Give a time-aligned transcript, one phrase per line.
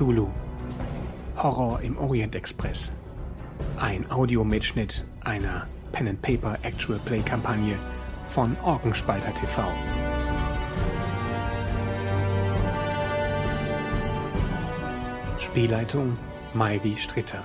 [0.00, 0.28] Cthulhu.
[1.36, 2.90] Horror im Orient Express.
[3.76, 7.78] Ein Audiomitschnitt einer Pen and Paper Actual Play Kampagne
[8.26, 9.62] von Orgenspalter TV.
[15.38, 16.16] Spielleitung
[16.54, 17.44] Mairi Stritter.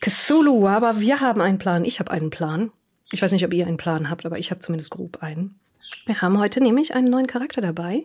[0.00, 1.84] Cthulhu, aber wir haben einen Plan.
[1.84, 2.70] Ich habe einen Plan.
[3.10, 5.58] Ich weiß nicht, ob ihr einen Plan habt, aber ich habe zumindest grob einen.
[6.06, 8.04] Wir haben heute nämlich einen neuen Charakter dabei,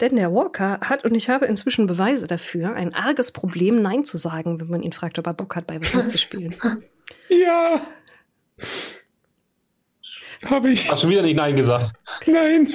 [0.00, 4.18] denn der Walker hat, und ich habe inzwischen Beweise dafür, ein arges Problem, Nein zu
[4.18, 6.54] sagen, wenn man ihn fragt, ob er Bock hat, bei was mitzuspielen.
[7.28, 7.80] Ja.
[10.44, 10.90] Habe ich.
[10.90, 11.92] Hast du wieder nicht Nein gesagt?
[12.26, 12.72] Nein.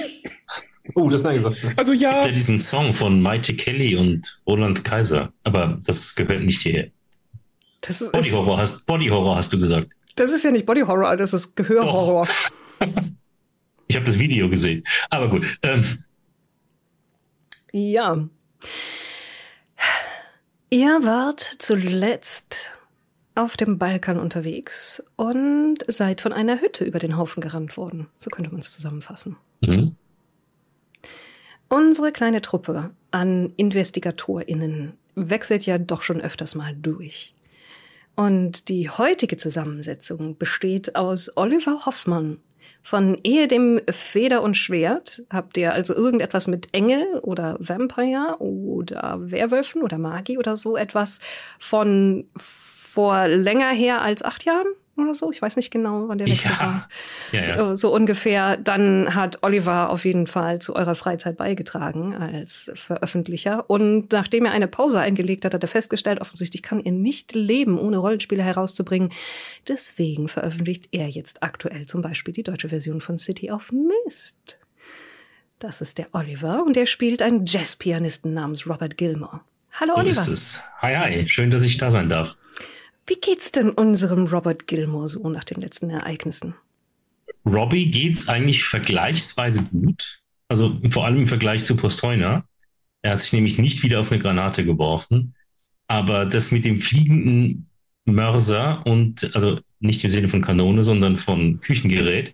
[0.94, 1.58] Oh, das ist Nein gesagt.
[1.78, 2.26] Also ja.
[2.26, 6.90] Ja, diesen Song von Mighty Kelly und Roland Kaiser, aber das gehört nicht hierher.
[7.80, 9.88] Das ist, Body Horror hast, Body Horror hast du gesagt.
[10.16, 12.28] das ist ja nicht Body Horror, das ist Gehörhorror.
[13.88, 14.84] Ich habe das Video gesehen.
[15.10, 15.60] Aber gut.
[15.64, 16.04] Ähm,
[17.72, 18.28] Ja.
[20.70, 22.72] Ihr wart zuletzt
[23.36, 28.08] auf dem Balkan unterwegs und seid von einer Hütte über den Haufen gerannt worden.
[28.18, 29.38] So könnte man es zusammenfassen.
[29.62, 29.96] mhm.
[31.68, 37.34] Unsere kleine Truppe an InvestigatorInnen wechselt ja doch schon öfters mal durch.
[38.16, 42.38] Und die heutige Zusammensetzung besteht aus Oliver Hoffmann
[42.86, 45.24] von Ehe dem Feder und Schwert.
[45.32, 51.20] Habt ihr also irgendetwas mit Engel oder Vampire oder Werwölfen oder Magie oder so etwas
[51.58, 54.68] von vor länger her als acht Jahren
[54.98, 55.32] oder so?
[55.32, 56.60] Ich weiß nicht genau, wann der Wechsel Ja.
[56.60, 56.90] war.
[57.32, 57.58] Ja, ja.
[57.58, 58.58] So, so ungefähr.
[58.58, 63.70] Dann hat Oliver auf jeden Fall zu eurer Freizeit beigetragen als Veröffentlicher.
[63.70, 67.78] Und nachdem er eine Pause eingelegt hat, hat er festgestellt, offensichtlich kann er nicht leben,
[67.78, 69.12] ohne Rollenspiele herauszubringen.
[69.68, 74.60] Deswegen veröffentlicht er jetzt aktuell zum Beispiel die deutsche Version von City of Mist.
[75.60, 79.42] Das ist der Oliver und er spielt einen Jazzpianisten namens Robert Gilmore.
[79.74, 80.22] Hallo So Oliver.
[80.22, 80.64] ist es.
[80.82, 81.28] Hi, hi.
[81.28, 82.38] Schön, dass ich da sein darf.
[83.08, 86.56] Wie geht's denn unserem Robert Gilmore so nach den letzten Ereignissen?
[87.46, 90.22] Robbie geht's eigentlich vergleichsweise gut.
[90.48, 92.46] Also vor allem im Vergleich zu Postheuner.
[93.02, 95.36] Er hat sich nämlich nicht wieder auf eine Granate geworfen.
[95.88, 97.70] Aber das mit dem fliegenden
[98.06, 102.34] Mörser und, also nicht im Sinne von Kanone, sondern von Küchengerät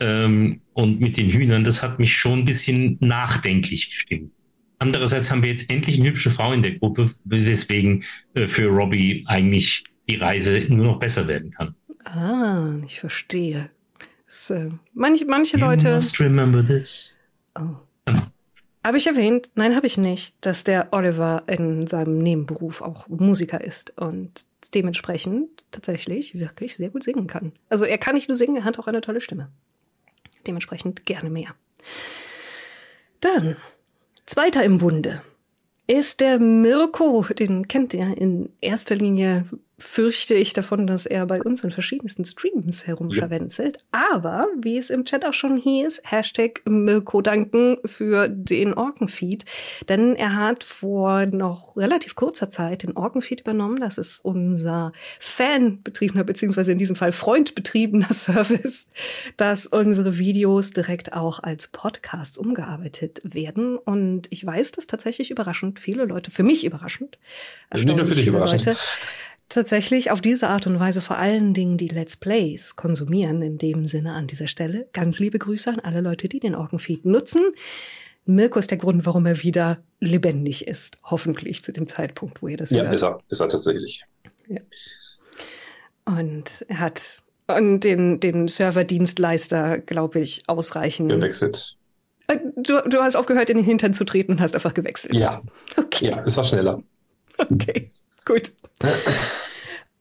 [0.00, 4.32] ähm, und mit den Hühnern, das hat mich schon ein bisschen nachdenklich gestimmt.
[4.78, 9.24] Andererseits haben wir jetzt endlich eine hübsche Frau in der Gruppe, weswegen äh, für Robbie
[9.26, 11.74] eigentlich die Reise nur noch besser werden kann.
[12.04, 13.70] Ah, ich verstehe.
[14.26, 15.94] Es, äh, manch, manche You Leute.
[15.94, 17.12] must remember this.
[17.58, 17.76] Oh.
[18.84, 19.50] Habe ich erwähnt?
[19.54, 25.64] Nein, habe ich nicht, dass der Oliver in seinem Nebenberuf auch Musiker ist und dementsprechend
[25.70, 27.52] tatsächlich wirklich sehr gut singen kann.
[27.68, 29.50] Also er kann nicht nur singen, er hat auch eine tolle Stimme.
[30.46, 31.54] Dementsprechend gerne mehr.
[33.20, 33.56] Dann,
[34.28, 35.22] zweiter im Bunde
[35.86, 37.24] ist der Mirko.
[37.38, 39.46] Den kennt ihr in erster Linie,
[39.78, 43.78] fürchte ich davon, dass er bei uns in verschiedensten Streams herumscharwenzelt.
[43.92, 49.44] Aber, wie es im Chat auch schon hieß, Hashtag Mirko danken für den Orkenfeed.
[49.88, 53.78] Denn er hat vor noch relativ kurzer Zeit den Orkenfeed übernommen.
[53.80, 58.88] Das ist unser fanbetriebener, beziehungsweise in diesem Fall freundbetriebener Service,
[59.36, 63.78] dass unsere Videos direkt auch als Podcasts umgearbeitet werden.
[63.78, 67.16] Und ich weiß, dass tatsächlich überraschend viele Leute, für mich überraschend,
[67.70, 68.66] für erstaunlich viele überraschend.
[68.66, 68.78] Leute,
[69.48, 73.42] tatsächlich auf diese Art und Weise vor allen Dingen die Let's Plays konsumieren.
[73.42, 77.04] In dem Sinne an dieser Stelle ganz liebe Grüße an alle Leute, die den Orkenfeed
[77.04, 77.42] nutzen.
[78.26, 80.98] Mirko ist der Grund, warum er wieder lebendig ist.
[81.02, 82.94] Hoffentlich zu dem Zeitpunkt, wo ihr das Ja, hört.
[82.94, 84.04] ist er, ist er tatsächlich.
[86.04, 91.10] Und er hat und den, den Serverdienstleister, glaube ich, ausreichend.
[91.10, 91.76] Gewechselt.
[92.26, 95.14] Äh, Du, du hast aufgehört, in den Hintern zu treten und hast einfach gewechselt.
[95.14, 95.42] Ja,
[95.76, 96.08] Okay.
[96.10, 96.82] ja, es war schneller.
[97.38, 97.90] Okay,
[98.28, 98.52] gut.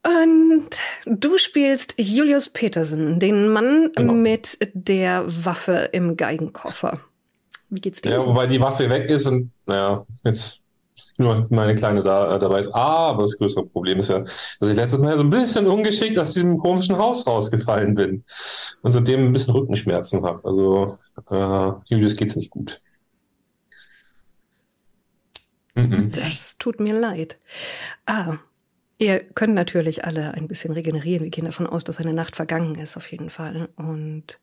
[0.04, 0.70] Und
[1.06, 4.14] du spielst Julius Petersen, den Mann Genau.
[4.14, 7.00] mit der Waffe im Geigenkoffer.
[7.70, 8.12] Wie geht's dir?
[8.12, 8.30] Ja, so?
[8.30, 10.62] wobei die Waffe weg ist und naja, jetzt
[11.18, 12.74] nur meine Kleine da, äh, dabei ist.
[12.74, 14.20] Aber das größere Problem ist ja,
[14.60, 18.24] dass ich letztes Mal so ein bisschen ungeschickt aus diesem komischen Haus rausgefallen bin
[18.84, 20.48] und seitdem ein bisschen Rückenschmerzen habe.
[20.48, 20.98] Also
[21.30, 22.80] äh, Julius geht's nicht gut.
[25.78, 26.12] Mhm.
[26.12, 27.38] Das tut mir leid.
[28.06, 28.38] Ah,
[28.98, 31.24] ihr könnt natürlich alle ein bisschen regenerieren.
[31.24, 33.70] Wir gehen davon aus, dass eine Nacht vergangen ist, auf jeden Fall.
[33.76, 34.40] Und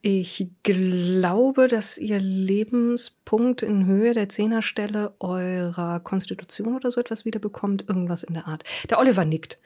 [0.00, 7.88] ich glaube, dass ihr Lebenspunkt in Höhe der Zehnerstelle eurer Konstitution oder so etwas wiederbekommt.
[7.88, 8.64] Irgendwas in der Art.
[8.90, 9.58] Der Oliver nickt.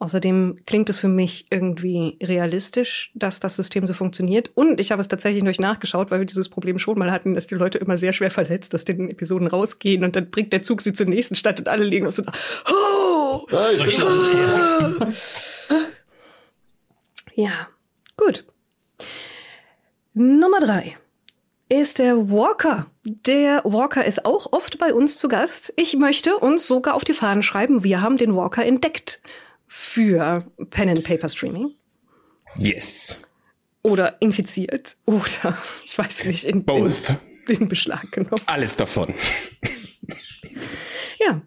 [0.00, 4.52] Außerdem klingt es für mich irgendwie realistisch, dass das System so funktioniert.
[4.54, 7.48] Und ich habe es tatsächlich durch nachgeschaut, weil wir dieses Problem schon mal hatten, dass
[7.48, 10.82] die Leute immer sehr schwer verletzt aus den Episoden rausgehen und dann bringt der Zug
[10.82, 12.32] sie zur nächsten Stadt und alle liegen und so da.
[12.70, 13.46] Oh!
[17.34, 17.68] Ja,
[18.16, 18.44] gut.
[20.14, 20.96] Nummer drei
[21.68, 22.86] ist der Walker.
[23.04, 25.72] Der Walker ist auch oft bei uns zu Gast.
[25.76, 29.20] Ich möchte uns sogar auf die Fahnen schreiben, wir haben den Walker entdeckt
[29.68, 31.74] für Pen and Paper Streaming.
[32.56, 33.22] Yes.
[33.82, 34.96] Oder infiziert.
[35.04, 36.92] Oder, ich weiß nicht, in, in,
[37.46, 38.42] in Beschlag genommen.
[38.46, 39.14] Alles davon.
[41.20, 41.42] Ja.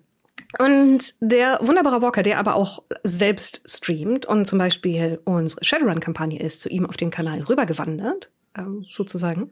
[0.60, 6.62] Und der wunderbare Walker, der aber auch selbst streamt und zum Beispiel unsere Shadowrun-Kampagne ist,
[6.62, 9.52] zu ihm auf den Kanal rübergewandert, ähm, sozusagen,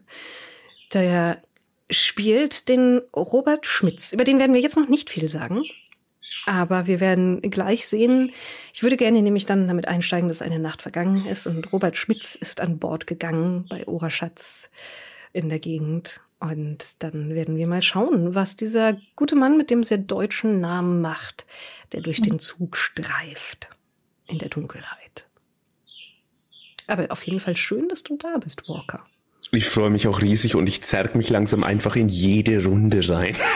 [0.92, 1.42] der
[1.90, 4.12] spielt den Robert Schmitz.
[4.12, 5.62] Über den werden wir jetzt noch nicht viel sagen.
[6.46, 8.32] Aber wir werden gleich sehen.
[8.72, 12.34] Ich würde gerne nämlich dann damit einsteigen, dass eine Nacht vergangen ist und Robert Schmitz
[12.34, 14.70] ist an Bord gegangen bei Oberschatz
[15.32, 16.20] in der Gegend.
[16.38, 21.02] Und dann werden wir mal schauen, was dieser gute Mann mit dem sehr deutschen Namen
[21.02, 21.44] macht,
[21.92, 23.68] der durch den Zug streift
[24.26, 25.26] in der Dunkelheit.
[26.86, 29.04] Aber auf jeden Fall schön, dass du da bist, Walker.
[29.52, 33.36] Ich freue mich auch riesig und ich zerg mich langsam einfach in jede Runde rein.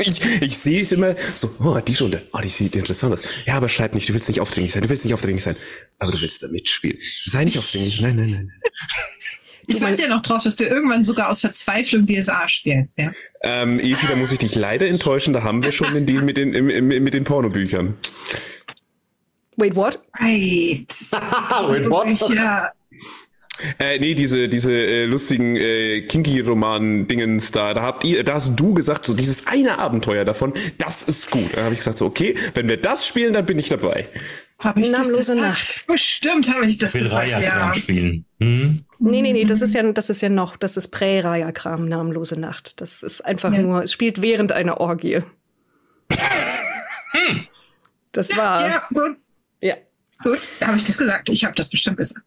[0.00, 3.20] Ich, ich sehe es immer so, oh, die Runde, oh, die sieht interessant aus.
[3.46, 5.54] Ja, aber schreib nicht, du willst nicht aufdringlich sein, du willst nicht aufdringlich sein.
[6.00, 6.98] Aber du willst da mitspielen.
[7.00, 8.52] Sei nicht aufdringlich, nein, nein, nein.
[9.66, 13.12] Ich warte ja noch drauf, dass du irgendwann sogar aus Verzweiflung DSA spielst, ja.
[13.42, 16.36] Ähm, Evi, da muss ich dich leider enttäuschen, da haben wir schon den Deal mit
[16.36, 17.94] den, im, im, mit den Pornobüchern.
[19.56, 20.00] Wait, what?
[20.20, 20.86] Right.
[21.70, 22.34] Wait, what?
[22.34, 22.72] Ja,
[23.78, 28.74] Äh, nee, diese, diese äh, lustigen äh, Kinky-Roman-Dingens da, da habt ihr, da hast du
[28.74, 31.56] gesagt, so dieses eine Abenteuer davon, das ist gut.
[31.56, 34.08] Da habe ich gesagt, so, okay, wenn wir das spielen, dann bin ich dabei.
[34.58, 35.40] habe ich das Namenlose gesagt?
[35.40, 35.84] Nacht.
[35.86, 37.74] Bestimmt habe ich das will gesagt, Raya ja.
[37.74, 38.24] spielen.
[38.40, 38.84] Hm?
[38.98, 42.80] Nee, nee, nee, das ist ja, das ist ja noch, das ist Prä-Raya-Kram, namenlose Nacht.
[42.80, 43.62] Das ist einfach Ja.
[43.62, 45.20] nur, es spielt während einer Orgie.
[48.12, 49.16] Das war, Ja, gut,
[49.60, 49.74] ja,
[50.22, 50.48] gut.
[50.60, 51.28] Da habe ich das gesagt.
[51.28, 52.24] Ich habe das bestimmt gesagt,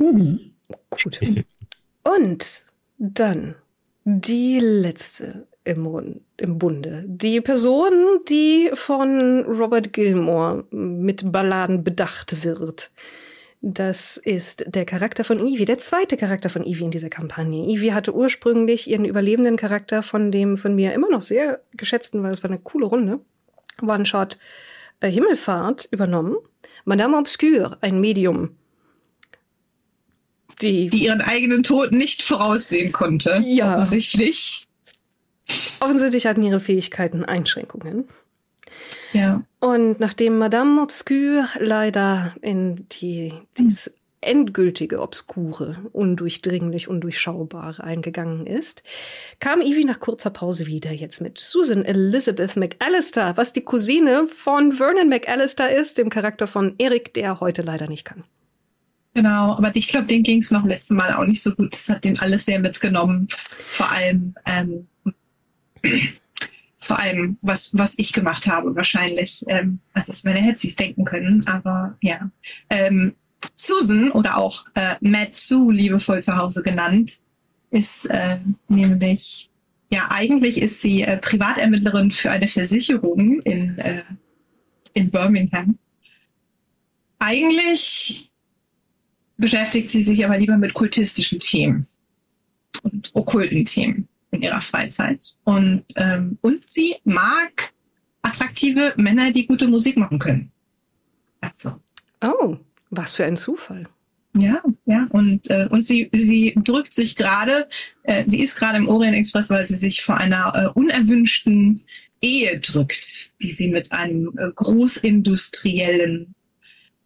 [0.00, 0.76] ja.
[0.90, 1.20] gut.
[2.02, 2.64] Und
[2.98, 3.54] dann
[4.04, 7.04] die letzte im, im Bunde.
[7.06, 12.90] Die Person, die von Robert Gilmore mit Balladen bedacht wird.
[13.62, 17.66] Das ist der Charakter von Evie, der zweite Charakter von Evie in dieser Kampagne.
[17.66, 22.32] Evie hatte ursprünglich ihren überlebenden Charakter von dem von mir immer noch sehr geschätzten, weil
[22.32, 23.20] es war eine coole Runde,
[23.82, 24.38] One-Shot
[25.00, 26.36] äh, Himmelfahrt übernommen.
[26.86, 28.56] Madame Obscure, ein Medium.
[30.62, 33.42] Die, Die ihren eigenen Tod nicht voraussehen konnte.
[33.44, 33.72] Ja.
[33.72, 34.66] Offensichtlich.
[35.80, 38.08] offensichtlich hatten ihre Fähigkeiten Einschränkungen.
[39.12, 39.42] Ja.
[39.58, 43.90] Und nachdem Madame Obscure leider in die, dies
[44.20, 48.82] endgültige Obskure, undurchdringlich, undurchschaubare eingegangen ist,
[49.40, 54.72] kam Evie nach kurzer Pause wieder, jetzt mit Susan Elizabeth McAllister, was die Cousine von
[54.72, 58.24] Vernon McAllister ist, dem Charakter von Eric, der heute leider nicht kann.
[59.12, 61.72] Genau, aber ich glaube, den ging es noch letztes Mal auch nicht so gut.
[61.72, 63.26] Das hat den alles sehr mitgenommen.
[63.68, 64.86] Vor allem, ähm,
[66.78, 69.44] vor allem, was, was ich gemacht habe, wahrscheinlich.
[69.48, 72.30] Ähm, also ich meine, hätte sie es denken können, aber ja.
[72.68, 73.14] Ähm,
[73.56, 77.20] Susan oder auch äh, Matt Sue, liebevoll zu Hause genannt,
[77.70, 78.38] ist äh,
[78.68, 79.50] nämlich,
[79.92, 84.02] ja, eigentlich ist sie äh, Privatermittlerin für eine Versicherung in, äh,
[84.94, 85.78] in Birmingham.
[87.18, 88.29] Eigentlich
[89.40, 91.86] beschäftigt sie sich aber lieber mit kultistischen Themen
[92.82, 95.34] und okkulten Themen in ihrer Freizeit.
[95.44, 97.72] Und, ähm, und sie mag
[98.22, 100.52] attraktive Männer, die gute Musik machen können.
[101.40, 101.80] Also,
[102.22, 102.56] Oh,
[102.90, 103.88] was für ein Zufall.
[104.36, 105.06] ja, ja.
[105.10, 107.66] Und, äh, und sie, sie drückt sich gerade,
[108.02, 111.82] äh, sie ist gerade im Orient Express, weil sie sich vor einer äh, unerwünschten
[112.20, 116.34] Ehe drückt, die sie mit einem äh, Großindustriellen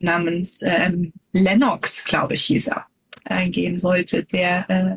[0.05, 2.87] namens ähm, Lennox, glaube ich, hieß er,
[3.25, 4.97] eingehen sollte, der äh,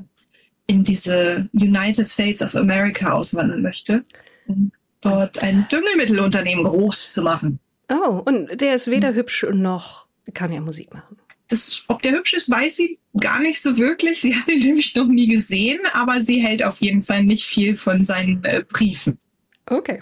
[0.67, 4.03] in diese United States of America auswandern möchte,
[4.47, 4.71] um
[5.01, 7.59] dort ein Düngemittelunternehmen groß zu machen.
[7.89, 11.17] Oh, und der ist weder hübsch noch kann er Musik machen.
[11.49, 14.21] Das, ob der hübsch ist, weiß sie gar nicht so wirklich.
[14.21, 17.75] Sie hat ihn nämlich noch nie gesehen, aber sie hält auf jeden Fall nicht viel
[17.75, 19.17] von seinen äh, Briefen.
[19.65, 20.01] Okay.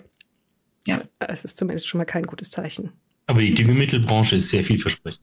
[0.87, 1.03] Ja.
[1.19, 2.91] Es ist zumindest schon mal kein gutes Zeichen.
[3.27, 5.21] Aber die Düngemittelbranche ist sehr vielversprechend.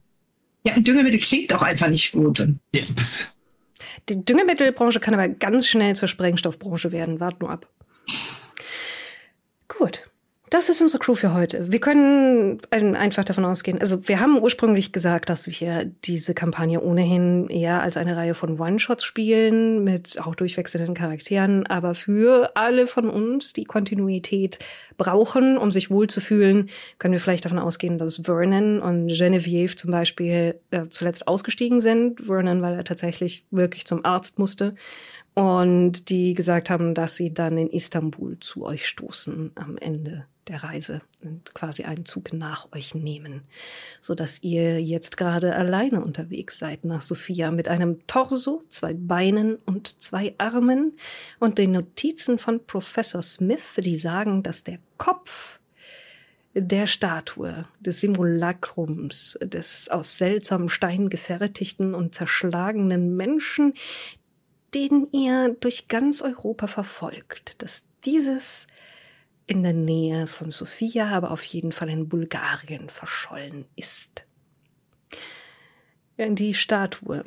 [0.65, 2.39] Ja, ein Düngemittel klingt auch einfach nicht gut.
[2.75, 3.33] Ja, pss.
[4.09, 7.21] Die Düngemittelbranche kann aber ganz schnell zur Sprengstoffbranche werden.
[7.21, 7.69] Wart nur ab.
[9.69, 10.05] Gut.
[10.53, 11.73] Das ist unsere Crew für heute.
[11.73, 17.49] Wir können einfach davon ausgehen, also wir haben ursprünglich gesagt, dass wir diese Kampagne ohnehin
[17.49, 23.09] eher als eine Reihe von One-Shots spielen, mit auch durchwechselnden Charakteren, aber für alle von
[23.09, 24.59] uns, die Kontinuität
[24.99, 26.69] brauchen, um sich wohlzufühlen,
[26.99, 32.27] können wir vielleicht davon ausgehen, dass Vernon und Genevieve zum Beispiel äh, zuletzt ausgestiegen sind.
[32.27, 34.75] Vernon, weil er tatsächlich wirklich zum Arzt musste
[35.33, 40.65] und die gesagt haben, dass sie dann in Istanbul zu euch stoßen am Ende der
[40.65, 43.43] Reise und quasi einen Zug nach euch nehmen,
[44.01, 49.57] so dass ihr jetzt gerade alleine unterwegs seid nach Sophia mit einem Torso, zwei Beinen
[49.57, 50.97] und zwei Armen.
[51.39, 55.61] Und den Notizen von Professor Smith, die sagen, dass der Kopf
[56.55, 63.75] der Statue, des Simulakrums, des aus seltsamem Stein gefertigten und zerschlagenen Menschen,
[64.75, 68.67] den ihr durch ganz Europa verfolgt, dass dieses
[69.53, 74.25] in der Nähe von Sofia, aber auf jeden Fall in Bulgarien verschollen ist.
[76.17, 77.25] Die Statue,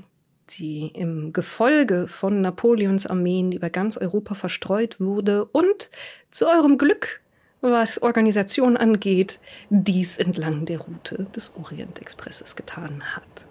[0.50, 5.92] die im Gefolge von Napoleons Armeen über ganz Europa verstreut wurde und
[6.32, 7.22] zu eurem Glück,
[7.62, 9.40] was Organisation angeht,
[9.70, 13.46] dies entlang der Route des Orientexpresses getan hat.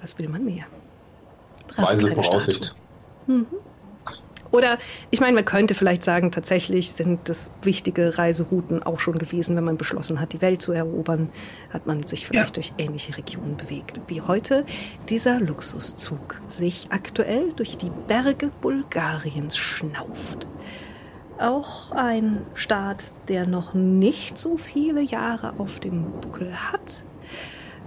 [0.00, 0.64] Was will man mehr?
[1.76, 2.74] Weise Voraussicht.
[3.28, 3.46] Mhm.
[4.54, 4.78] Oder
[5.10, 9.64] ich meine, man könnte vielleicht sagen, tatsächlich sind das wichtige Reiserouten auch schon gewesen, wenn
[9.64, 11.30] man beschlossen hat, die Welt zu erobern,
[11.70, 12.62] hat man sich vielleicht ja.
[12.62, 14.00] durch ähnliche Regionen bewegt.
[14.06, 14.64] Wie heute
[15.08, 20.46] dieser Luxuszug sich aktuell durch die Berge Bulgariens schnauft.
[21.40, 27.02] Auch ein Staat, der noch nicht so viele Jahre auf dem Buckel hat,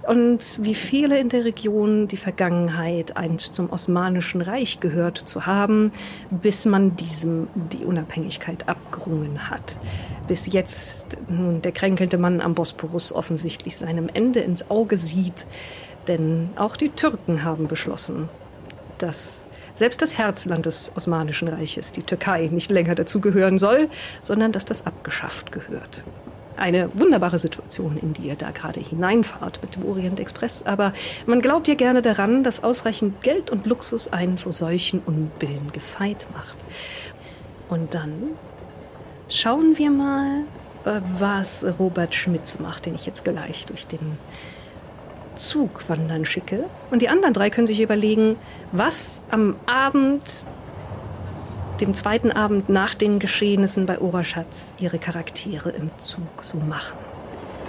[0.08, 5.92] und wie viele in der Region die Vergangenheit einst zum Osmanischen Reich gehört zu haben,
[6.30, 9.78] bis man diesem die Unabhängigkeit abgerungen hat.
[10.26, 15.46] Bis jetzt nun der kränkelnde Mann am Bosporus offensichtlich seinem Ende ins Auge sieht,
[16.06, 18.30] denn auch die Türken haben beschlossen,
[18.96, 23.90] dass selbst das Herzland des Osmanischen Reiches, die Türkei, nicht länger dazugehören soll,
[24.22, 26.02] sondern dass das abgeschafft gehört
[26.58, 30.64] eine wunderbare Situation, in die ihr da gerade hineinfahrt mit dem Orient Express.
[30.64, 30.92] Aber
[31.26, 36.26] man glaubt ja gerne daran, dass ausreichend Geld und Luxus einen vor solchen Unbillen gefeit
[36.34, 36.56] macht.
[37.68, 38.12] Und dann
[39.28, 40.44] schauen wir mal,
[40.84, 44.18] äh, was Robert Schmitz macht, den ich jetzt gleich durch den
[45.36, 46.64] Zug wandern schicke.
[46.90, 48.36] Und die anderen drei können sich überlegen,
[48.72, 50.46] was am Abend
[51.80, 56.98] dem zweiten Abend nach den Geschehnissen bei Oberschatz ihre Charaktere im Zug so machen.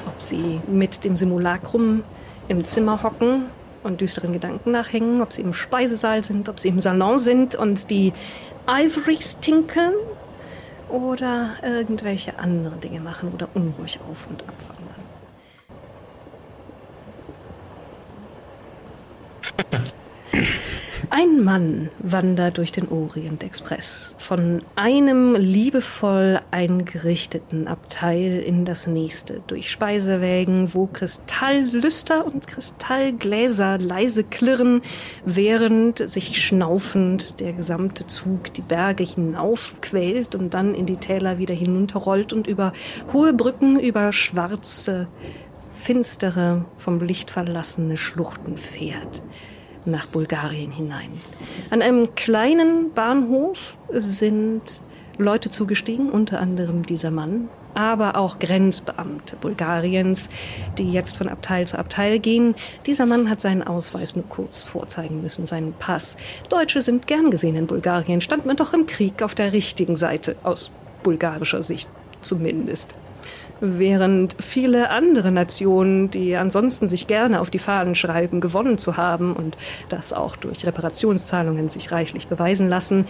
[0.07, 2.03] Ob sie mit dem Simulacrum
[2.47, 3.43] im Zimmer hocken
[3.83, 7.89] und düsteren Gedanken nachhängen, ob sie im Speisesaal sind, ob sie im Salon sind und
[7.91, 8.13] die
[8.67, 9.93] Ivories tinkeln
[10.89, 14.98] oder irgendwelche andere Dinge machen oder unruhig auf und abwandern.
[21.11, 24.15] Ein Mann wandert durch den Orient Express.
[24.19, 34.23] Von einem liebevoll eingerichteten Abteil in das nächste, durch Speisewägen, wo Kristalllüster und Kristallgläser leise
[34.23, 34.83] klirren,
[35.25, 41.55] während sich schnaufend der gesamte Zug die Berge hinaufquält und dann in die Täler wieder
[41.55, 42.71] hinunterrollt und über
[43.13, 45.07] hohe Brücken, über schwarze,
[45.71, 49.23] finstere, vom Licht verlassene Schluchten fährt
[49.85, 51.21] nach Bulgarien hinein.
[51.69, 54.81] An einem kleinen Bahnhof sind
[55.17, 60.29] Leute zugestiegen, unter anderem dieser Mann, aber auch Grenzbeamte Bulgariens,
[60.77, 62.55] die jetzt von Abteil zu Abteil gehen.
[62.85, 66.17] Dieser Mann hat seinen Ausweis nur kurz vorzeigen müssen, seinen Pass.
[66.49, 70.35] Deutsche sind gern gesehen in Bulgarien, stand man doch im Krieg auf der richtigen Seite,
[70.43, 70.71] aus
[71.03, 71.89] bulgarischer Sicht
[72.21, 72.95] zumindest
[73.61, 79.35] während viele andere Nationen, die ansonsten sich gerne auf die Fahnen schreiben, gewonnen zu haben
[79.35, 79.57] und
[79.89, 83.05] das auch durch Reparationszahlungen sich reichlich beweisen lassen,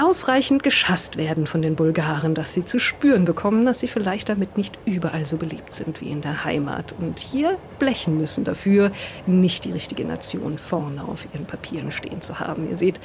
[0.00, 4.56] ausreichend geschasst werden von den Bulgaren, dass sie zu spüren bekommen, dass sie vielleicht damit
[4.56, 8.90] nicht überall so beliebt sind wie in der Heimat und hier blechen müssen dafür,
[9.26, 12.68] nicht die richtige Nation vorne auf ihren Papieren stehen zu haben.
[12.70, 13.00] Ihr seht,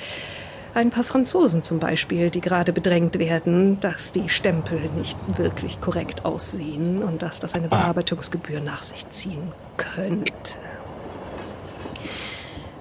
[0.78, 6.24] ein paar Franzosen zum Beispiel, die gerade bedrängt werden, dass die Stempel nicht wirklich korrekt
[6.24, 7.78] aussehen und dass das eine ah.
[7.78, 10.32] Bearbeitungsgebühr nach sich ziehen könnte.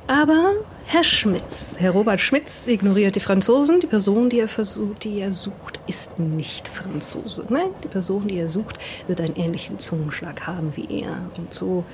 [0.07, 0.53] Aber
[0.85, 3.81] Herr Schmitz, Herr Robert Schmitz ignoriert die Franzosen.
[3.81, 7.45] Die Person, die er versucht, die er sucht, ist nicht Franzose.
[7.49, 11.17] Nein, die Person, die er sucht, wird einen ähnlichen Zungenschlag haben wie er.
[11.39, 11.85] Und so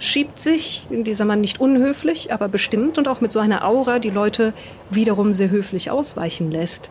[0.00, 4.10] schiebt sich dieser Mann nicht unhöflich, aber bestimmt und auch mit so einer Aura, die
[4.10, 4.54] Leute
[4.88, 6.90] wiederum sehr höflich ausweichen lässt,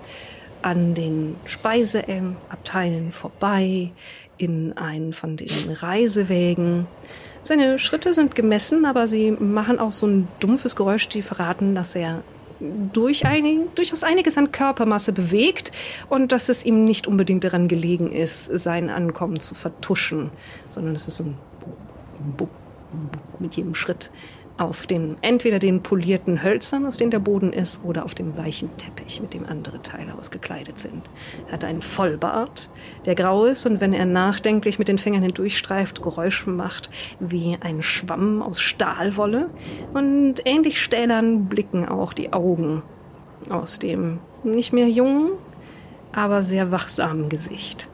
[0.62, 3.92] an den Speiseabteilen vorbei
[4.38, 6.86] in einen von den Reisewägen.
[7.42, 11.96] Seine Schritte sind gemessen, aber sie machen auch so ein dumpfes Geräusch, die verraten, dass
[11.96, 12.22] er
[12.94, 15.72] durch einig, durchaus einiges an Körpermasse bewegt
[16.10, 20.30] und dass es ihm nicht unbedingt daran gelegen ist, sein Ankommen zu vertuschen,
[20.68, 21.78] sondern es ist so ein Bup,
[22.38, 22.50] Bup
[23.40, 24.12] mit jedem Schritt
[24.60, 28.70] auf den entweder den polierten Hölzern, aus denen der Boden ist, oder auf dem weichen
[28.76, 31.10] Teppich, mit dem andere Teile ausgekleidet sind.
[31.48, 32.70] Er hat einen Vollbart,
[33.06, 36.90] der grau ist und wenn er nachdenklich mit den Fingern hindurchstreift, Geräusche macht
[37.22, 39.50] wie ein Schwamm aus Stahlwolle.
[39.94, 42.84] Und ähnlich stählern blicken auch die Augen
[43.50, 45.32] aus dem nicht mehr jungen,
[46.12, 47.88] aber sehr wachsamen Gesicht.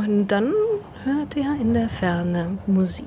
[0.00, 0.54] Und dann
[1.04, 3.04] hört er in der Ferne Musik.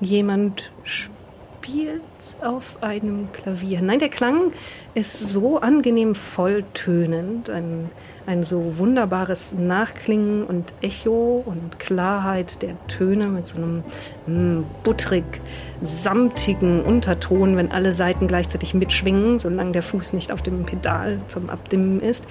[0.00, 2.02] Jemand spielt
[2.42, 3.80] auf einem Klavier.
[3.80, 4.52] Nein, der Klang
[4.94, 7.90] ist so angenehm volltönend, ein,
[8.26, 13.84] ein so wunderbares Nachklingen und Echo und Klarheit der Töne mit so einem
[14.26, 15.40] mm, butterig,
[15.80, 21.48] samtigen Unterton, wenn alle Seiten gleichzeitig mitschwingen, solange der Fuß nicht auf dem Pedal zum
[21.48, 22.26] Abdimmen ist.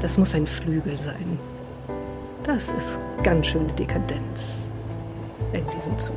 [0.00, 1.38] Das muss ein Flügel sein.
[2.44, 4.72] Das ist ganz schöne Dekadenz
[5.52, 6.16] in diesem Zug.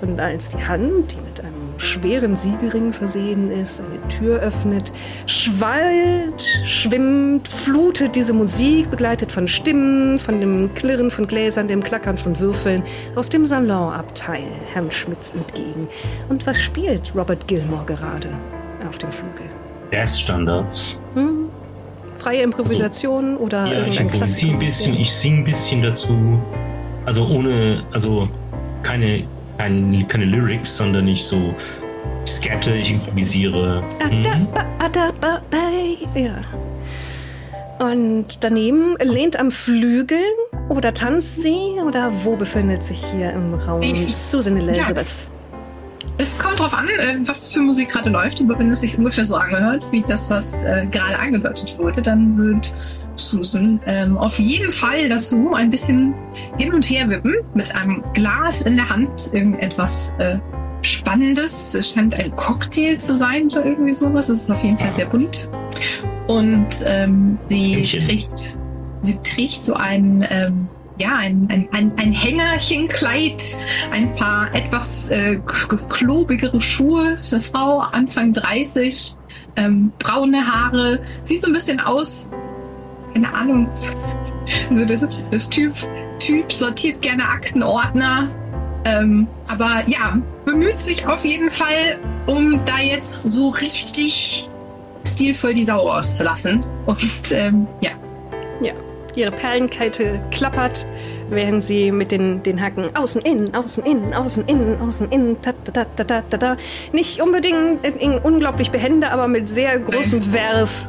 [0.00, 4.92] Und als die Hand, die mit einem schweren Siegelring versehen ist, eine Tür öffnet,
[5.26, 12.18] schwallt, schwimmt, flutet diese Musik, begleitet von Stimmen, von dem Klirren von Gläsern, dem Klackern
[12.18, 12.82] von Würfeln,
[13.14, 15.88] aus dem Salonabteil Herrn Schmitz entgegen.
[16.28, 18.30] Und was spielt Robert Gilmore gerade
[18.88, 19.46] auf dem Flügel?
[19.92, 21.00] Jazzstandards.
[21.14, 21.48] Hm?
[22.26, 26.40] Freie Improvisation also, oder ja, ich improvisiere ein bisschen, ich singe ein bisschen dazu.
[27.04, 28.28] Also ohne, also
[28.82, 29.24] keine
[29.58, 31.54] keine, keine Lyrics, sondern nicht so
[32.26, 33.82] scatte, ich improvisiere.
[34.10, 34.48] Mhm.
[36.14, 36.34] Ja.
[37.78, 40.18] Und daneben lehnt am Flügel
[40.68, 45.06] oder tanzt sie oder wo befindet sich hier im Raum Sie- Susan Elizabeth?
[46.18, 49.24] Es kommt drauf an, äh, was für Musik gerade läuft, aber wenn es sich ungefähr
[49.24, 52.72] so angehört, wie das, was äh, gerade angedeutet wurde, dann wird
[53.16, 56.14] Susan ähm, auf jeden Fall dazu ein bisschen
[56.58, 60.38] hin und her wippen mit einem Glas in der Hand, irgendetwas äh,
[60.82, 61.74] Spannendes.
[61.74, 64.28] Es scheint ein Cocktail zu sein oder irgendwie sowas.
[64.28, 65.50] Es ist auf jeden Fall sehr bunt.
[66.28, 68.58] Und ähm, sie trägt,
[69.00, 73.56] sie trägt so ein, ähm, ja, ein, ein, ein, ein Hängerchenkleid,
[73.90, 77.12] ein paar etwas äh, klobigere Schuhe.
[77.12, 79.14] Ist eine Frau, Anfang 30,
[79.56, 81.00] ähm, braune Haare.
[81.22, 82.30] Sieht so ein bisschen aus,
[83.12, 83.68] keine Ahnung.
[84.70, 85.74] Also das, das Typ,
[86.18, 88.28] Typ sortiert gerne Aktenordner.
[88.84, 94.48] Ähm, aber ja, bemüht sich auf jeden Fall, um da jetzt so richtig
[95.06, 96.64] stilvoll die Sau auszulassen.
[96.86, 97.90] Und ähm, ja,
[99.16, 100.86] Ihre Perlenkette klappert,
[101.30, 105.52] während sie mit den, den Hacken außen, innen, außen, innen, außen, innen, außen, innen, ta,
[105.52, 106.56] ta, ta, ta, ta, ta, ta.
[106.92, 110.86] Nicht unbedingt in, in unglaublich behende, aber mit sehr großem Werf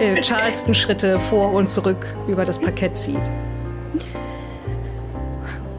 [0.00, 3.32] äh, Charleston-Schritte vor und zurück über das Parkett zieht.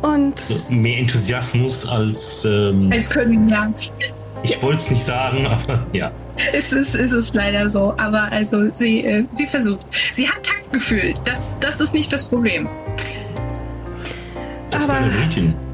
[0.01, 3.71] Und Mehr Enthusiasmus als, ähm, als können ja.
[4.43, 6.11] ich wollte es nicht sagen, aber ja.
[6.53, 7.93] Es ist, es ist leider so.
[7.97, 9.87] Aber also sie, äh, sie versucht.
[10.13, 11.13] Sie hat Taktgefühl.
[11.25, 12.67] Das, das ist nicht das Problem.
[14.71, 15.09] Das Aber-.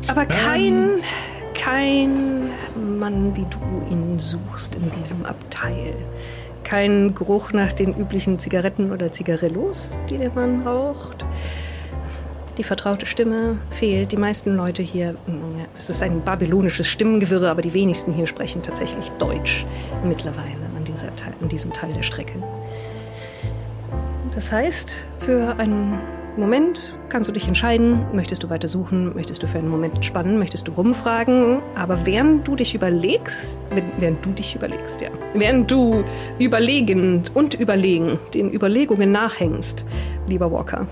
[0.08, 1.02] Aber kein,
[1.54, 2.50] kein
[3.00, 5.96] Mann, wie du ihn suchst in diesem Abteil.
[6.64, 11.26] Kein Geruch nach den üblichen Zigaretten oder Zigarillos, die der Mann raucht.
[12.58, 14.12] Die vertraute Stimme fehlt.
[14.12, 18.62] Die meisten Leute hier, mm, es ist ein babylonisches Stimmengewirr, aber die wenigsten hier sprechen
[18.62, 19.66] tatsächlich Deutsch
[20.04, 21.10] mittlerweile an, dieser
[21.42, 22.42] an diesem Teil der Strecke.
[24.34, 26.00] Das heißt, für einen
[26.38, 30.38] Moment kannst du dich entscheiden, möchtest du weiter suchen, möchtest du für einen Moment entspannen,
[30.38, 33.58] möchtest du rumfragen, aber während du dich überlegst,
[33.98, 36.04] während du dich überlegst, ja, während du
[36.38, 39.86] überlegend und überlegen, den Überlegungen nachhängst,
[40.28, 40.88] lieber Walker,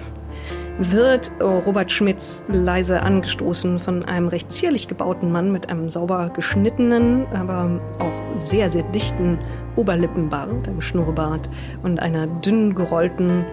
[0.79, 7.25] wird Robert Schmitz leise angestoßen von einem recht zierlich gebauten Mann mit einem sauber geschnittenen,
[7.33, 9.37] aber auch sehr, sehr dichten
[9.75, 11.49] Oberlippenbart, einem Schnurrbart
[11.83, 13.45] und einer dünn gerollten,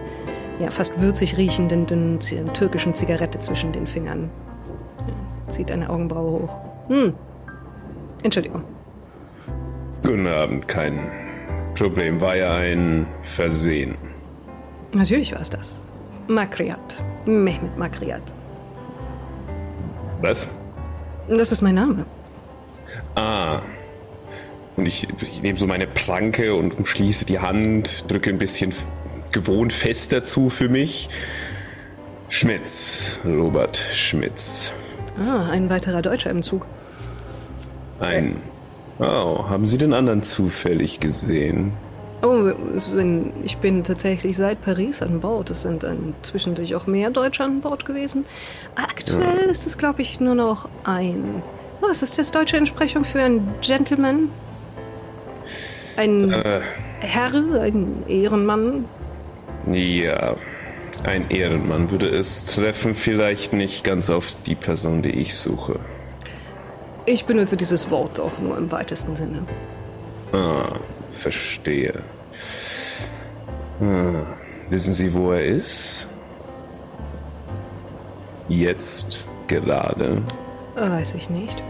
[0.59, 2.19] ja, fast würzig riechenden, dünnen
[2.53, 4.29] türkischen Zigarette zwischen den Fingern.
[5.47, 6.57] Zieht eine Augenbraue hoch.
[6.87, 7.13] Hm.
[8.23, 8.63] Entschuldigung.
[10.03, 10.99] Guten Abend, kein
[11.75, 12.19] Problem.
[12.21, 13.95] War ja ein Versehen.
[14.93, 15.83] Natürlich war es das.
[16.27, 17.03] Makriat.
[17.25, 18.21] Mehmet Makriat.
[20.21, 20.49] Was?
[21.29, 22.05] Das ist mein Name.
[23.15, 23.61] Ah.
[24.77, 28.73] und ich, ich nehme so meine Pranke und umschließe die Hand, drücke ein bisschen
[29.31, 31.09] gewohnt fester zu für mich.
[32.29, 34.71] Schmitz, Robert Schmitz.
[35.17, 36.65] Ah, ein weiterer Deutscher im Zug.
[37.99, 38.37] Ein.
[38.99, 41.73] Oh, haben Sie den anderen zufällig gesehen?
[42.23, 42.51] Oh,
[43.43, 45.49] ich bin tatsächlich seit Paris an Bord.
[45.49, 48.25] Es sind dann zwischendurch auch mehr Deutsche an Bord gewesen.
[48.75, 51.41] Aktuell ist es, glaube ich, nur noch ein.
[51.79, 54.29] Was ist das deutsche Entsprechung für ein Gentleman?
[55.97, 56.61] Ein Äh,
[56.99, 58.85] Herr, ein Ehrenmann?
[59.71, 60.35] ja.
[61.03, 65.79] Ein Ehrenmann würde es treffen, vielleicht nicht ganz auf die Person, die ich suche.
[67.07, 69.43] Ich benutze dieses Wort auch nur im weitesten Sinne.
[70.31, 70.73] Ah,
[71.13, 72.01] verstehe.
[73.81, 74.37] Ah,
[74.69, 76.07] wissen Sie, wo er ist?
[78.49, 80.21] Jetzt gerade.
[80.75, 81.63] Äh, Weiß ich nicht.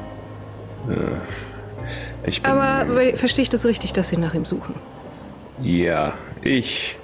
[2.25, 2.51] Ich bin.
[2.51, 4.75] Aber verstehe ich das richtig, dass Sie nach ihm suchen?
[5.61, 6.97] Ja, ich.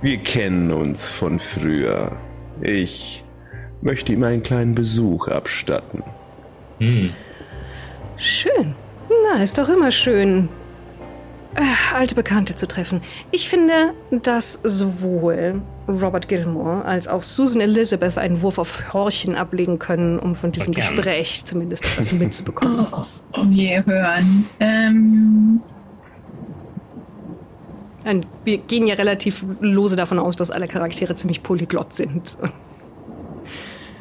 [0.00, 2.20] Wir kennen uns von früher.
[2.60, 3.22] Ich
[3.80, 6.02] möchte ihm einen kleinen Besuch abstatten.
[6.78, 7.12] Hm.
[8.16, 8.74] Schön.
[9.24, 10.48] Na, ist doch immer schön,
[11.56, 13.00] äh, alte Bekannte zu treffen.
[13.30, 19.78] Ich finde, dass sowohl Robert Gilmore als auch Susan Elizabeth einen Wurf auf Horchen ablegen
[19.78, 20.94] können, um von diesem Gern.
[20.94, 22.86] Gespräch zumindest etwas mitzubekommen.
[23.32, 24.46] Oh je, hören.
[24.60, 25.60] Ähm,
[28.04, 32.36] Ein, wir gehen ja relativ lose davon aus, dass alle Charaktere ziemlich polyglott sind.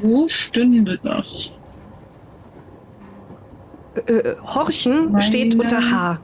[0.01, 1.59] wo stünde das?
[4.07, 6.19] Äh, Horchen Meine- steht unter H.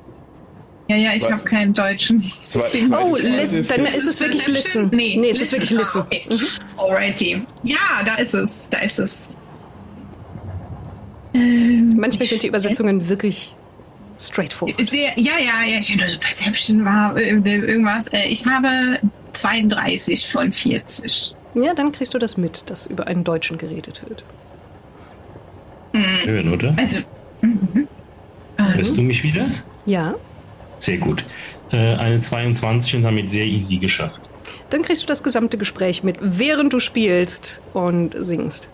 [0.89, 2.19] Ja, ja, ich habe keinen Deutschen.
[2.41, 4.89] Zwei, Oh, listen, dann ist es wirklich Listen.
[4.91, 5.99] Nee, Nee, es ist wirklich Listen.
[5.99, 6.28] Ah, okay.
[6.78, 7.43] Alrighty.
[7.62, 8.69] Ja, da ist es.
[8.71, 9.38] Da ist es.
[11.34, 13.56] Manchmal sind die Übersetzungen wirklich
[14.19, 14.89] straightforward.
[14.89, 18.08] Sehr, ja, ja, ja, ich also Perception war äh, irgendwas.
[18.08, 18.99] Äh, ich habe
[19.34, 21.36] 32 von 40.
[21.54, 24.25] Ja, dann kriegst du das mit, dass über einen Deutschen geredet wird.
[26.23, 26.75] Hören, oder?
[26.78, 26.99] Also,
[28.58, 29.52] Hörst du mich wieder?
[29.86, 30.15] Ja,
[30.80, 31.24] Sehr gut.
[31.72, 34.22] Äh, eine 22 und damit sehr easy geschafft.
[34.72, 38.70] dann kriegst du das gesamte Gespräch mit, während du spielst und singst.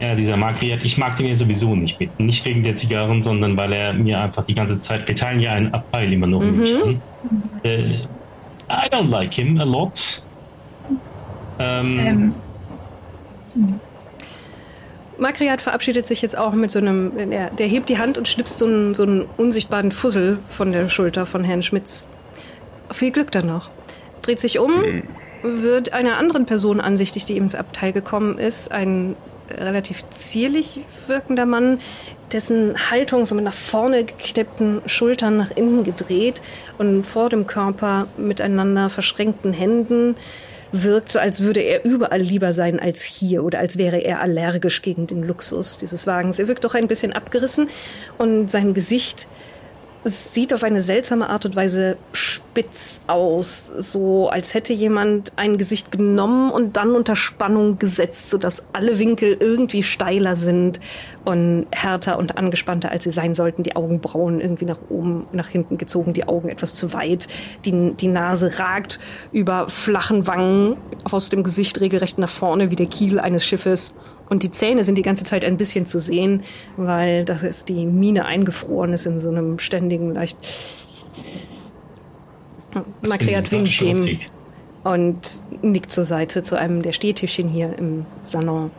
[0.00, 2.18] Ja, dieser Magriat, ich mag den ja sowieso nicht mit.
[2.20, 5.52] Nicht wegen der Zigarren, sondern weil er mir einfach die ganze Zeit, wir teilen ja
[5.52, 6.58] einen Abteil immer noch Mhm.
[6.60, 7.02] nicht an.
[7.62, 7.94] Äh,
[8.68, 10.22] I don't like him a lot.
[11.58, 11.98] Ähm,
[13.54, 13.80] ähm,
[15.18, 18.58] Makriat verabschiedet sich jetzt auch mit so einem, der, der hebt die Hand und schnipst
[18.58, 22.08] so einen, so einen unsichtbaren Fussel von der Schulter von Herrn Schmitz.
[22.90, 23.70] Viel Glück dann noch.
[24.22, 25.02] Dreht sich um,
[25.42, 28.72] wird einer anderen Person ansichtig, die ihm ins Abteil gekommen ist.
[28.72, 29.16] Ein
[29.50, 31.78] relativ zierlich wirkender Mann,
[32.32, 36.42] dessen Haltung so mit nach vorne geknippten Schultern nach innen gedreht
[36.78, 40.16] und vor dem Körper miteinander verschränkten Händen
[40.72, 44.82] wirkt, so als würde er überall lieber sein als hier oder als wäre er allergisch
[44.82, 46.38] gegen den Luxus dieses Wagens.
[46.38, 47.68] Er wirkt doch ein bisschen abgerissen
[48.18, 49.28] und sein Gesicht
[50.04, 55.90] sieht auf eine seltsame Art und Weise spitz aus, so als hätte jemand ein Gesicht
[55.90, 60.80] genommen und dann unter Spannung gesetzt, sodass alle Winkel irgendwie steiler sind
[61.24, 63.62] und härter und angespannter, als sie sein sollten.
[63.62, 67.26] Die Augenbrauen irgendwie nach oben, nach hinten gezogen, die Augen etwas zu weit,
[67.64, 69.00] die, die Nase ragt
[69.32, 73.92] über flachen Wangen aus dem Gesicht regelrecht nach vorne wie der Kiel eines Schiffes.
[74.28, 76.42] Und die Zähne sind die ganze Zeit ein bisschen zu sehen,
[76.76, 80.36] weil das ist die Mine eingefroren ist in so einem ständigen, leicht.
[83.02, 84.18] eine winkt dem
[84.84, 88.70] und nickt zur Seite zu einem der Stehtischchen hier im Salon,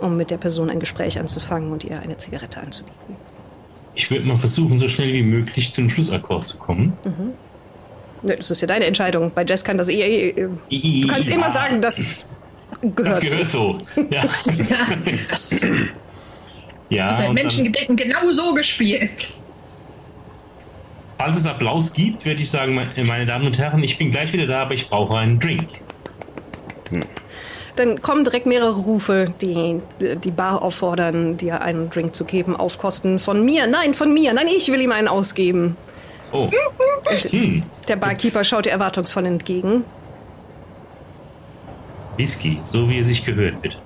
[0.00, 3.16] um mit der Person ein Gespräch anzufangen und ihr eine Zigarette anzubieten.
[3.94, 6.92] Ich würde mal versuchen, so schnell wie möglich zum Schlussakkord zu kommen.
[8.22, 9.32] Ne, Das ist ja deine Entscheidung.
[9.34, 10.02] Bei Jess kann das eh.
[10.02, 10.32] eh-
[11.02, 12.26] Du kannst immer sagen, das
[12.80, 13.78] gehört, Das gehört so.
[14.10, 14.24] Ja.
[15.30, 15.50] das
[16.88, 19.34] ja seit und dann, Menschengedenken genau so gespielt.
[21.18, 24.32] falls es Applaus gibt, werde ich sagen, me- meine Damen und Herren, ich bin gleich
[24.32, 25.66] wieder da, aber ich brauche einen Drink.
[26.90, 27.00] so.
[27.76, 29.80] Dann kommen direkt mehrere Rufe, die
[30.24, 33.66] die Bar auffordern, dir einen Drink zu geben, auf Kosten von mir.
[33.66, 34.32] Nein, von mir.
[34.32, 35.76] Nein, ich will ihm einen ausgeben.
[36.32, 36.48] Oh.
[37.30, 37.62] Hm.
[37.86, 39.84] Der Barkeeper schaut dir erwartungsvoll entgegen.
[42.16, 43.78] Whisky, so wie er sich gehört, bitte.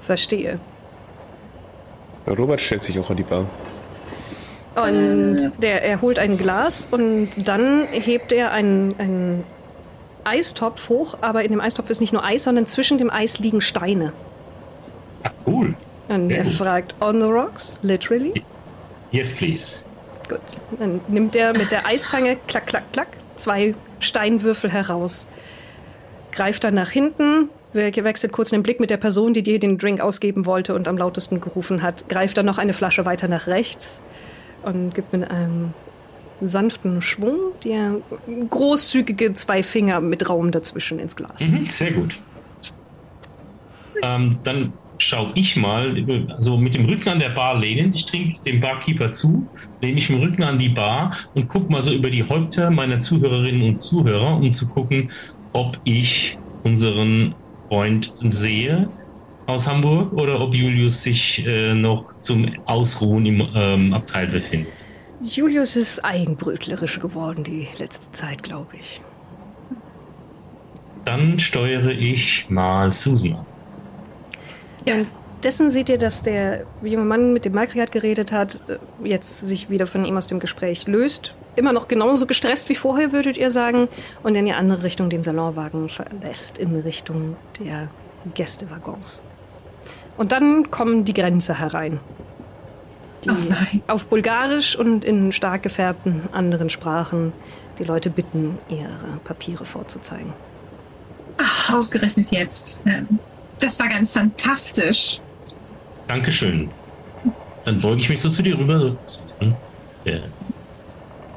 [0.00, 0.60] Verstehe.
[2.26, 3.46] Robert stellt sich auch an die Bar.
[4.74, 9.44] Und der, er holt ein Glas und dann hebt er einen, einen
[10.24, 13.60] Eistopf hoch, aber in dem Eistopf ist nicht nur Eis, sondern zwischen dem Eis liegen
[13.60, 14.12] Steine.
[15.22, 15.74] Ah, cool.
[16.08, 16.52] Und Sehr er gut.
[16.54, 17.78] fragt, on the rocks?
[17.82, 18.42] Literally?
[19.12, 19.84] Yes, please.
[20.28, 20.40] Gut.
[20.78, 25.26] Dann nimmt er mit der Eiszange, klack, klack, klack, zwei Steinwürfel heraus.
[26.34, 29.78] Greift dann nach hinten, we- wechselt kurz den Blick mit der Person, die dir den
[29.78, 32.08] Drink ausgeben wollte und am lautesten gerufen hat.
[32.08, 34.02] Greift dann noch eine Flasche weiter nach rechts
[34.64, 35.72] und gibt mit einem
[36.40, 38.00] sanften Schwung dir
[38.50, 41.40] großzügige zwei Finger mit Raum dazwischen ins Glas.
[41.40, 42.18] Mhm, sehr gut.
[44.02, 45.96] Ähm, dann schaue ich mal,
[46.36, 47.92] also mit dem Rücken an der Bar lehnen.
[47.94, 49.46] Ich trinke dem Barkeeper zu,
[49.80, 52.70] lehne ich mit dem Rücken an die Bar und gucke mal so über die Häupter
[52.70, 55.10] meiner Zuhörerinnen und Zuhörer, um zu gucken,
[55.54, 57.34] ob ich unseren
[57.68, 58.90] Freund sehe
[59.46, 64.72] aus Hamburg oder ob Julius sich äh, noch zum Ausruhen im ähm, Abteil befindet.
[65.20, 69.00] Julius ist eigenbrötlerisch geworden die letzte Zeit, glaube ich.
[71.04, 73.46] Dann steuere ich mal Susan an.
[74.84, 79.70] Währenddessen seht ihr, dass der junge Mann mit dem Malkriat geredet hat, äh, jetzt sich
[79.70, 81.34] wieder von ihm aus dem Gespräch löst.
[81.56, 83.88] Immer noch genauso gestresst wie vorher, würdet ihr sagen,
[84.22, 87.88] und in die andere Richtung den Salonwagen verlässt, in Richtung der
[88.34, 89.22] Gästewaggons.
[90.16, 92.00] Und dann kommen die Grenzer herein.
[93.24, 97.32] Die Oh auf Bulgarisch und in stark gefärbten anderen Sprachen
[97.78, 100.32] die Leute bitten, ihre Papiere vorzuzeigen.
[101.38, 102.80] Ach, ausgerechnet jetzt.
[102.86, 103.18] Ähm,
[103.58, 105.20] Das war ganz fantastisch.
[106.06, 106.70] Dankeschön.
[107.64, 108.78] Dann beuge ich mich so zu dir rüber.
[108.78, 108.98] So,
[109.38, 109.56] Susan.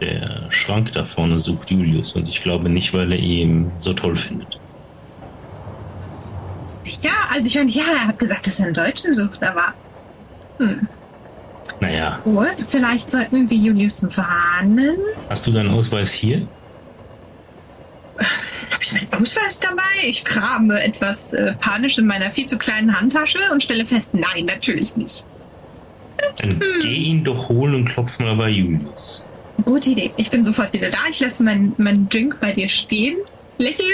[0.01, 4.15] Der, Schrank da vorne sucht Julius und ich glaube nicht, weil er ihn so toll
[4.15, 4.59] findet.
[7.01, 9.73] Ja, also ich meine, ja, er hat gesagt, dass er einen Deutschen sucht, aber
[10.57, 10.87] hm,
[11.79, 14.97] Naja, gut, vielleicht sollten wir Julius warnen.
[15.29, 16.47] hast du deinen Ausweis hier?
[18.17, 19.81] Habe ich meinen Ausweis dabei?
[20.03, 24.45] Ich krame etwas äh, panisch in meiner viel zu kleinen Handtasche und stelle fest, nein,
[24.45, 25.25] natürlich nicht.
[26.37, 29.27] Dann geh ihn doch holen und klopf mal bei Julius.
[29.65, 30.11] Gute Idee.
[30.17, 30.99] Ich bin sofort wieder da.
[31.09, 33.17] Ich lasse meinen mein Drink bei dir stehen,
[33.57, 33.85] lächle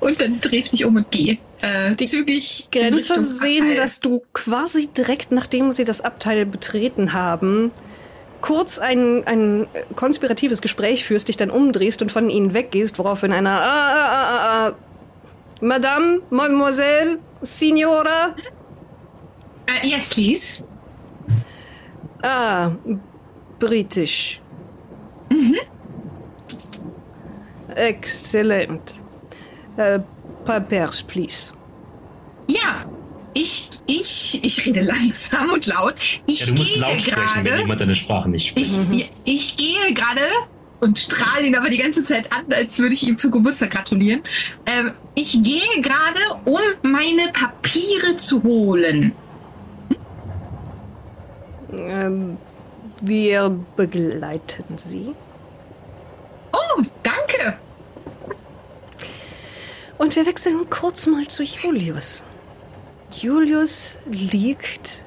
[0.00, 1.38] und dann drehe ich mich um und gehe.
[1.60, 2.68] Äh, Die zügig.
[2.70, 3.76] Grenzer Richtung sehen, Abteil.
[3.76, 7.70] dass du quasi direkt nachdem sie das Abteil betreten haben,
[8.40, 13.50] kurz ein, ein konspiratives Gespräch führst, dich dann umdrehst und von ihnen weggehst, woraufhin einer
[13.60, 14.72] ah, ah, ah, ah, ah,
[15.60, 18.34] Madame, Mademoiselle, Signora,
[19.66, 20.62] Äh, yes, please.
[22.22, 22.70] ah,
[23.58, 24.40] britisch.
[27.74, 28.94] Exzellent.
[29.76, 30.00] Äh,
[30.44, 31.52] Papers, please.
[32.48, 32.84] Ja,
[33.34, 35.94] ich, ich, ich rede langsam und laut.
[36.26, 37.60] Ich Ja, du musst gehe laut sprechen, wenn gerade.
[37.60, 38.72] jemand deine Sprache nicht spricht.
[38.90, 40.22] Ich, ich gehe gerade
[40.80, 44.22] und strahle ihn aber die ganze Zeit an, als würde ich ihm zu Geburtstag gratulieren.
[44.66, 46.58] Ähm, ich gehe gerade, um
[46.90, 49.12] meine Papiere zu holen.
[51.72, 52.36] Ähm,
[53.00, 55.14] wir begleiten sie.
[56.52, 57.58] Oh, danke.
[59.98, 62.24] Und wir wechseln kurz mal zu Julius.
[63.10, 65.04] Julius liegt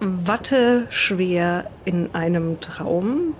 [0.00, 3.34] watteschwer in einem Traum,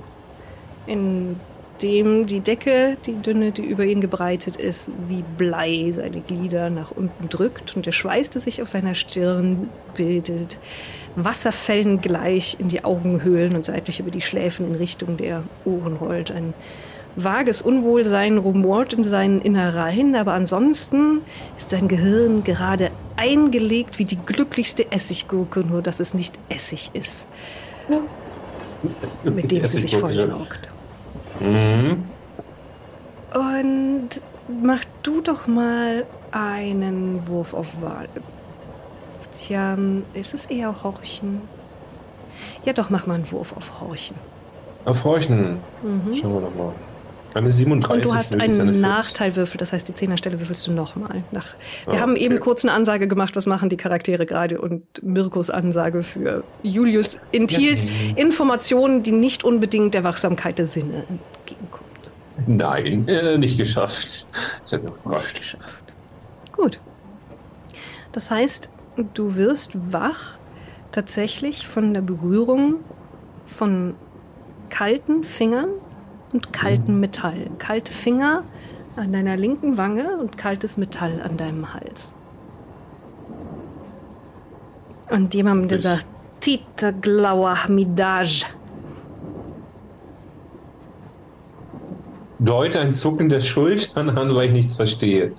[0.87, 1.41] in
[1.83, 6.91] dem die Decke, die dünne, die über ihn gebreitet ist, wie Blei seine Glieder nach
[6.91, 10.59] unten drückt und der Schweiß, der sich auf seiner Stirn bildet,
[11.17, 16.31] Wasserfällen gleich in die Augenhöhlen und seitlich über die Schläfen in Richtung der Ohren rollt.
[16.31, 16.55] Ein
[17.17, 21.21] vages Unwohlsein rumort in seinen Innereien, aber ansonsten
[21.57, 27.29] ist sein Gehirn gerade eingelegt wie die glücklichste Essiggurke, nur dass es nicht Essig ist,
[29.25, 30.71] mit dem sie sich vollsaugt.
[31.41, 32.05] Mhm.
[33.35, 34.09] Und
[34.63, 38.09] mach du doch mal einen Wurf auf Wahl.
[39.39, 39.77] Tja,
[40.15, 41.41] ist es eher Horchen?
[42.65, 44.17] Ja, doch, mach mal einen Wurf auf Horchen.
[44.85, 45.59] Auf Horchen.
[46.21, 46.73] Schauen wir doch mal.
[47.35, 47.95] Eine 37.
[48.05, 48.81] Und du hast einen 40.
[48.83, 51.23] Nachteilwürfel, das heißt, die Zehnerstelle würfelst du nochmal.
[51.31, 51.47] Nach.
[51.87, 55.49] Wir Ah, haben eben kurz eine Ansage gemacht, was machen die Charaktere gerade und Mirkos
[55.49, 58.21] Ansage für Julius enthielt Ja, nee.
[58.21, 61.87] Informationen, die nicht unbedingt der Wachsamkeit der Sinne entgegenkommt.
[62.47, 64.27] Nein, äh, nicht geschafft.
[64.61, 65.39] Das hat mich überrascht.
[65.39, 65.95] geschafft.
[66.55, 66.81] Gut.
[68.13, 70.39] Das heißt, du wirst wach
[70.91, 72.77] tatsächlich von der Berührung
[73.45, 73.95] von
[74.71, 75.69] kalten Fingern
[76.33, 77.51] und kaltem Metall.
[77.59, 78.45] Kalte Finger
[78.97, 82.15] an deiner linken Wange und kaltes Metall an deinem Hals.
[85.11, 86.07] Und jemandem, der sagt,
[86.41, 88.47] Tita Glauach Midaj.
[92.39, 95.33] Deute ein Zucken der Schultern an, weil ich nichts verstehe.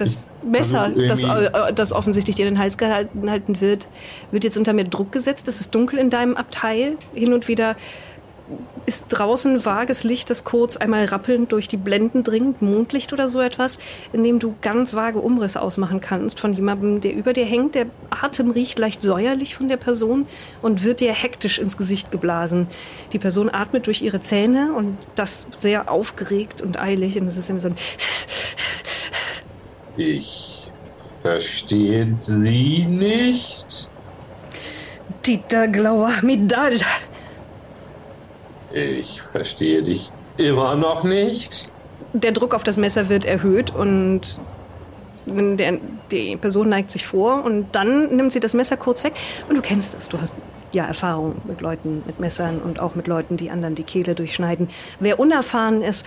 [0.00, 3.88] Das Messer, Also das, irgendwie- äh, das offensichtlich dir in den Hals gehalten halten wird,
[4.30, 5.48] wird jetzt unter mehr Druck gesetzt.
[5.48, 6.96] Es ist dunkel in deinem Abteil.
[7.14, 7.76] Hin und wieder
[8.84, 13.40] ist draußen vages Licht, das kurz einmal rappelnd durch die Blenden dringt, Mondlicht oder so
[13.40, 13.78] etwas,
[14.12, 17.76] in dem du ganz vage Umrisse ausmachen kannst von jemandem, der über dir hängt.
[17.76, 20.26] Der Atem riecht leicht säuerlich von der Person
[20.62, 22.66] und wird dir hektisch ins Gesicht geblasen.
[23.12, 27.50] Die Person atmet durch ihre Zähne und das sehr aufgeregt und eilig und es ist
[27.50, 27.76] immer so ein
[30.00, 30.66] Ich
[31.20, 33.90] verstehe Sie nicht.
[35.20, 36.80] Tita Glauer Midaj.
[38.72, 41.68] Ich verstehe dich immer noch nicht.
[42.14, 44.40] Der Druck auf das Messer wird erhöht und
[45.26, 45.78] der,
[46.10, 49.12] die Person neigt sich vor und dann nimmt sie das Messer kurz weg
[49.50, 50.08] und du kennst es.
[50.08, 50.34] Du hast
[50.72, 54.70] ja Erfahrung mit Leuten mit Messern und auch mit Leuten, die anderen die Kehle durchschneiden.
[54.98, 56.06] Wer unerfahren ist,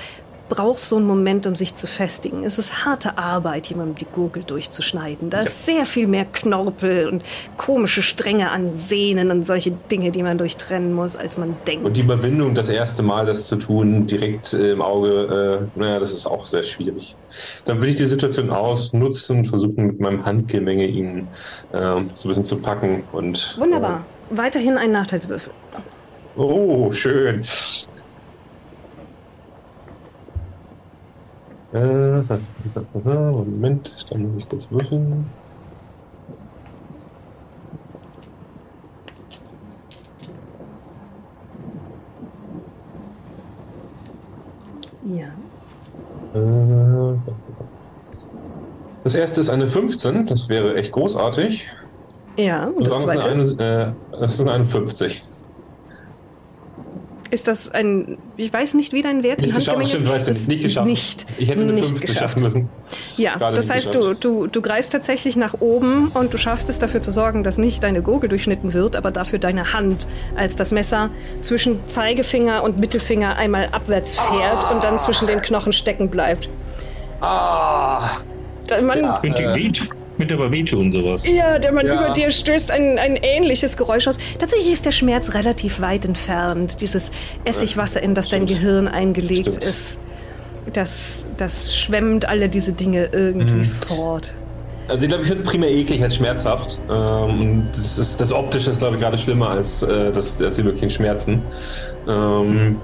[0.50, 2.44] braucht so einen Moment, um sich zu festigen.
[2.44, 5.30] Es ist harte Arbeit, jemandem die Gurgel durchzuschneiden.
[5.30, 7.24] Da ist sehr viel mehr Knorpel und
[7.58, 11.86] komische Stränge an Sehnen und solche Dinge, die man durchtrennen muss, als man denkt.
[11.86, 16.00] Und die Überwindung, das erste Mal das zu tun, direkt äh, im Auge, äh, naja,
[16.00, 17.16] das ist auch sehr schwierig.
[17.66, 21.28] Dann will ich die Situation ausnutzen und versuchen, mit meinem Handgemenge ihn
[21.74, 23.04] ähm, so ein bisschen zu packen.
[23.12, 24.06] Und, Wunderbar.
[24.30, 25.54] Weiterhin ein Nachteilswürfel.
[25.74, 27.44] Äh, oh, schön.
[31.74, 32.22] Äh,
[33.04, 35.26] Moment, dann muss ich kurz würfeln.
[45.06, 45.28] Ja.
[46.40, 47.18] Äh,
[49.04, 51.68] Das erste ist eine 15, das wäre echt großartig.
[52.38, 53.30] Ja, und das zweite?
[53.30, 55.24] eine, äh, das ist eine 51.
[57.34, 58.20] Ist das ein.
[58.38, 60.28] Ich weiß nicht, wie dein Wert Nicht in geschafft, Handgemenge stimmt, ist.
[60.28, 60.88] du Das nicht, nicht geschafft.
[60.88, 62.20] Nicht, Ich hätte eine nicht 50 geschafft.
[62.30, 62.70] schaffen müssen.
[63.18, 64.24] Ja, Gerade das heißt, du, geschafft.
[64.24, 67.84] du, du greifst tatsächlich nach oben und du schaffst es dafür zu sorgen, dass nicht
[67.84, 71.10] deine Gurgel durchschnitten wird, aber dafür deine Hand, als das Messer
[71.42, 76.50] zwischen Zeigefinger und Mittelfinger einmal abwärts fährt und dann zwischen den Knochen stecken bleibt.
[77.20, 78.18] Ah!
[78.68, 79.22] Da- Man, Ja.
[79.24, 79.84] Äh.
[80.18, 80.28] Wehtun.
[80.30, 81.28] Könnte aber wehtun, sowas.
[81.28, 81.94] Ja, der Mann Ja.
[82.06, 84.18] über dir stößt ein, ein ähnliches Geräusch aus.
[84.40, 86.82] Tatsächlich ist der Schmerz relativ weit entfernt.
[86.82, 87.12] Dieses
[87.46, 88.62] Essigwasser, in das dein Stimmt.
[88.62, 89.64] Gehirn eingelegt Stimmt.
[89.66, 90.00] ist,
[90.72, 93.66] das, das schwemmt alle diese Dinge irgendwie Mhm.
[93.66, 94.34] fort.
[94.88, 96.80] Also ich glaube, ich finde es primär eklig als schmerzhaft.
[96.90, 96.94] Ähm,
[97.42, 100.66] und das, ist, das Optische ist, glaube ich, gerade schlimmer als, äh, das, als die
[100.66, 101.42] wirklichen Schmerzen.
[102.08, 102.82] Ähm,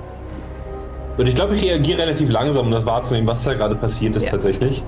[1.20, 4.26] und ich glaube, ich reagiere relativ langsam, um das wahrzunehmen, was da gerade passiert ist
[4.26, 4.32] Ja.
[4.32, 4.84] tatsächlich.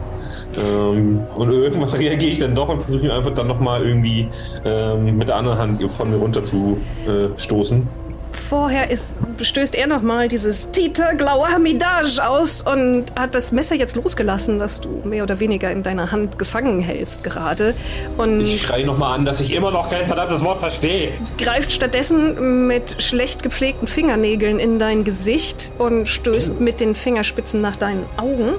[0.57, 4.29] Ähm, und irgendwann reagiere ich dann doch und versuche ihn einfach dann nochmal irgendwie
[4.63, 7.85] ähm, mit der anderen Hand von mir runter zu äh, stoßen.
[8.31, 13.95] Vorher ist, stößt er nochmal dieses Tita Glauer Midaj aus und hat das Messer jetzt
[13.95, 17.73] losgelassen, das du mehr oder weniger in deiner Hand gefangen hältst gerade.
[18.17, 21.11] Und Ich schreie nochmal an, dass ich immer noch kein verdammtes Wort verstehe.
[21.37, 27.75] greift stattdessen mit schlecht gepflegten Fingernägeln in dein Gesicht und stößt mit den Fingerspitzen nach
[27.75, 28.53] deinen Augen.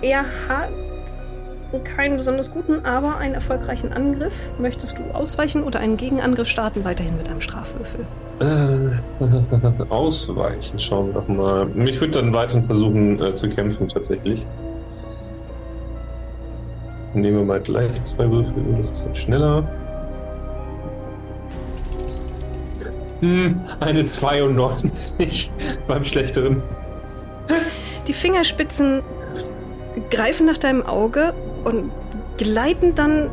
[0.00, 0.70] Er hat
[1.78, 4.34] keinen besonders guten, aber einen erfolgreichen Angriff.
[4.58, 6.84] Möchtest du ausweichen oder einen Gegenangriff starten?
[6.84, 8.06] Weiterhin mit einem Strafwürfel.
[8.40, 11.68] Äh, ausweichen, schauen wir doch mal.
[11.86, 14.46] Ich würde dann weiterhin versuchen äh, zu kämpfen, tatsächlich.
[17.14, 19.68] Nehmen wir mal gleich zwei Würfel, das ist dann schneller.
[23.20, 25.50] Hm, eine 92
[25.86, 26.62] beim schlechteren.
[28.08, 29.02] Die Fingerspitzen
[30.10, 31.32] greifen nach deinem Auge
[31.64, 31.90] und
[32.38, 33.30] gleiten dann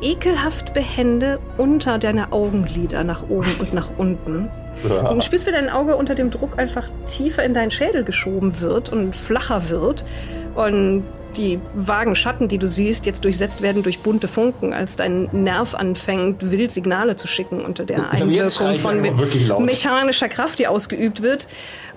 [0.00, 4.48] ekelhaft behende unter deine Augenlider nach oben und nach unten.
[4.84, 8.60] Und du spürst, wie dein Auge unter dem Druck einfach tiefer in deinen Schädel geschoben
[8.60, 10.04] wird und flacher wird.
[10.54, 11.04] Und
[11.36, 15.74] die vagen Schatten, die du siehst, jetzt durchsetzt werden durch bunte Funken, als dein Nerv
[15.74, 19.12] anfängt, wild Signale zu schicken unter der Einwirkung von me
[19.60, 21.46] mechanischer Kraft, die ausgeübt wird.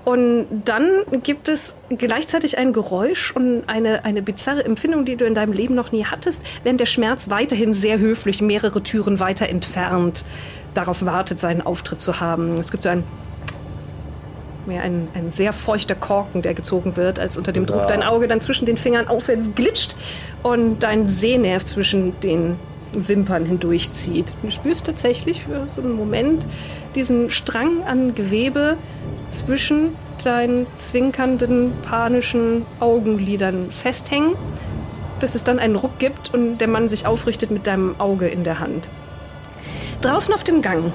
[0.03, 0.89] Und dann
[1.23, 5.75] gibt es gleichzeitig ein Geräusch und eine, eine bizarre Empfindung, die du in deinem Leben
[5.75, 10.25] noch nie hattest, während der Schmerz weiterhin sehr höflich mehrere Türen weiter entfernt
[10.73, 12.57] darauf wartet, seinen Auftritt zu haben.
[12.57, 13.03] Es gibt so ein
[14.65, 17.85] mehr ein, ein sehr feuchter Korken, der gezogen wird, als unter dem Druck Ja.
[17.87, 19.95] dein Auge dann zwischen den Fingern aufwärts glitscht
[20.43, 22.57] und dein Sehnerv zwischen den
[22.93, 24.33] Wimpern hindurchzieht.
[24.41, 26.45] Du spürst tatsächlich für so einen Moment
[26.95, 28.77] diesen Strang an Gewebe
[29.29, 34.35] zwischen deinen zwinkernden, panischen Augenlidern festhängen,
[35.19, 38.43] bis es dann einen Ruck gibt und der Mann sich aufrichtet mit deinem Auge in
[38.43, 38.89] der Hand.
[40.01, 40.91] Draußen auf dem Gang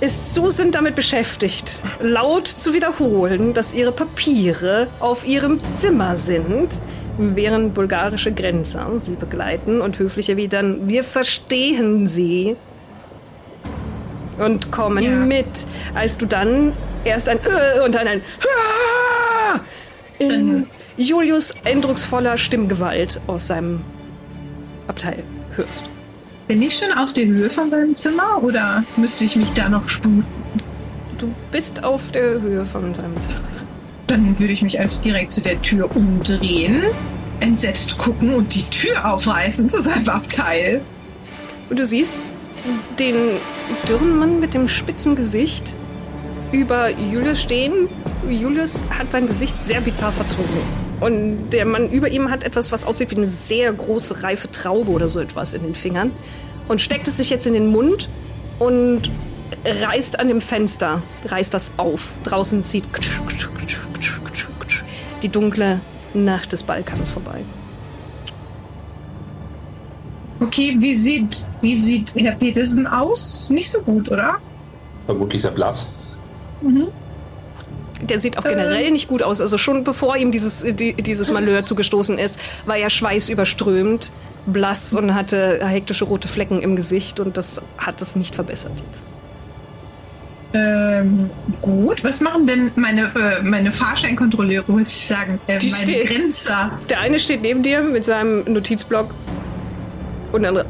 [0.00, 6.80] ist Susan damit beschäftigt, laut zu wiederholen, dass ihre Papiere auf ihrem Zimmer sind,
[7.18, 12.56] während bulgarische Grenzer sie begleiten und höflich erwidern, wir verstehen sie
[14.38, 15.10] und kommen Ja.
[15.10, 15.66] mit.
[15.94, 16.72] Als du dann
[17.04, 18.22] erst ein äh und dann ein
[19.54, 19.60] Ah!
[20.18, 23.80] in Julius eindrucksvoller Stimmgewalt aus seinem
[24.86, 25.22] Abteil
[25.56, 25.84] hörst.
[26.46, 29.88] Bin ich schon auf der Höhe von seinem Zimmer oder müsste ich mich da noch
[29.88, 30.24] sputen?
[31.18, 33.36] Du bist auf der Höhe von seinem Zimmer.
[34.10, 36.82] Dann würde ich mich einfach direkt zu der Tür umdrehen,
[37.38, 40.80] entsetzt gucken und die Tür aufreißen zu seinem Abteil.
[41.68, 42.24] Und du siehst
[42.98, 43.14] den
[43.88, 45.76] dürren Mann mit dem spitzen Gesicht
[46.50, 47.88] über Julius stehen.
[48.28, 50.58] Julius hat sein Gesicht sehr bizarr verzogen.
[50.98, 54.90] Und der Mann über ihm hat etwas, was aussieht wie eine sehr große, reife Traube
[54.90, 56.10] oder so etwas in den Fingern.
[56.66, 58.08] Und steckt es sich jetzt in den Mund
[58.58, 59.08] und
[59.64, 62.12] reißt an dem Fenster, reißt das auf.
[62.24, 62.84] Draußen zieht
[65.22, 65.80] die dunkle
[66.14, 67.44] Nacht des Balkans vorbei.
[70.40, 73.50] Okay, wie sieht, wie sieht Herr Petersen aus?
[73.50, 74.38] Nicht so gut, oder?
[75.04, 75.92] Vermutlich sehr blass.
[78.00, 79.42] Der sieht auch generell nicht gut aus.
[79.42, 84.12] Also schon bevor ihm dieses, die, dieses Malheur zugestoßen ist, war er schweißüberströmt,
[84.46, 89.04] blass und hatte hektische rote Flecken im Gesicht und das hat es nicht verbessert jetzt.
[90.52, 91.30] Ähm,
[91.62, 92.02] gut.
[92.02, 95.40] Was machen denn meine, äh, meine Fahrscheinkontrolleure, wollte ich sagen?
[95.46, 96.72] Äh, Die meine steht- Grenzer.
[96.88, 99.14] Der eine steht neben dir mit seinem Notizblock
[100.32, 100.66] und der andere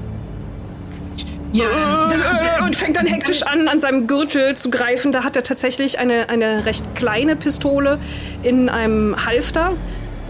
[1.53, 5.13] Ja, äh, und fängt dann hektisch an, an seinem Gürtel zu greifen.
[5.13, 7.99] Da hat er tatsächlich eine, eine recht kleine Pistole
[8.43, 9.73] in einem Halfter.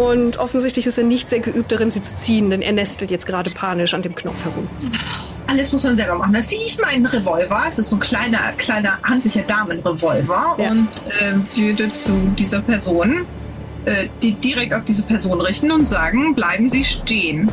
[0.01, 3.27] Und offensichtlich ist er nicht sehr geübt darin, sie zu ziehen, denn er nestelt jetzt
[3.27, 4.67] gerade panisch an dem Knopf herum.
[5.47, 6.33] Alles muss man selber machen.
[6.33, 7.65] Dann ziehe ich meinen Revolver.
[7.69, 10.71] Es ist so ein kleiner, kleiner handlicher Damenrevolver Ja.
[10.71, 10.89] und
[11.21, 13.27] äh, würde zu dieser Person
[13.85, 17.51] äh, die direkt auf diese Person richten und sagen, bleiben Sie stehen.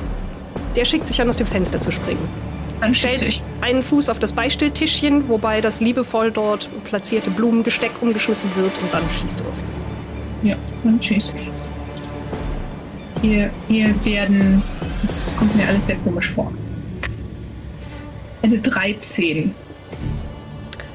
[0.76, 2.28] Der schickt sich an, aus dem Fenster zu springen.
[2.82, 3.42] Dann stellt ich.
[3.62, 9.04] einen Fuß auf das Beistelltischchen, wobei das liebevoll dort platzierte Blumengesteck umgeschmissen wird und dann
[9.22, 9.58] schießt er auf.
[10.44, 11.50] Ja, dann schieße ich.
[13.22, 14.62] Hier, hier werden.
[15.06, 16.52] Das kommt mir alles sehr komisch vor.
[18.42, 19.54] Eine 13.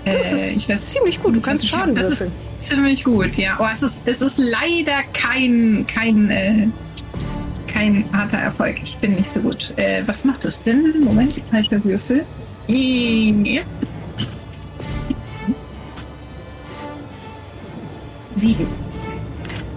[0.05, 2.27] Das Äh, ist ich weiß, ziemlich gut, du ich kannst Schaden Das würfeln.
[2.29, 3.55] ist ziemlich gut, ja.
[3.59, 6.69] Aber es ist, es ist leider kein, kein, äh,
[7.67, 8.77] kein harter Erfolg.
[8.83, 9.75] Ich bin nicht so gut.
[9.77, 10.93] Äh, was macht das denn?
[11.05, 12.25] Moment, falscher Würfel.
[12.69, 13.63] Ja.
[18.35, 18.67] Sieben.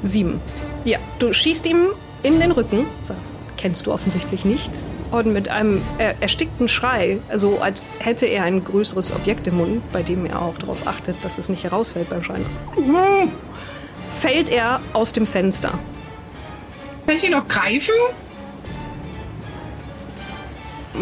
[0.04, 0.40] Sieben.
[0.86, 1.88] Ja, du schießt ihm
[2.26, 2.88] in den Rücken.
[3.04, 3.14] So,
[3.56, 4.90] kennst du offensichtlich nichts.
[5.12, 9.92] Und mit einem er erstickten Schrei, also als hätte er ein größeres Objekt im Mund,
[9.94, 12.46] bei dem er auch darauf achtet, dass es nicht herausfällt beim Schreien,
[14.10, 15.78] fällt er aus dem Fenster.
[17.06, 17.94] Kann ich ihn noch greifen?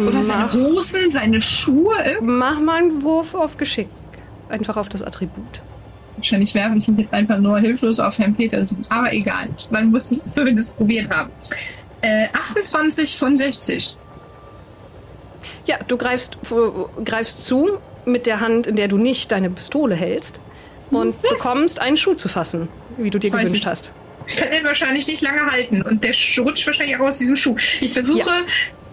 [0.07, 1.93] Oder seine Mach, Hosen, seine Schuhe?
[2.21, 3.87] mach mal einen Wurf auf Geschick.
[4.49, 5.61] Einfach auf das Attribut.
[6.15, 8.77] Wahrscheinlich werfe ich mich jetzt einfach nur hilflos auf Herrn Petersen.
[8.89, 9.49] Aber egal.
[9.71, 11.29] Man muss es zumindest probiert haben.
[12.01, 13.97] Äh, 28 von 60.
[15.65, 16.37] Ja, du greifst,
[17.05, 20.39] greifst zu mit der Hand, in der du nicht deine Pistole hältst
[20.91, 23.65] und bekommst einen Schuh zu fassen, wie du dir Weiß gewünscht ich.
[23.67, 23.93] hast.
[24.27, 25.81] Ich kann den wahrscheinlich nicht lange halten.
[25.81, 27.55] Und der sch- rutscht wahrscheinlich auch aus diesem Schuh.
[27.81, 28.25] Ich versuche Ja.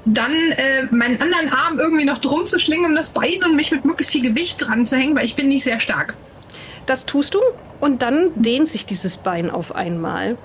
[0.07, 3.71] dann äh, meinen anderen Arm irgendwie noch drum zu schlingen um das Bein und mich
[3.71, 6.17] mit möglichst viel Gewicht dran zu hängen, weil ich bin nicht sehr stark.
[6.91, 7.39] Das tust du.
[7.79, 10.37] Und dann dehnt sich dieses Bein auf einmal.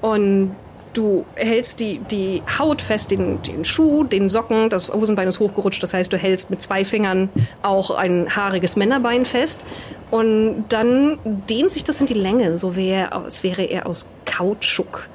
[0.00, 0.56] Und
[0.94, 5.82] du hältst die, die Haut fest, den, den Schuh, den Socken, das Hosenbein ist hochgerutscht,
[5.82, 7.28] das heißt, du hältst mit zwei Fingern
[7.60, 9.66] auch ein haariges Männerbein fest.
[10.10, 11.18] Und dann
[11.50, 15.06] dehnt sich das in die Länge, so wäre, als wäre er aus Kautschuk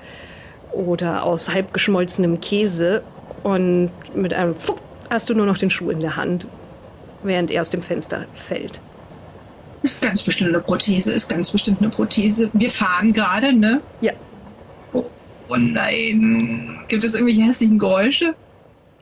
[0.72, 3.02] oder aus halb geschmolzenem Käse.
[3.42, 4.78] Und mit einem Fuck
[5.10, 6.46] hast du nur noch den Schuh in der Hand,
[7.24, 8.82] während er aus dem Fenster fällt.
[9.86, 12.50] Ist ganz bestimmt eine Prothese, ist ganz bestimmt eine Prothese.
[12.54, 13.82] Wir fahren gerade, ne?
[14.02, 14.14] Ja.
[14.94, 15.06] Oh,
[15.48, 16.80] oh nein.
[16.88, 18.34] Gibt es irgendwelche hässlichen Geräusche?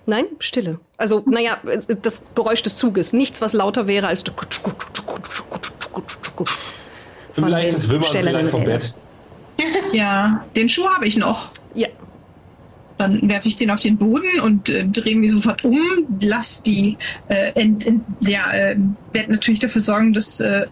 [0.05, 0.81] Nein, Stille.
[0.97, 1.57] Also, naja,
[2.01, 3.13] das Geräusch des Zuges.
[3.13, 4.25] Nichts, was lauter wäre als
[7.34, 8.65] Vielleicht das Wimmern vielleicht vom.
[8.65, 8.93] Bett.
[9.93, 11.51] Ja, den Schuh habe ich noch.
[11.75, 11.88] Ja,
[13.08, 15.80] Dann werfe ich den auf den Boden und äh, drehe mich sofort um,
[16.22, 16.97] lass die,
[17.30, 18.76] äh, ent, ent, ja, äh,
[19.14, 20.66] werde natürlich dafür sorgen, dass äh,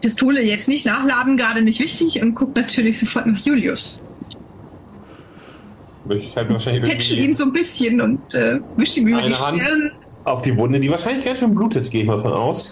[0.00, 4.00] Pistole jetzt nicht nachladen, gerade nicht wichtig und guck natürlich sofort nach Julius.
[6.08, 9.54] Ich halte wahrscheinlich ihm irgendwie so ein bisschen und äh, wische ihm über die Hand.
[9.60, 9.90] Stirn.
[10.24, 12.68] auf die Wunde, die wahrscheinlich ganz schön blutet, gehe ich mal von aus.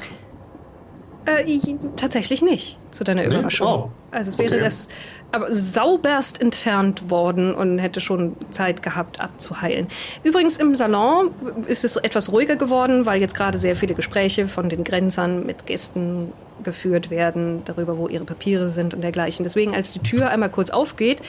[1.26, 3.28] Äh, i- tatsächlich nicht, zu deiner Nee?
[3.28, 3.66] Überraschung.
[3.66, 3.90] Oh.
[4.12, 4.64] Also es wäre Okay.
[4.64, 4.88] das
[5.34, 9.88] aber sauberst entfernt worden und hätte schon Zeit gehabt abzuheilen.
[10.22, 11.30] Übrigens im Salon
[11.66, 15.66] ist es etwas ruhiger geworden, weil jetzt gerade sehr viele Gespräche von den Grenzern mit
[15.66, 16.32] Gästen
[16.62, 19.42] geführt werden, darüber, wo ihre Papiere sind und dergleichen.
[19.42, 21.20] Deswegen, als die Tür einmal kurz aufgeht,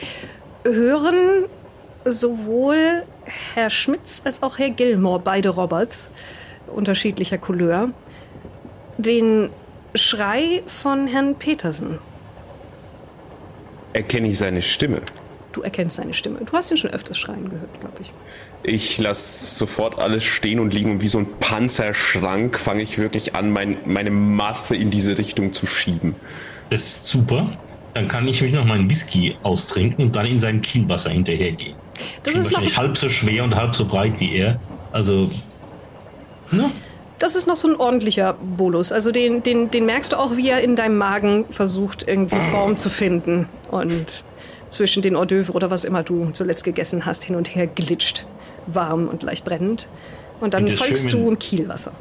[0.64, 1.44] hören
[2.04, 3.02] sowohl
[3.54, 6.12] Herr Schmitz als auch Herr Gilmore, beide Roberts,
[6.72, 7.90] unterschiedlicher Couleur,
[8.98, 9.50] den
[9.94, 11.98] Schrei von Herrn Petersen.
[13.96, 15.00] Erkenne ich seine Stimme.
[15.52, 16.40] Du erkennst seine Stimme.
[16.44, 18.12] Du hast ihn schon öfters schreien gehört, glaube ich.
[18.62, 23.34] Ich lasse sofort alles stehen und liegen und wie so ein Panzerschrank fange ich wirklich
[23.34, 26.14] an, mein, meine Masse in diese Richtung zu schieben.
[26.68, 27.56] Das ist super.
[27.94, 31.74] Dann kann ich mich noch meinen Whisky austrinken und dann in sein Kielwasser hinterhergehen.
[32.22, 34.60] Das Bin ist, noch, wahrscheinlich halb so schwer und halb so breit wie er.
[34.92, 35.30] Also,
[36.50, 36.70] ne?
[37.18, 38.92] Das ist noch so ein ordentlicher Bolus.
[38.92, 42.76] Also den, den, den merkst du auch, wie er in deinem Magen versucht, irgendwie Form
[42.76, 43.48] zu finden.
[43.70, 44.24] Und
[44.68, 48.26] zwischen den Hors d'oeuvre oder was immer du zuletzt gegessen hast, hin und her glitscht.
[48.66, 49.88] Warm und leicht brennend.
[50.40, 51.92] Und dann folgst du im Kielwasser.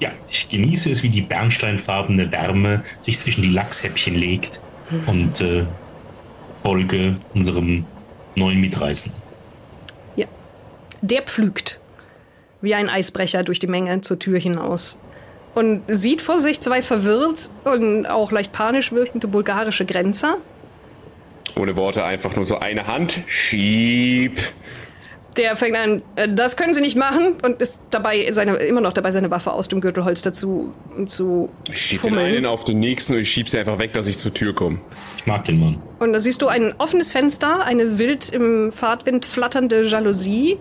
[0.00, 4.60] Ja, ich genieße es, wie die bernsteinfarbene Wärme sich zwischen die Lachshäppchen legt
[5.06, 5.64] und äh,
[6.62, 7.84] folge unserem
[8.34, 9.20] neuen Mitreisenden.
[10.16, 10.26] Ja.
[11.02, 11.81] Der pflügt
[12.62, 14.98] wie ein Eisbrecher durch die Menge zur Tür hinaus
[15.54, 20.38] und sieht vor sich zwei verwirrt und auch leicht panisch wirkende bulgarische Grenzer.
[21.56, 24.40] Ohne Worte einfach nur so eine Hand, schieb.
[25.36, 28.92] Der fängt an, "Äh, das können Sie nicht machen und ist dabei seine, immer noch
[28.92, 30.74] dabei, seine Waffe aus dem Gürtelholster zu,
[31.06, 32.36] zu Ich schieb den fummeln.
[32.36, 34.78] einen auf den nächsten und ich schieb sie einfach weg, dass ich zur Tür komme.
[35.16, 35.80] Ich mag den Mann.
[36.00, 40.58] Und da siehst du ein offenes Fenster, eine wild im Fahrtwind flatternde Jalousie.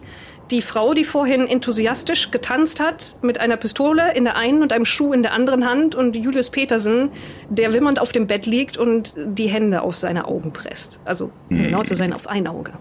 [0.52, 4.84] Die Frau, die vorhin enthusiastisch getanzt hat, mit einer Pistole in der einen und einem
[4.84, 7.10] Schuh in der anderen Hand und Julius Petersen,
[7.50, 11.00] der wimmernd auf dem Bett liegt und die Hände auf seine Augen presst.
[11.06, 12.74] Also, um genau zu sein, auf ein Auge.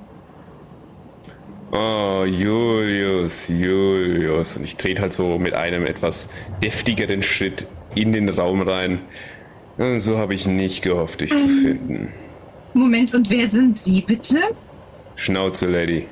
[1.70, 4.56] Oh, Julius, Julius.
[4.56, 6.28] Und ich trete halt so mit einem etwas
[6.60, 9.02] deftigeren Schritt in den Raum rein.
[9.98, 12.08] So habe ich nicht gehofft, dich zu finden.
[12.74, 14.38] Moment, und wer sind Sie bitte?
[15.14, 16.06] Schnauze, Lady.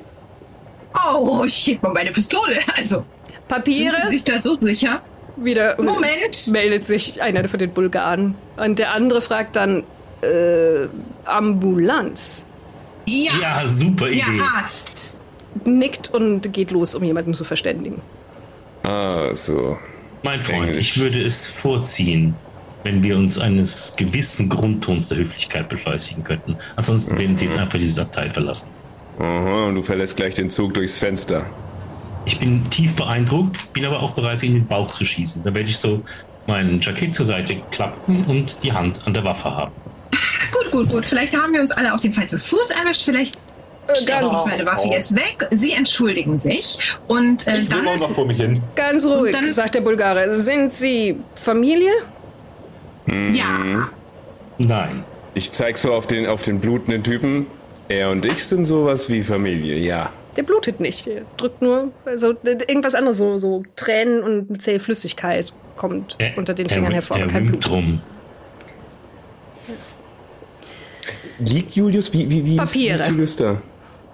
[1.13, 2.59] Oh, ich heb mal meine Pistole.
[2.75, 3.01] Also,
[3.47, 5.01] Papiere, sind Sie sich da so sicher?
[5.37, 6.47] wieder Moment.
[6.49, 8.35] meldet sich einer von den Bulgaren.
[8.57, 9.83] Und der andere fragt dann,
[10.21, 10.87] äh,
[11.25, 12.45] Ambulanz.
[13.07, 14.41] Ja, Ja, super ja, Idee.
[14.55, 15.15] Arzt.
[15.65, 18.01] Nickt und geht los, um jemanden zu verständigen.
[18.83, 19.77] Ah, so.
[20.23, 20.91] Mein Freund, Englisch.
[20.97, 22.35] ich würde es vorziehen,
[22.83, 26.57] wenn wir uns eines gewissen Grundtons der Höflichkeit befleißigen könnten.
[26.75, 28.69] Ansonsten werden Sie jetzt einfach dieses Abteil verlassen.
[29.19, 31.45] Aha, und du verlässt gleich den Zug durchs Fenster.
[32.25, 35.43] Ich bin tief beeindruckt, bin aber auch bereit, sie in den Bauch zu schießen.
[35.43, 36.01] Da werde ich so
[36.47, 39.71] mein Jackett zur Seite klappen und die Hand an der Waffe haben.
[40.51, 41.05] Gut, gut, gut.
[41.05, 43.03] Vielleicht haben wir uns alle auf dem falschen Fuß erwischt.
[43.03, 43.35] Vielleicht
[43.87, 45.47] Äh, stecke ich ganz, meine Waffe jetzt weg.
[45.51, 46.77] Sie entschuldigen sich.
[47.07, 47.87] Und äh, Ich dann.
[47.87, 48.61] auch noch vor mich hin.
[48.75, 50.31] ganz ruhig, dann- sagt der Bulgare.
[50.31, 51.91] Sind Sie Familie?
[53.31, 53.89] Ja.
[54.59, 55.03] Nein.
[55.33, 57.47] Ich zeig so auf den, auf den blutenden Typen.
[57.89, 60.11] Er und ich sind sowas wie Familie, ja.
[60.37, 61.05] Der blutet nicht.
[61.07, 66.53] Der drückt nur, also irgendwas anderes, so, so Tränen und zähe Flüssigkeit kommt Er- unter
[66.53, 67.69] den er- Fingern hervor, aber Er kein Blut.
[67.69, 68.01] rum.
[71.39, 72.95] Liegt Julius, wie, wie, wie, ist, wie Papiere.
[73.03, 73.61] ist Julius da?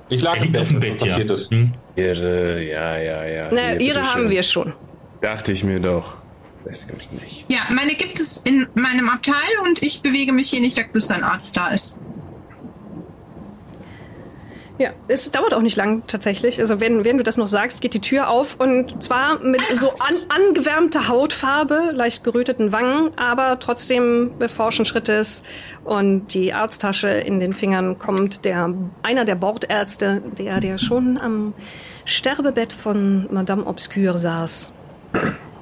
[0.09, 1.17] Ich lag Er liegt auf dem Bett, ja.
[1.17, 1.73] Hm?
[1.95, 3.49] Ihre, ja, ja, ja.
[3.51, 4.03] Na, Hier, ihre bitteschön.
[4.05, 4.73] haben wir schon.
[5.21, 6.15] Dachte ich mir doch.
[6.63, 7.45] Das nämlich nicht.
[7.47, 9.33] Ja, meine gibt es in meinem Abteil
[9.65, 11.97] und ich bewege mich hier nicht weg, bis ein Arzt da ist.
[14.77, 16.59] Ja, es dauert auch nicht lang tatsächlich.
[16.59, 19.89] Also wenn, wenn du das noch sagst, geht die Tür auf und zwar mit so
[19.89, 25.43] an, angewärmter Hautfarbe, leicht geröteten Wangen, aber trotzdem forschen Schrittes
[25.85, 31.53] und die Arzttasche in den Fingern kommt der einer der Bordärzte, der der schon am
[32.03, 34.73] Sterbebett von Madame Obscure saß,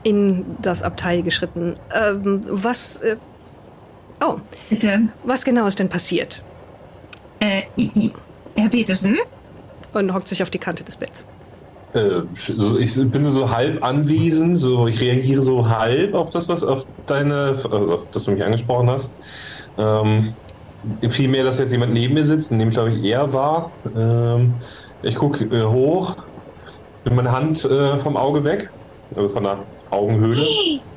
[0.02, 1.76] in das Abteil geschritten.
[1.94, 3.18] Ähm, was äh,
[4.26, 4.38] Oh,
[4.70, 6.44] Bitte, was genau ist denn passiert?
[7.42, 7.64] äh,
[8.56, 9.18] Herr Petersen?
[9.94, 11.26] Und hockt sich auf die Kante des Betts.
[11.94, 12.22] Äh,
[12.56, 16.88] so, ich bin so halb anwesend, so ich reagiere so halb auf das, was auf
[17.06, 19.14] deine, äh, auf das du mich angesprochen hast.
[19.78, 20.34] Ähm,
[21.08, 23.72] Vielmehr, dass jetzt jemand neben mir sitzt, in dem glaube ich er war.
[23.96, 24.56] Ähm,
[25.02, 26.18] ich gucke äh, hoch,
[27.06, 28.70] mit meiner Hand äh, vom Auge weg,
[29.16, 29.60] also von der
[29.92, 30.46] Augenhöhle.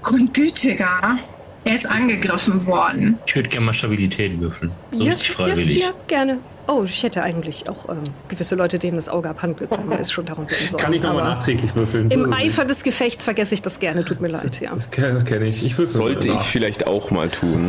[0.03, 1.19] Grundgütiger.
[1.65, 3.19] Er ist angegriffen worden.
[3.27, 4.73] Ich würde gerne mal Stabilität würfeln.
[4.93, 5.81] So richtig freiwillig.
[5.81, 6.39] Ja, ja, gerne.
[6.69, 10.25] Oh, ich hätte eigentlich auch ähm, gewisse Leute, denen das Auge abhanden gekommen ist, schon
[10.27, 10.79] darum besorgt.
[10.83, 12.11] Kann ich nochmal nachträglich würfeln?
[12.11, 14.75] Im So- Eifer des Gefechts vergesse ich das gerne, tut mir leid, ja.
[14.75, 15.65] Das kenne das kenn ich.
[15.65, 17.69] Ich Sollte ich vielleicht auch mal tun.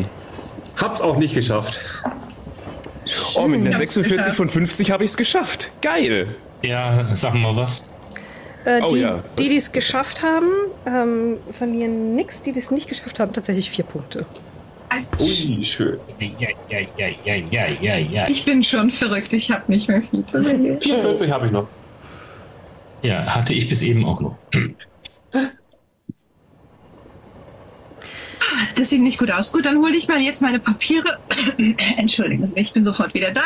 [0.81, 1.79] Hab's auch nicht geschafft.
[3.35, 4.35] Oh, mit einer Ja, 46 sicher.
[4.35, 5.71] von 50 habe ich es geschafft.
[5.81, 6.35] Geil.
[6.63, 7.83] Ja, sag mal was.
[8.65, 9.23] Äh, Oh die, ja.
[9.39, 10.47] die, die es geschafft haben,
[10.85, 12.41] ähm, verlieren nichts.
[12.43, 14.25] Die, die es nicht geschafft haben, tatsächlich vier Punkte.
[15.19, 15.99] Ui, schön.
[16.19, 18.25] Ja, ja, ja, ja, ja, ja, ja.
[18.29, 20.79] Ich bin schon verrückt, ich habe nicht mehr viel zu verlieren.
[20.79, 21.67] 44 habe ich noch.
[23.01, 24.37] Ja, hatte ich bis eben auch noch.
[28.75, 29.51] Das sieht nicht gut aus.
[29.51, 31.17] Gut, dann hole ich mal jetzt meine Papiere.
[31.97, 33.41] Entschuldigen Sie, ich bin sofort wieder da.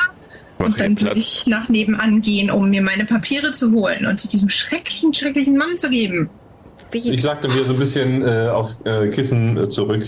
[0.59, 4.19] Mach Und dann würde ich nach nebenan gehen, um mir meine Papiere zu holen und
[4.19, 6.29] zu diesem schrecklichen, schrecklichen Mann zu geben.
[6.93, 10.03] Ich lag dann wieder so ein bisschen äh, aufs äh, Kissen äh, zurück.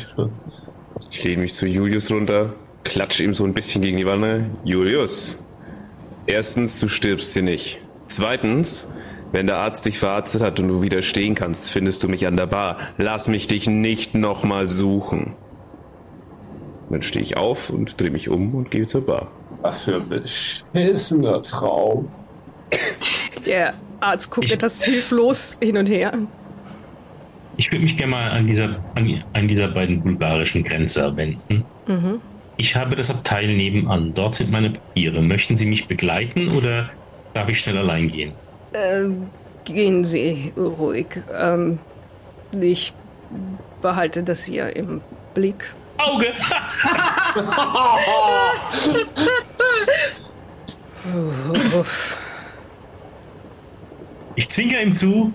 [1.12, 4.50] Ich lehne mich zu Julius runter, klatsche ihm so ein bisschen gegen die Wanne.
[4.64, 5.44] Julius,
[6.26, 7.80] erstens, du stirbst hier nicht.
[8.08, 8.88] Zweitens,
[9.32, 12.38] wenn der Arzt dich verarztet hat und du wieder stehen kannst, findest du mich an
[12.38, 12.78] der Bar.
[12.98, 15.34] Lass mich dich nicht nochmal suchen.
[16.90, 19.32] Dann stehe ich auf und drehe mich um und gehe zur Bar.
[19.62, 22.12] Was für ein beschissener Traum.
[23.46, 26.14] Der Arzt guckt Ich- etwas hilflos hin und her.
[27.58, 31.64] Ich würde mich gerne mal an dieser, an, an dieser beiden bulgarischen Grenzer wenden.
[31.88, 32.20] Mhm.
[32.58, 34.14] Ich habe das Abteil nebenan.
[34.14, 35.22] Dort sind meine Papiere.
[35.22, 36.90] Möchten Sie mich begleiten oder
[37.34, 38.34] darf ich schnell allein gehen?
[38.74, 39.30] Ähm,
[39.66, 41.08] gehen Sie ruhig.
[41.36, 41.80] Ähm,
[42.60, 42.94] ich
[43.82, 45.02] behalte das hier im
[45.34, 45.74] Blick.
[45.98, 46.34] Auge!
[54.36, 55.34] Ich zwinker ihm zu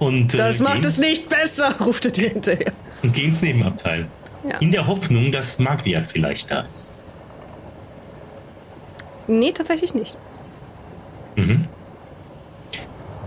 [0.00, 2.72] und, äh, Das macht es nicht besser, ruft er dir hinterher.
[3.02, 4.08] und gehen ins Nebenabteil.
[4.48, 4.58] Ja.
[4.58, 6.90] In der Hoffnung, dass Magriat vielleicht da ist.
[9.28, 10.16] Nee, tatsächlich nicht.
[11.36, 11.66] Mhm.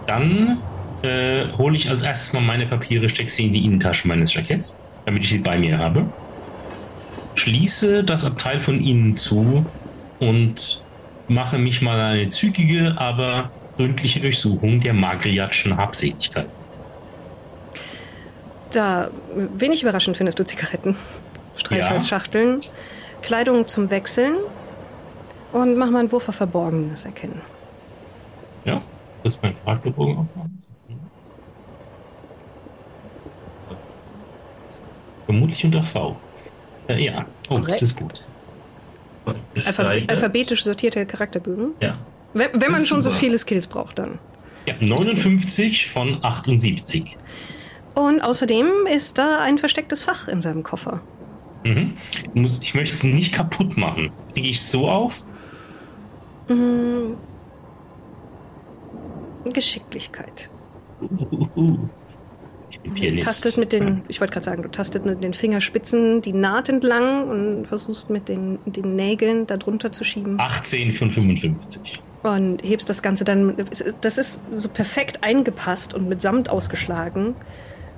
[0.07, 0.57] Dann
[1.03, 4.75] äh, hole ich als erstes mal meine Papiere, stecke sie in die Innentasche meines Jacketts,
[5.05, 6.05] damit ich sie bei mir habe.
[7.35, 9.65] Schließe das Abteil von innen zu
[10.19, 10.83] und
[11.27, 16.47] mache mich mal eine zügige, aber gründliche Durchsuchung der magriatschen Habseligkeit.
[18.73, 20.95] Da, wenig überraschend findest du Zigaretten,
[21.55, 22.59] Streichholzschachteln,
[23.21, 24.33] Kleidung zum Wechseln
[25.51, 27.41] und mach mal einen Wurf auf Verborgenes erkennen.
[28.65, 28.81] Ja,
[29.23, 30.59] das ist mein Fragebogen aufmachen.
[35.25, 36.15] Vermutlich unter V.
[36.87, 37.69] Äh, ja, oh, Korrekt.
[37.69, 38.23] das ist gut.
[39.25, 40.09] Alpha Steigert.
[40.09, 41.71] alphabetisch sortierte Charakterbögen.
[41.79, 41.97] Ja.
[42.33, 43.19] Wenn, wenn man schon so super.
[43.19, 44.19] viele Skills braucht, dann.
[44.65, 47.17] ja, 59 von 78.
[47.95, 51.01] Und außerdem ist da ein verstecktes Fach in seinem Koffer.
[51.63, 51.97] Mhm.
[52.11, 54.11] Ich, muss, ich möchte es nicht kaputt machen.
[54.33, 55.23] Kriege ich es so auf?
[56.47, 57.17] Hm.
[59.51, 60.49] Geschicklichkeit.
[62.71, 63.27] Ich bin Pianist.
[63.27, 67.29] Tastet mit den, ich wollte gerade sagen, du tastet mit den Fingerspitzen die Naht entlang
[67.29, 70.39] und versuchst mit den, den Nägeln da drunter zu schieben.
[70.39, 72.01] 18 von 55.
[72.23, 73.67] Und hebst das Ganze dann,
[74.01, 77.35] das ist so perfekt eingepasst und mit Samt ausgeschlagen.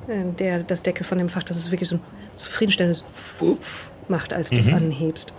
[0.07, 2.01] Äh, Der, das Deckel von dem Fach, dass es wirklich so ein
[2.35, 3.03] zufriedenstellendes
[3.39, 4.75] Wuff macht, als du es Mhm.
[4.75, 5.33] anhebst.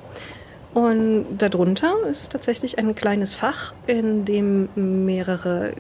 [0.74, 5.72] Und darunter ist tatsächlich ein kleines Fach, in dem mehrere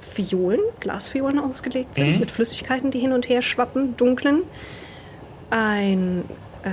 [0.00, 2.20] Fiolen, Glasfiolen ausgelegt sind, Mhm.
[2.20, 4.42] mit Flüssigkeiten, die hin und her schwappen, dunklen.
[5.50, 6.24] Ein,
[6.62, 6.70] äh,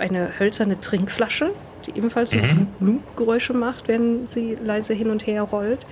[0.00, 1.50] eine hölzerne Trinkflasche,
[1.86, 2.66] die ebenfalls so Mhm.
[2.78, 5.86] Blutgeräusche macht, wenn sie leise hin und her rollt.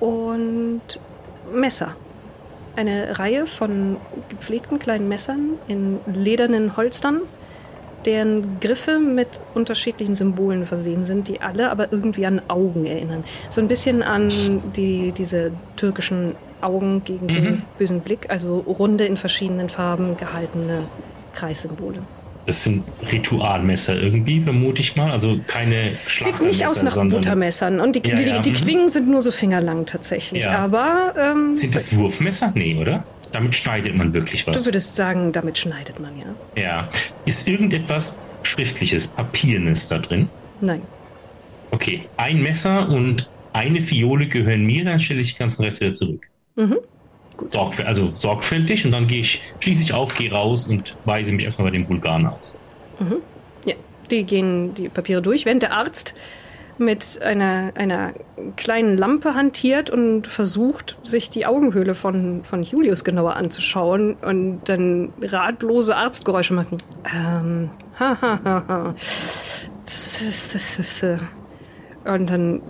[0.00, 0.80] Und
[1.52, 1.96] Messer.
[2.78, 3.96] Eine Reihe von
[4.28, 7.22] gepflegten kleinen Messern in ledernen Holstern,
[8.04, 13.24] deren Griffe mit unterschiedlichen Symbolen versehen sind, die alle aber irgendwie an Augen erinnern.
[13.50, 14.28] So ein bisschen an
[14.76, 17.62] die, diese türkischen Augen gegen den Mhm.
[17.78, 20.84] bösen Blick, also runde in verschiedenen Farben gehaltene
[21.32, 21.98] Kreissymbole.
[22.48, 22.82] Das sind
[23.12, 25.10] Ritualmesser irgendwie, vermute ich mal.
[25.10, 28.54] Also keine Sieht nicht aus nach Buttermessern und die, Ja, die, ja, die mhm.
[28.54, 30.44] Klingen sind nur so fingerlang tatsächlich.
[30.44, 30.60] Ja.
[30.60, 32.50] Aber ähm, Sind das Wurfmesser?
[32.54, 33.04] Nee, oder?
[33.32, 34.64] Damit schneidet man wirklich du was.
[34.64, 36.62] würdest sagen, damit schneidet man ja.
[36.62, 36.88] Ja.
[37.26, 40.30] Ist irgendetwas Schriftliches, Papiernes da drin?
[40.62, 40.80] Nein.
[41.70, 45.92] Okay, ein Messer und eine Fiole gehören mir, dann stelle ich den ganzen Rest wieder
[45.92, 46.30] zurück.
[46.56, 46.78] Mhm.
[47.52, 51.44] Sorgfä also sorgfältig und dann gehe ich, schließe ich auf, gehe raus und weise mich
[51.44, 52.56] erstmal bei den Bulgaren aus.
[53.64, 53.74] Ja,
[54.10, 56.14] die gehen die Papiere durch, während der Arzt
[56.78, 58.12] mit einer, einer
[58.56, 65.12] kleinen Lampe hantiert und versucht, sich die Augenhöhle von, von Julius genauer anzuschauen und dann
[65.20, 66.78] ratlose Arztgeräusche machen.
[67.04, 68.94] Ähm, ha, ha, ha, ha.
[72.04, 72.62] Und dann,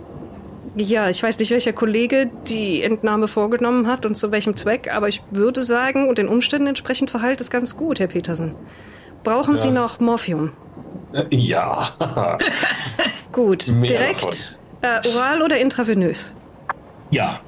[0.75, 5.07] ja, ich weiß nicht, welcher Kollege die Entnahme vorgenommen hat und zu welchem Zweck, aber
[5.07, 8.55] ich würde sagen, und den Umständen entsprechend verhält es ganz gut, Herr Petersen.
[9.23, 10.51] Brauchen Sie Das- noch Morphium?
[11.13, 11.89] Äh, Ja.
[13.31, 16.33] Gut, Mehr direkt äh, oral oder intravenös?
[17.11, 17.39] Ja,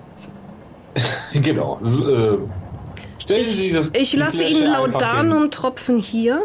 [1.33, 1.79] genau.
[1.79, 2.37] Äh,
[3.19, 3.93] stellen Sie Ich, dieses.
[3.93, 6.43] ich lasse Ihnen Laudanum-Tropfen hier,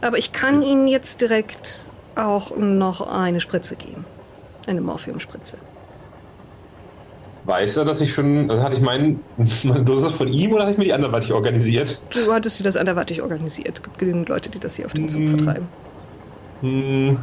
[0.00, 4.04] aber ich kann Ihnen jetzt direkt auch noch eine Spritze geben.
[4.70, 5.58] Eine Morphiumspritze.
[7.44, 8.48] Weiß er, dass ich schon.
[8.48, 9.18] Also hatte ich meinen.
[9.64, 12.00] Meine Dosis von ihm oder hatte ich mir die anderweitig organisiert?
[12.10, 13.78] Du hattest dir das anderweitig organisiert.
[13.78, 15.28] Es gibt genügend Leute, die das hier auf dem Zug Mm.
[15.30, 15.68] vertreiben.
[16.60, 17.18] Hm,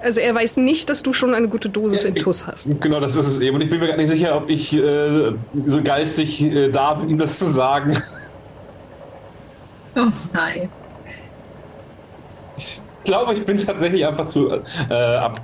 [0.00, 2.66] Also er weiß nicht, dass du schon eine gute Dosis Ja, in Tuss hast.
[2.80, 3.56] genau, das ist es eben.
[3.56, 5.32] Und ich bin mir gar nicht sicher, ob ich äh,
[5.66, 8.02] so geistig äh, da bin, ihm das zu sagen.
[9.96, 10.70] Oh nein.
[13.04, 15.40] Ich glaube, ich bin tatsächlich einfach zu äh, ab.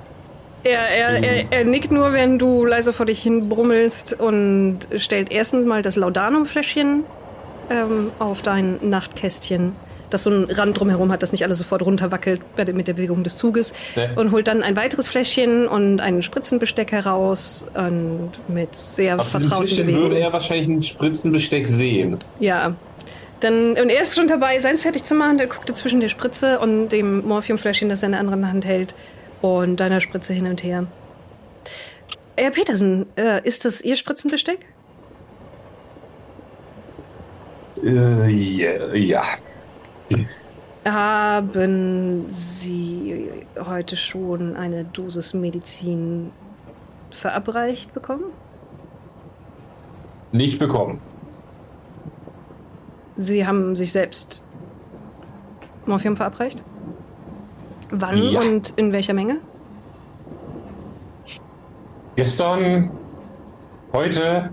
[0.63, 5.31] Er, er, er, er nickt nur, wenn du leise vor dich hin brummelst und stellt
[5.31, 7.03] erstens mal das Laudanum-Fläschchen
[7.69, 9.73] ähm, auf dein Nachtkästchen,
[10.09, 12.93] das so einen Rand drumherum hat, das nicht alles sofort runterwackelt bei der- mit der
[12.93, 13.73] Bewegung des Zuges.
[13.95, 14.09] Ne.
[14.15, 19.65] Und holt dann ein weiteres Fläschchen und einen Spritzenbesteck heraus und mit sehr Auf vertrauten
[19.77, 20.01] Bewegungen.
[20.01, 22.17] würde er wahrscheinlich ein Spritzenbesteck sehen.
[22.39, 22.73] Ja.
[23.39, 25.37] Dann, und er ist schon dabei, seins fertig zu machen.
[25.37, 28.95] Der guckte zwischen der Spritze und dem Morphiumfläschchen, das er in der anderen Hand hält,
[29.41, 30.87] und deiner Spritze hin und her.
[32.37, 34.59] Herr Petersen, äh, ist das Ihr Spritzenbesteck?
[37.83, 39.21] Äh, ja, ja.
[40.85, 43.29] Haben Sie
[43.59, 46.31] heute schon eine Dosis Medizin
[47.11, 48.25] verabreicht bekommen?
[50.31, 51.01] Nicht bekommen.
[53.19, 54.41] Sie haben sich selbst
[55.85, 56.63] Morphium verabreicht?
[57.91, 58.39] Wann Ja.
[58.39, 59.39] und in welcher Menge?
[62.15, 62.89] Gestern,
[63.91, 64.51] heute,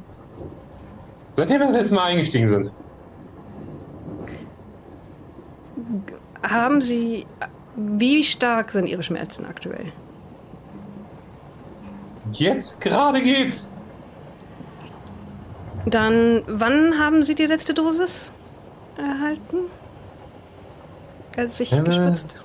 [1.33, 2.73] seitdem wir das letzte Mal eingestiegen sind.
[6.43, 7.25] Haben Sie.
[7.77, 9.93] Wie stark sind Ihre Schmerzen aktuell?
[12.33, 13.71] Jetzt gerade geht's.
[15.85, 18.33] Dann, wann haben Sie die letzte Dosis
[18.99, 19.57] erhalten?
[21.37, 22.43] Als sich Äh, gespritzt?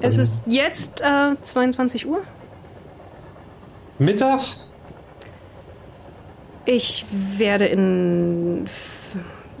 [0.00, 2.22] Es ist jetzt äh, 22 Uhr.
[3.98, 4.66] Mittags?
[6.64, 7.04] Ich
[7.36, 8.66] werde in.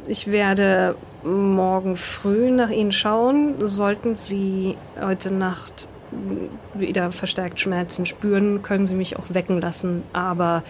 [0.06, 3.54] Ich werde morgen früh nach Ihnen schauen.
[3.60, 5.88] Sollten Sie heute Nacht
[6.74, 10.02] wieder verstärkt Schmerzen spüren, können Sie mich auch wecken lassen.
[10.12, 10.62] Aber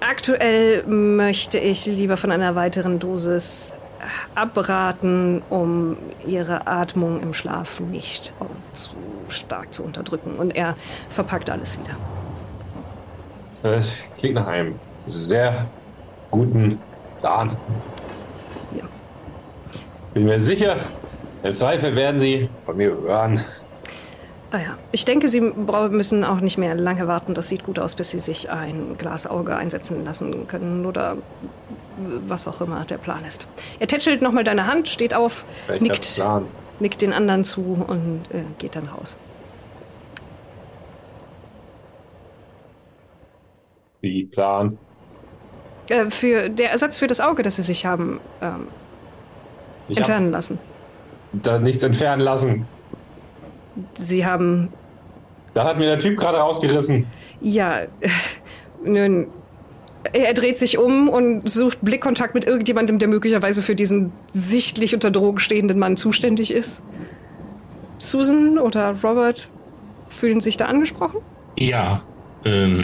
[0.00, 3.72] aktuell möchte ich lieber von einer weiteren Dosis
[4.34, 5.96] abraten, um
[6.26, 8.32] Ihre Atmung im Schlaf nicht
[8.72, 8.90] zu
[9.28, 10.36] stark zu unterdrücken.
[10.36, 10.74] Und er
[11.08, 11.96] verpackt alles wieder.
[13.62, 15.66] Das klingt nach einem sehr
[16.30, 16.78] guten
[17.20, 17.56] Plan.
[18.76, 18.84] Ja.
[20.14, 20.76] Bin mir sicher,
[21.42, 23.44] im Zweifel werden Sie von mir hören.
[24.50, 27.34] Ah ja, ich denke, Sie müssen auch nicht mehr lange warten.
[27.34, 31.18] Das sieht gut aus, bis Sie sich ein Glasauge einsetzen lassen können oder
[32.26, 33.46] was auch immer der Plan ist.
[33.78, 36.46] Er tätschelt nochmal deine Hand, steht auf, Welcher nickt, Plan?
[36.80, 39.18] nickt den anderen zu und äh, geht dann raus.
[44.00, 44.78] Wie Plan?
[45.90, 48.68] Äh, für der Ersatz für das Auge, das Sie sich haben ähm,
[49.88, 50.58] entfernen lassen.
[51.32, 52.66] da nichts entfernen lassen.
[53.98, 54.68] Sie haben
[55.54, 57.06] Da hat mir der Typ gerade rausgerissen.
[57.40, 57.82] Ja,
[58.84, 59.28] nun,
[60.12, 65.10] er dreht sich um und sucht Blickkontakt mit irgendjemandem, der möglicherweise für diesen sichtlich unter
[65.10, 66.82] Drogen stehenden Mann zuständig ist.
[67.98, 69.48] Susan oder Robert
[70.08, 71.20] fühlen sich da angesprochen?
[71.58, 72.02] Ja,
[72.44, 72.82] ähm,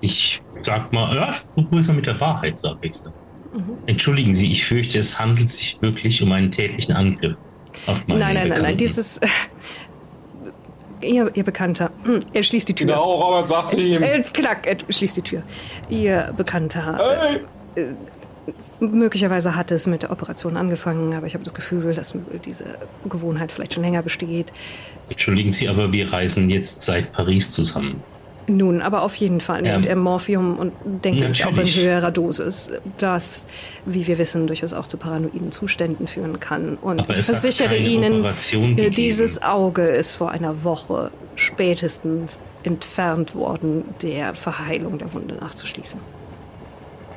[0.00, 1.34] ich sag mal, ja,
[1.70, 3.12] wo ist er mit der Wahrheit zu abwechseln?
[3.86, 7.36] Entschuldigen Sie, ich fürchte, es handelt sich wirklich um einen tätlichen Angriff
[8.06, 9.18] meine nein, nein, nein, nein, dieses.
[9.18, 9.26] Äh,
[11.02, 11.90] ihr, ihr Bekannter.
[12.04, 12.86] Hm, Er schließt die Tür.
[12.88, 14.02] Genau, Robert, sag's ihm.
[14.02, 15.42] Äh, knack, er schließt die Tür.
[15.88, 16.98] Ihr Bekannter.
[17.00, 17.40] Äh,
[17.76, 17.94] Hey.
[18.80, 22.14] Möglicherweise hat es mit der Operation angefangen, aber ich habe das Gefühl, dass
[22.44, 24.52] diese Gewohnheit vielleicht schon länger besteht.
[25.08, 28.02] Entschuldigen Sie, aber wir reisen jetzt seit Paris zusammen.
[28.48, 29.90] Nun, aber auf jeden Fall nimmt Ja.
[29.90, 30.72] er Morphium und
[31.04, 33.44] denke ich auch in höherer Dosis, das,
[33.84, 36.76] wie wir wissen, durchaus auch zu paranoiden Zuständen führen kann.
[36.80, 38.24] Und Aber ich versichere Ihnen,
[38.76, 46.00] äh, dieses Auge ist vor einer Woche spätestens entfernt worden, der Verheilung der Wunde nachzuschließen.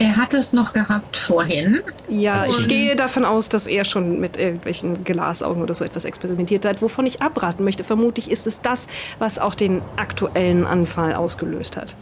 [0.01, 1.81] Er hat es noch gehabt vorhin.
[2.09, 6.05] Ja, Also ich gehe davon aus, dass er schon mit irgendwelchen Glasaugen oder so etwas
[6.05, 7.83] experimentiert hat, wovon ich abraten möchte.
[7.83, 8.87] Vermutlich ist es das,
[9.19, 11.95] was auch den aktuellen Anfall ausgelöst hat,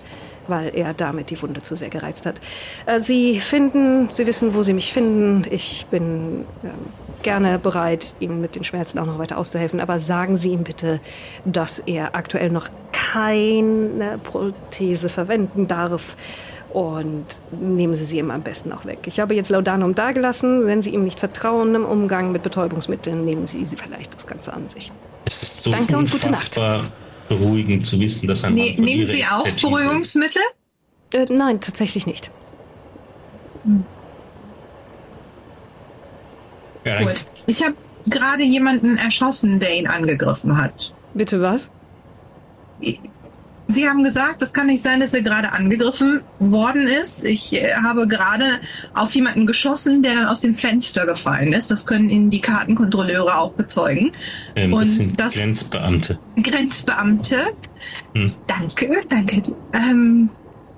[0.48, 2.40] weil er damit die Wunde zu sehr gereizt hat.
[2.86, 5.42] Äh, Sie finden, Sie wissen, wo Sie mich finden.
[5.52, 6.70] Ich bin ähm,
[7.22, 11.02] gerne bereit, Ihnen mit den Schmerzen auch noch weiter auszuhelfen, aber sagen Sie ihm bitte,
[11.44, 16.16] dass er aktuell noch keine Prothese verwenden darf.
[16.72, 19.00] Und nehmen Sie sie ihm am besten auch weg.
[19.06, 20.68] Ich habe jetzt Laudanum dagelassen.
[20.68, 24.54] Wenn Sie ihm nicht vertrauen im Umgang mit Betäubungsmitteln, nehmen Sie sie vielleicht das Ganze
[24.54, 24.92] an sich.
[25.26, 26.60] Es ist so Danke und gute Nacht.
[27.28, 30.42] beruhigend zu wissen, dass ein Ne, nehmen Sie auch Expertise- Beruhigungsmittel?
[31.14, 32.30] Äh, nein, tatsächlich nicht.
[36.86, 37.26] Ja, Gut.
[37.48, 40.94] Ich habe gerade jemanden erschossen, der ihn angegriffen hat.
[41.14, 41.72] Bitte was?
[43.72, 47.24] Sie haben gesagt, es kann nicht sein, dass er gerade angegriffen worden ist.
[47.24, 48.46] Ich äh, habe gerade
[48.96, 51.70] auf jemanden geschossen, der dann aus dem Fenster gefallen ist.
[51.70, 54.12] Das können Ihnen die Kartenkontrolleure auch bezeugen.
[54.56, 56.18] ähm, und das sind das- Grenzbeamte.
[56.42, 57.38] Grenzbeamte.
[58.16, 58.34] Hm.
[58.48, 59.44] Danke, danke.
[59.74, 60.32] Ähm,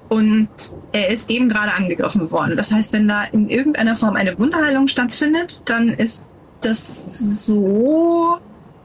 [0.10, 0.50] und
[0.92, 2.58] er ist eben gerade angegriffen worden.
[2.58, 6.28] Das heißt, wenn da in irgendeiner Form eine Wunderheilung stattfindet, dann ist
[6.60, 8.38] das so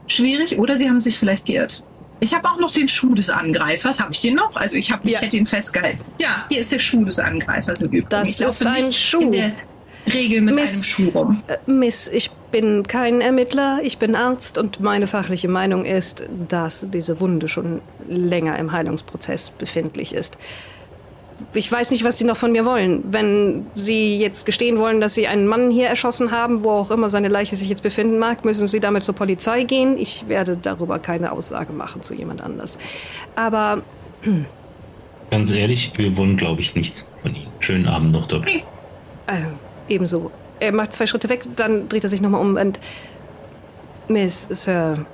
[0.07, 1.83] schwierig oder sie haben sich vielleicht geirrt.
[2.19, 3.99] Ich habe auch noch den Schuh des Angreifers.
[3.99, 4.55] Habe ich den noch?
[4.55, 5.19] Also ich habe, ich Ja.
[5.21, 5.99] hätte ihn festgehalten.
[6.19, 8.09] Ja, hier ist der Schuh des Angreifers im Übrigen.
[8.09, 9.31] Das ich ist ein Schuh.
[10.13, 11.43] Regel mit Miss- einem Schuh rum.
[11.47, 16.87] Äh, Miss, ich bin kein Ermittler, ich bin Arzt und meine fachliche Meinung ist, dass
[16.89, 20.37] diese Wunde schon länger im Heilungsprozess befindlich ist.
[21.53, 23.03] Ich weiß nicht, was Sie noch von mir wollen.
[23.09, 27.09] Wenn Sie jetzt gestehen wollen, dass Sie einen Mann hier erschossen haben, wo auch immer
[27.09, 29.97] seine Leiche sich jetzt befinden mag, müssen Sie damit zur Polizei gehen.
[29.97, 32.77] Ich werde darüber keine Aussage machen zu jemand anders.
[33.35, 33.83] Aber
[35.29, 37.51] Ganz ehrlich, wir wollen, glaube ich, nichts von Ihnen.
[37.59, 38.47] Schönen Abend noch, Doc.
[38.49, 38.61] Äh,
[39.89, 40.31] ebenso.
[40.59, 42.79] Er macht zwei Schritte weg, dann dreht er sich nochmal um und.
[44.07, 45.05] Miss, Sir.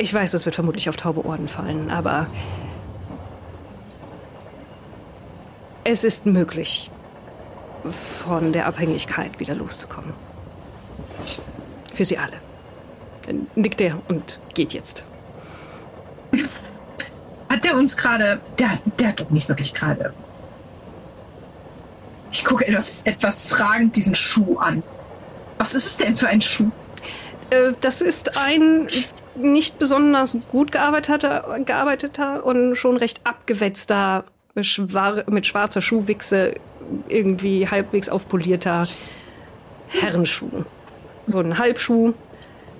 [0.00, 2.26] Ich weiß, das wird vermutlich auf taube Ohren fallen, aber.
[5.88, 6.90] Es ist möglich,
[8.18, 10.14] von der Abhängigkeit wieder loszukommen.
[11.94, 12.40] Für Sie alle.
[13.54, 15.04] Nickt er und geht jetzt.
[17.48, 18.40] Hat der uns gerade.
[18.58, 20.12] Der, der hat doch nicht wirklich gerade.
[22.32, 24.82] Ich gucke etwas, etwas fragend diesen Schuh an.
[25.58, 26.72] Was ist es denn für ein Schuh?
[27.50, 28.88] Äh, Das ist ein
[29.36, 34.24] nicht besonders gut gearbeiteter, gearbeiteter und schon recht abgewetzter,
[34.62, 36.54] schwar mit schwarzer Schuhwichse,
[37.08, 38.86] irgendwie halbwegs aufpolierter
[39.88, 40.64] Herrenschuh.
[41.26, 42.14] So ein Halbschuh,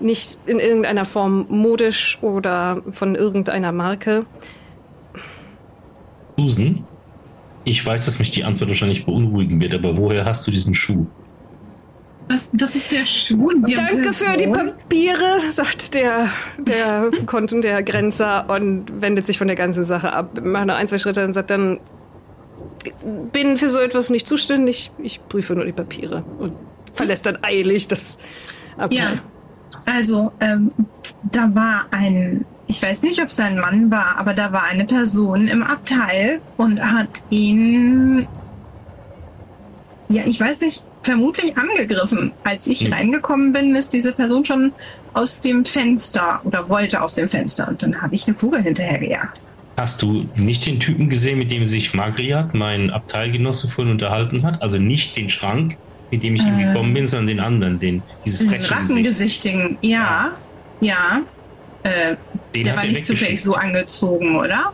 [0.01, 4.27] nicht in irgendeiner Form modisch oder von irgendeiner Marke.
[6.37, 6.85] Susan,
[7.65, 11.07] ich weiß, dass mich die Antwort wahrscheinlich beunruhigen wird, aber woher hast du diesen Schuh?
[12.29, 14.73] Das, das ist der Schuh der Danke für die Person.
[14.73, 20.41] Papiere, sagt der, der Konten, der Grenzer und wendet sich von der ganzen Sache ab.
[20.43, 21.79] Macht noch ein, zwei Schritte und sagt dann,
[23.33, 26.53] bin für so etwas nicht zuständig, ich prüfe nur die Papiere und
[26.95, 28.19] verlässt dann eilig das
[28.77, 29.15] Abteil.
[29.15, 29.21] Ja.
[29.85, 30.73] Also, ähm,
[31.23, 34.85] da war ein, ich weiß nicht, ob es ein Mann war, aber da war eine
[34.85, 38.27] Person im Abteil und hat ihn,
[40.09, 42.33] ja, ich weiß nicht, vermutlich angegriffen.
[42.45, 42.93] Als ich Hm.
[42.93, 44.73] reingekommen bin, ist diese Person schon
[45.15, 49.41] aus dem Fenster oder wollte aus dem Fenster und dann habe ich eine Kugel hinterhergejagt.
[49.79, 54.61] Hast du nicht den Typen gesehen, mit dem sich Magriat, mein Abteilgenosse, vorhin unterhalten hat?
[54.63, 55.77] Also nicht den Schrank,
[56.11, 56.65] mit dem ich ihm Äh.
[56.69, 58.51] gekommen bin, sondern den anderen, den, dieses.
[58.71, 60.33] Rackengesichtigen, ja,
[60.81, 61.23] ja.
[61.83, 62.17] Äh,
[62.55, 64.73] Den der war nicht zufällig so angezogen, oder?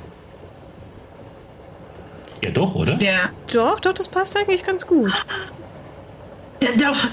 [2.42, 2.94] Ja doch, oder?
[2.96, 5.12] Der, Doch, doch, das passt eigentlich ganz gut.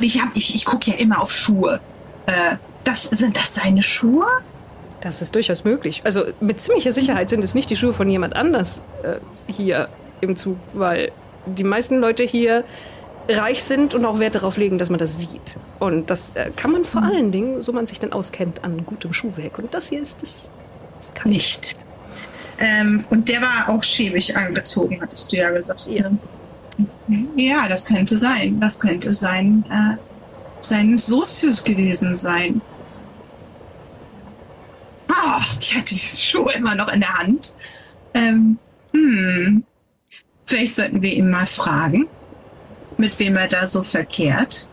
[0.02, 1.80] ich, hab- ich, ich gucke ja immer auf Schuhe.
[2.26, 4.26] Äh, das, sind das seine Schuhe?
[5.02, 6.02] Das ist durchaus möglich.
[6.04, 9.18] Also mit ziemlicher Sicherheit sind es nicht die Schuhe von jemand anders äh,
[9.52, 9.88] hier
[10.22, 11.12] im Zug, weil
[11.46, 12.64] die meisten Leute hier
[13.30, 15.58] reich sind und auch Wert darauf legen, dass man das sieht.
[15.80, 19.14] Und das äh, kann man vor allen Dingen, so man sich dann auskennt, an gutem
[19.14, 19.60] Schuhwerk.
[19.60, 20.50] Und das hier ist es.
[21.24, 21.76] Nicht.
[22.60, 25.88] Ähm, und der war auch schäbig angezogen, hattest du ja gesagt.
[25.90, 26.12] Ja.
[27.36, 28.60] Ja, das könnte sein.
[28.60, 29.98] Das könnte sein, äh,
[30.60, 32.62] sein Sozius gewesen sein.
[35.08, 37.54] Ah, ich hatte diesen Schuh immer noch in der Hand.
[38.14, 38.58] Ähm,
[38.94, 39.64] hm.
[40.46, 42.08] Vielleicht sollten wir ihn mal fragen,
[42.98, 44.70] mit wem er da so verkehrt.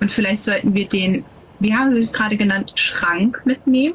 [0.00, 1.24] Und vielleicht sollten wir den,
[1.60, 3.94] wie haben Sie es gerade genannt, Schrank mitnehmen?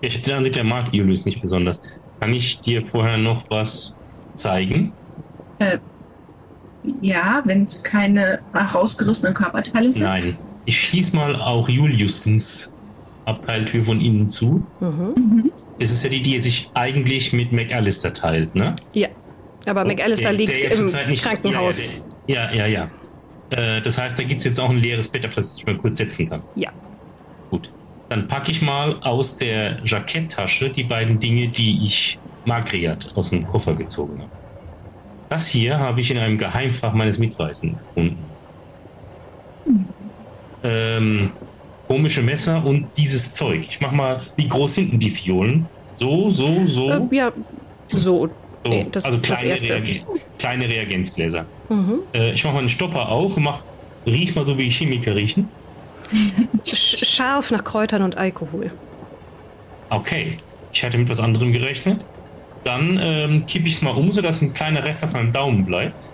[0.00, 1.80] Ich, der, der mag Julius nicht besonders.
[2.20, 3.98] Kann ich dir vorher noch was
[4.34, 4.92] zeigen?
[5.58, 5.78] Äh,
[7.00, 10.02] ja, wenn es keine herausgerissenen Körperteile sind.
[10.04, 10.38] Nein.
[10.64, 12.74] Ich schließe mal auch Juliusens
[13.24, 14.64] Abteiltür von innen zu.
[14.80, 15.14] Mhm.
[15.16, 15.52] Mhm.
[15.78, 18.74] Das ist ja die, die sich eigentlich mit McAllister teilt, ne?
[18.94, 19.08] Ja.
[19.66, 22.06] Aber Okay, McAllister liegt der im nicht- Krankenhaus.
[22.26, 22.88] Ja, ja, ja.
[23.50, 25.76] Äh, das heißt, da gibt es jetzt auch ein leeres Bett, auf das ich mal
[25.76, 26.42] kurz setzen kann.
[26.54, 26.70] Ja.
[27.50, 27.70] Gut.
[28.08, 33.46] Dann packe ich mal aus der Jacketttasche die beiden Dinge, die ich Magriat aus dem
[33.46, 34.30] Koffer gezogen habe.
[35.28, 38.18] Das hier habe ich in einem Geheimfach meines Mitweisen gefunden.
[40.64, 41.30] Ähm,
[41.86, 43.66] komische Messer und dieses Zeug.
[43.68, 45.66] Ich mach mal, wie groß sind denn die Fiolen?
[45.98, 46.90] So, so, so.
[46.90, 47.32] Äh, ja,
[47.88, 47.98] so.
[47.98, 48.28] so.
[48.66, 49.74] nee, das- also das kleine, erste.
[49.74, 50.00] Reagen
[50.38, 51.44] kleine Reagenzgläser.
[51.68, 52.00] Mhm.
[52.14, 53.60] Äh, ich mache mal einen Stopper auf und mach,
[54.06, 55.48] riech mal so wie Chemiker riechen.
[56.64, 58.70] Sch scharf nach Kräutern und Alkohol.
[59.90, 60.38] Okay,
[60.72, 62.04] ich hatte mit was anderem gerechnet.
[62.64, 66.08] Dann ähm, kippe ich es mal um, sodass ein kleiner Rest auf meinem Daumen bleibt.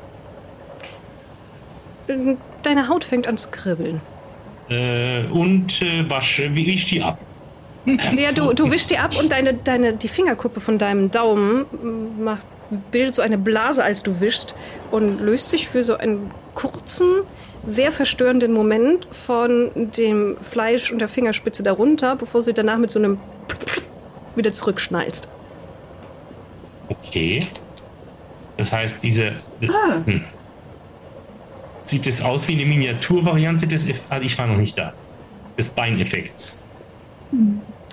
[2.06, 4.00] Äh, Deine Haut fängt an zu kribbeln.
[4.70, 7.18] Äh, und äh, wasche, wie ich die ab.
[8.16, 12.24] Ja, du, du wischst dir ab und deine, deine, die Fingerkuppe von deinem Daumen mm,
[12.24, 12.42] macht,
[12.90, 14.54] bildet so eine Blase, als du wischst
[14.90, 17.08] und löst sich für so einen kurzen,
[17.66, 22.98] sehr verstörenden Moment von dem Fleisch und der Fingerspitze darunter, bevor sie danach mit so
[22.98, 23.18] einem
[24.36, 25.28] wieder zurückschnallst.
[26.88, 27.40] Okay.
[28.56, 29.32] Das heißt, diese.
[29.68, 30.02] Ah.
[30.04, 30.24] Hm.
[31.82, 33.88] Sieht es aus wie eine Miniaturvariante des.
[33.88, 34.92] Eff also ich war noch nicht da.
[35.58, 36.58] Des Beineffekts.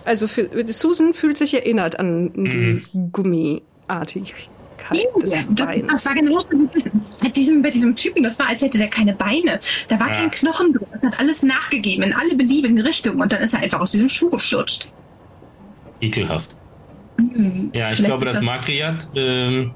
[0.06, 3.12] Also für, Susan fühlt sich erinnert an die Mhm.
[5.22, 5.88] Des Ja, das, Beins.
[5.92, 6.48] das war genauso
[7.22, 8.24] bei diesem, bei diesem Typen.
[8.24, 9.60] Das war, als hätte der keine Beine.
[9.88, 10.14] Da war Ja.
[10.16, 10.88] kein Knochen drin.
[10.94, 13.22] Das hat alles nachgegeben in alle beliebigen Richtungen.
[13.22, 14.92] Und dann ist er einfach aus diesem Schuh geflutscht.
[16.02, 16.56] Ekelhaft.
[17.18, 17.72] Hm.
[17.74, 19.72] Ja, ich Vielleicht glaube, dass Makriat ähm,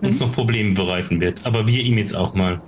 [0.00, 1.44] uns noch Probleme bereiten wird.
[1.44, 2.60] Aber wir ihm jetzt auch mal.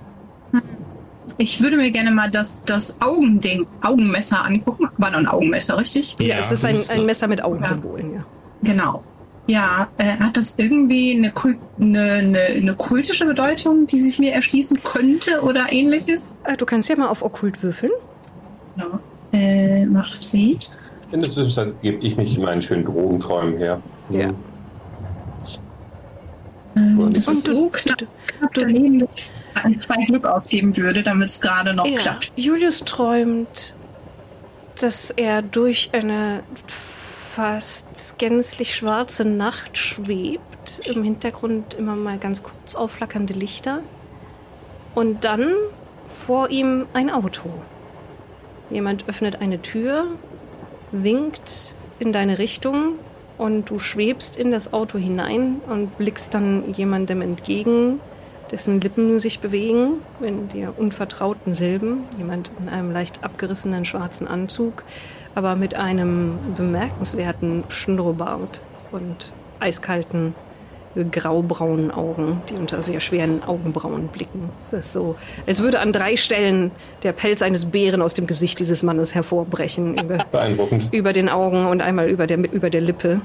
[1.37, 4.87] Ich würde mir gerne mal das, das Augending, Augenmesser angucken.
[4.97, 6.15] War noch ein Augenmesser, richtig?
[6.19, 8.25] ja, es ist ein, ein Messer mit Augensymbolen, ja.
[8.63, 9.03] Genau.
[9.47, 14.33] Ja, äh, hat das irgendwie eine, Kult, eine, eine, eine kultische Bedeutung, die sich mir
[14.33, 16.39] erschließen könnte oder ähnliches?
[16.45, 17.91] Äh, Du kannst ja mal auf Okkult würfeln.
[18.77, 18.99] Ja.
[19.31, 20.57] Äh, macht sie.
[21.11, 23.81] In der Zwischenzeit gebe ich mich meinen schönen Drogenträumen her.
[24.09, 24.33] Ja.
[26.75, 29.31] Ähm, das Und ist du- so knapp, knapp daneben, dass
[29.69, 32.31] ich zwei Glück ausgeben würde, damit es gerade noch Ja, klappt.
[32.35, 33.75] Julius träumt,
[34.81, 36.41] dass er durch eine
[37.35, 40.81] fast gänzlich schwarze Nacht schwebt.
[40.85, 43.81] Im Hintergrund immer mal ganz kurz aufflackernde Lichter.
[44.93, 45.51] Und dann
[46.07, 47.49] vor ihm ein Auto.
[48.69, 50.05] Jemand öffnet eine Tür,
[50.93, 52.93] winkt in deine Richtung
[53.37, 57.99] und du schwebst in das Auto hinein und blickst dann jemandem entgegen,
[58.49, 62.05] dessen Lippen sich bewegen in der unvertrauten Silben.
[62.17, 64.85] Jemand in einem leicht abgerissenen schwarzen Anzug,
[65.35, 68.61] aber mit einem bemerkenswerten Schnurrbart
[68.91, 70.33] und eiskalten
[71.03, 74.49] graubraunen Augen, die unter sehr schweren Augenbrauen blicken.
[74.61, 75.15] Es ist so,
[75.45, 76.71] als würde an drei Stellen
[77.03, 80.87] der Pelz eines Bären aus dem Gesicht dieses Mannes hervorbrechen, über, Beeindruckend.
[80.93, 83.19] über den Augen und einmal über der, über der Lippe,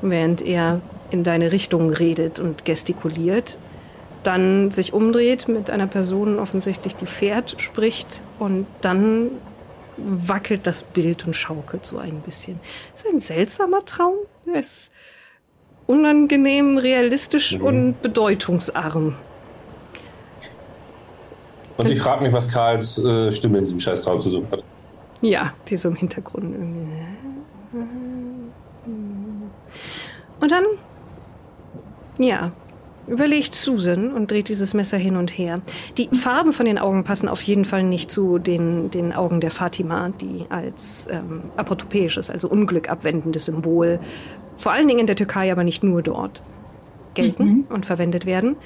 [0.00, 3.58] während er in deine Richtung redet und gestikuliert.
[4.24, 9.30] Dann sich umdreht mit einer Person offensichtlich, die fährt, spricht und dann
[9.96, 12.58] wackelt das Bild und schaukelt so ein bisschen.
[12.94, 14.14] Es ist ein seltsamer Traum.
[14.46, 14.92] Er ist
[15.86, 17.64] unangenehm, realistisch Mhm.
[17.64, 19.16] und bedeutungsarm.
[21.76, 24.62] Und ich frage mich, was Karls äh, Stimme in diesem Scheißtraum zu suchen hat.
[25.20, 27.02] Ja, die so im Hintergrund irgendwie.
[30.40, 30.64] Und dann,
[32.18, 32.52] ja,
[33.06, 35.60] überlegt Susan und dreht dieses Messer hin und her.
[35.98, 39.50] Die Farben von den Augen passen auf jeden Fall nicht zu den, den Augen der
[39.50, 43.98] Fatima, die als ähm, apotopäisches, also Unglück abwendendes Symbol,
[44.56, 46.42] vor allen Dingen in der Türkei, aber nicht nur dort,
[47.14, 48.56] gelten und verwendet werden,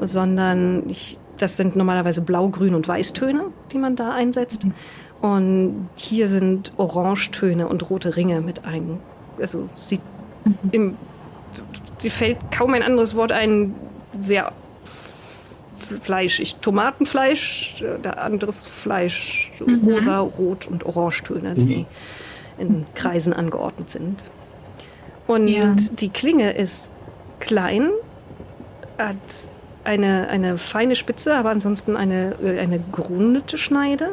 [0.00, 4.66] sondern ich, das sind normalerweise Blau, Grün und Weißtöne, die man da einsetzt.
[5.20, 8.98] Und hier sind Orangetöne und rote Ringe mit ein.
[9.40, 10.00] Also sie
[10.72, 10.96] im,
[11.98, 13.74] sie fällt kaum ein anderes Wort ein,
[14.18, 14.52] sehr
[16.02, 16.56] fleischig.
[16.60, 19.52] Tomatenfleisch, äh, anderes Fleisch,
[19.84, 21.86] rosa, rot und Orangetöne, die
[22.58, 24.22] in Kreisen angeordnet sind.
[25.26, 25.74] Und Ja.
[25.92, 26.92] die Klinge ist
[27.40, 27.90] klein,
[28.98, 29.16] hat
[29.84, 34.10] eine, eine feine Spitze, aber ansonsten eine, äh, eine gerundete Schneide.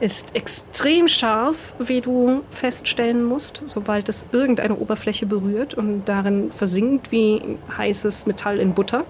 [0.00, 7.12] Ist extrem scharf, wie du feststellen musst, sobald es irgendeine Oberfläche berührt und darin versinkt
[7.12, 9.04] wie heißes Metall in Butter.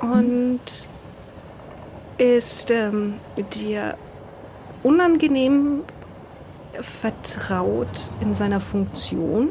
[0.00, 0.60] Und
[2.18, 3.14] ist ähm,
[3.54, 3.96] dir
[4.82, 5.84] unangenehm
[6.80, 9.50] vertraut in seiner Funktion.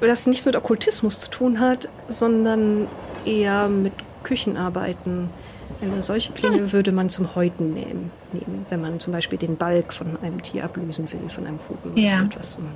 [0.00, 2.88] Das nichts mit Okkultismus zu tun hat, sondern
[3.24, 5.30] eher mit Küchenarbeiten.
[5.84, 9.92] Eine solche Klinge würde man zum Häuten nehmen, nehmen, wenn man zum Beispiel den Balk
[9.92, 12.18] von einem Tier ablösen will, von einem Vogel oder Ja.
[12.20, 12.56] so etwas.
[12.56, 12.68] Und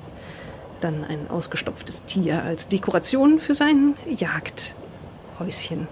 [0.81, 5.89] dann ein ausgestopftes Tier als Dekoration für sein Jagdhäuschen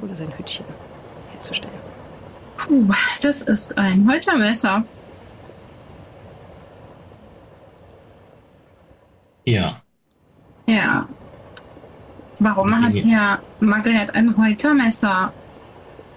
[0.00, 0.64] oder sein Hütchen
[1.32, 1.74] herzustellen.
[2.56, 2.88] Puh,
[3.20, 4.84] das ist ein Holtermesser.
[9.44, 9.82] Ja.
[10.68, 11.08] Ja.
[12.38, 12.92] Warum hat.
[13.04, 15.32] Herr Margaret ein Holtermesser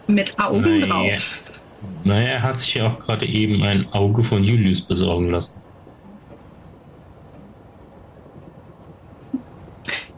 [0.09, 0.85] mit Augen Naja.
[0.85, 1.61] drauf?
[2.03, 5.61] Naja, er hat sich ja auch gerade eben ein Auge von Julius besorgen lassen.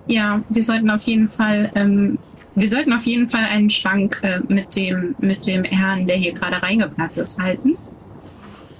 [0.08, 2.18] Ja, wir sollten auf jeden Fall, ähm,
[2.56, 6.34] wir sollten auf jeden Fall einen Schwank äh, mit dem mit dem Herrn, der hier
[6.34, 7.78] gerade reingeplatzt ist, halten.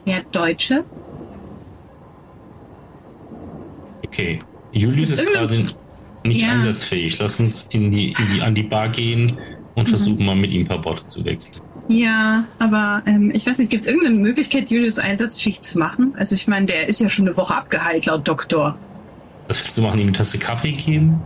[0.06, 0.84] Der Deutsche.
[4.06, 4.40] Okay.
[4.72, 5.64] Julius ist gerade
[6.26, 6.54] nicht Ja.
[6.54, 7.20] einsatzfähig.
[7.20, 9.32] Lass uns in die, in die, an die Bar gehen
[9.76, 9.90] und Mhm.
[9.90, 11.62] versuchen mal mit ihm ein paar Worte zu wechseln.
[11.88, 16.14] Ja, aber ähm, ich weiß nicht, gibt es irgendeine Möglichkeit, Julius einsatzfähig zu machen?
[16.18, 18.78] Also ich meine, der ist ja schon eine Woche abgeheilt laut Doktor.
[19.48, 20.00] Was willst du machen?
[20.00, 21.20] Ihm eine Tasse Kaffee geben?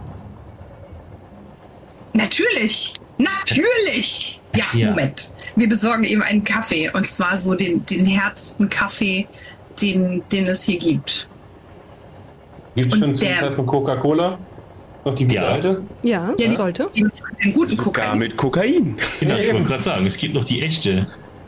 [2.14, 2.94] Natürlich!
[3.18, 4.40] Natürlich!
[4.56, 4.90] Ja, Ja.
[4.90, 5.32] Moment.
[5.56, 6.90] Wir besorgen ihm einen Kaffee.
[6.94, 9.28] Und zwar so den, den härtesten Kaffee,
[9.82, 11.28] den, den es hier gibt.
[12.76, 14.38] Gibt es schon zum Zeitpunkt Coca-Cola?
[15.06, 15.48] Noch die gute Ja.
[15.48, 15.82] alte?
[16.04, 16.90] Ja, Ja, die- sollte.
[17.40, 18.18] Einen guten Sogar Kokain.
[18.18, 18.98] mit Kokain.
[19.20, 21.08] Genau, ich wollte gerade sagen, es gibt noch die echte.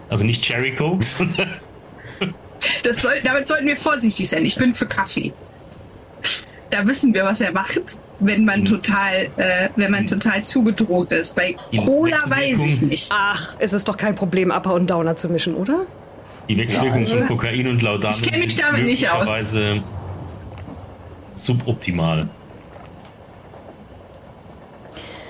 [0.10, 1.50] Also nicht Cherry Coke, sondern
[2.84, 4.46] Das soll, damit sollten wir vorsichtig sein.
[4.46, 5.34] Ich bin für Kaffee.
[6.70, 7.82] Da wissen wir, was er macht,
[8.20, 8.66] wenn man Mhm.
[8.66, 11.36] total, äh, wenn man total zugedroht ist.
[11.36, 13.10] Bei Die Cola weiß ich nicht.
[13.14, 15.86] Ach, es ist doch kein Problem, Upper und Downer zu mischen, oder?
[16.50, 19.28] die Wechselwirkung Ja, von also- Kokain und Laudanum Ich kenn mich damit nicht aus.
[21.36, 22.30] suboptimal.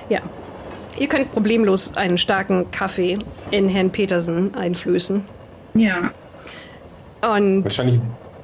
[0.10, 0.20] Ja.
[1.00, 3.18] Ihr könnt problemlos einen starken Kaffee
[3.52, 5.24] in Herrn Petersen einflößen.
[5.76, 6.12] Ja.
[7.22, 8.02] Und Wahrscheinlich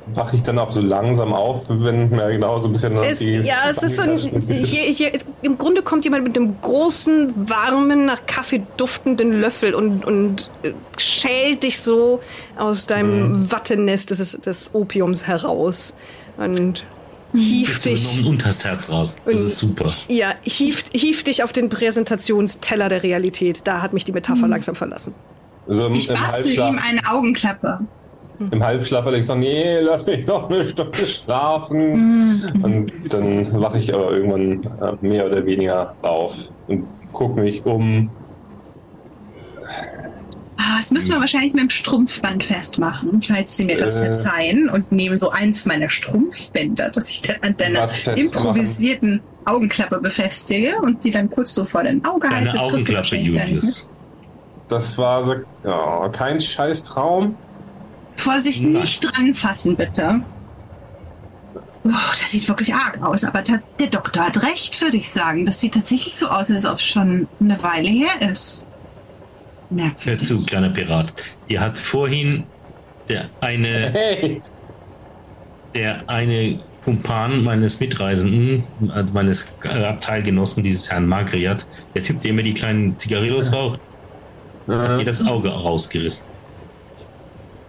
[0.07, 3.37] wache ich dann auch so langsam auf, wenn mir genau so ein bisschen es, die
[3.37, 5.11] ja, es ist so ein, hier, hier,
[5.41, 10.73] im Grunde kommt jemand mit einem großen, warmen, nach Kaffee duftenden Löffel und, und äh,
[10.97, 12.19] schält dich so
[12.57, 15.95] aus deinem Wattenest des, des Opiums heraus
[16.37, 16.85] und
[17.33, 18.17] hieft dich.
[18.17, 19.15] noch ein unters Herz raus.
[19.25, 19.87] Das Und- ist super.
[20.09, 23.61] Ja, hieft, hieft dich auf den Präsentationsteller der Realität.
[23.67, 25.13] Da hat mich die Metapher langsam verlassen.
[25.67, 27.79] so im, Ich bastel ihm eine Augenklappe.
[28.51, 31.91] im Halbschlaf weil ich so, nee, lass mich noch eine Stunde schlafen.
[32.41, 32.63] Mhm.
[32.63, 36.33] Und dann wache ich aber irgendwann äh, mehr oder weniger auf
[36.67, 38.09] und gucke mich um.
[40.65, 44.05] Ah, das müssen wir wahrscheinlich mit dem Strumpfband festmachen, falls Sie mir das Äh.
[44.05, 44.69] verzeihen.
[44.69, 51.03] Und nehmen so eins meiner Strumpfbänder, das ich dann an deiner improvisierten Augenklappe befestige und
[51.03, 52.47] die dann kurz so vor dein Auge halte.
[52.49, 53.89] Deine Augenklappe, Julius.
[54.69, 55.35] Das war so,
[55.65, 57.35] ja, kein scheiß Traum.
[58.15, 58.73] Vorsicht, Nein.
[58.73, 60.21] nicht dran fassen, bitte.
[61.85, 65.45] Oh, das sieht wirklich arg aus, aber der Doktor hat recht, würde ich sagen.
[65.45, 68.65] Das sieht tatsächlich so aus, als ob es schon eine Weile her ist.
[69.77, 70.27] Hör Merkwürdig.
[70.27, 71.13] zu, kleiner Pirat.
[71.49, 72.43] Dir hat vorhin
[73.09, 74.41] der eine, Hey,
[75.73, 78.63] der eine Kumpan meines Mitreisenden,
[78.93, 81.65] äh, meines äh, Abteilgenossen, dieses Herrn Magriat,
[81.95, 83.79] der Typ, der immer die kleinen Zigarillos raucht,
[84.67, 86.32] hat äh, das Auge rausgerissen.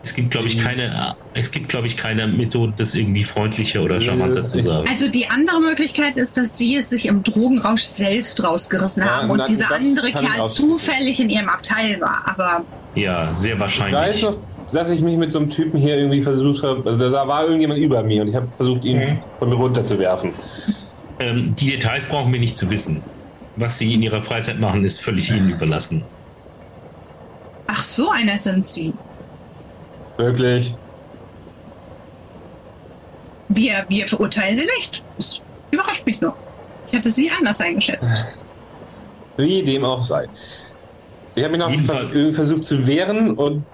[0.05, 4.03] Es gibt, glaube ich, keine, es gibt, glaube ich, keine Methode, das irgendwie freundlicher oder
[4.03, 4.87] charmanter zu sagen.
[4.87, 9.31] Also die andere Möglichkeit ist, dass sie es sich im Drogenrausch selbst rausgerissen Ja, haben
[9.31, 12.23] und nein, dieser andere Kerl zufällig in ihrem Abteil war.
[12.27, 14.23] Aber Ja, sehr ich weiß wahrscheinlich.
[14.23, 14.37] noch,
[14.71, 16.83] dass ich mich mit so einem Typen hier irgendwie versucht habe.
[16.87, 19.25] Also da- da war irgendjemand über mir und ich habe versucht, ihn Mhm.
[19.39, 20.35] von mir runterzuwerfen.
[21.19, 23.07] Ähm, die Details brauchen wir nicht zu wissen.
[23.57, 26.11] Was sie in ihrer Freizeit machen, ist völlig ihnen überlassen.
[27.67, 29.01] ach, so einer sind sie.
[30.17, 30.75] Wirklich.
[33.49, 35.03] Wir, wir verurteilen sie nicht.
[35.17, 36.35] Das überrascht mich noch.
[36.87, 38.25] Ich hätte sie anders eingeschätzt.
[39.37, 40.29] Wie dem auch sei.
[41.35, 42.09] Ich habe mich noch Jeden ver Fall.
[42.13, 43.65] irgendwie versucht zu wehren und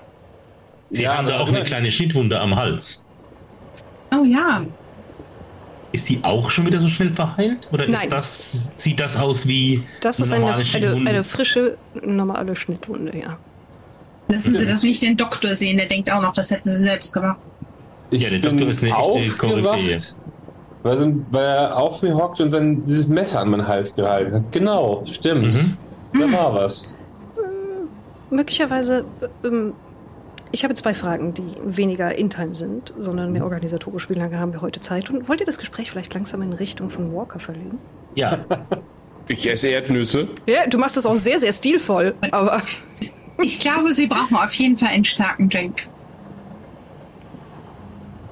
[0.91, 3.07] Sie Ja, haben da auch eine kleine Schnittwunde am Hals.
[4.13, 4.63] Oh ja.
[5.93, 7.69] Ist die auch schon wieder so schnell verheilt?
[7.73, 7.95] Oder Nein.
[7.95, 13.17] ist das, sieht das aus wie Das ist eine, normale eine, eine frische, normale Schnittwunde,
[13.17, 13.39] ja.
[14.31, 17.13] Lassen Sie das nicht den Doktor sehen, der denkt auch noch, das hätte sie selbst
[17.13, 17.39] gemacht.
[18.11, 19.99] Ich Ja, der Doktor ist eine echte Koryphäe.
[20.83, 24.53] Weil, weil er auf mir hockt und sein, dieses Messer an meinen Hals gehalten hat.
[24.53, 25.55] Genau, stimmt.
[25.55, 25.77] Mhm.
[26.19, 26.93] Da war was.
[28.31, 29.05] Möglicherweise,
[29.45, 29.75] ähm,
[30.53, 34.09] ich habe zwei Fragen, die weniger in-time sind, sondern mehr organisatorisch.
[34.09, 35.11] Wie lange haben wir heute Zeit?
[35.11, 37.79] Und wollt ihr das Gespräch vielleicht langsam in Richtung von Walker verlegen?
[38.15, 38.39] Ja,
[39.31, 40.27] Ich esse Erdnüsse.
[40.45, 42.61] Ja, du machst das auch sehr, sehr stilvoll, aber
[43.43, 45.89] Ich glaube, Sie brauchen auf jeden Fall einen starken Drink.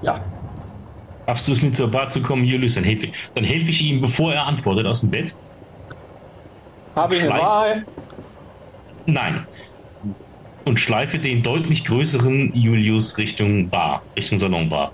[0.02, 0.20] Ja.
[1.26, 2.74] schaffst du es mit zur Bar zu kommen, Julius?
[2.74, 5.34] Dann helfe ich, dann helfe ich ihm, bevor er antwortet, aus dem Bett.
[6.94, 7.86] Habe ich eine Wahl?
[9.06, 9.46] Nein.
[10.64, 14.92] Und schleife den deutlich größeren Julius Richtung Bar, Richtung Salonbar.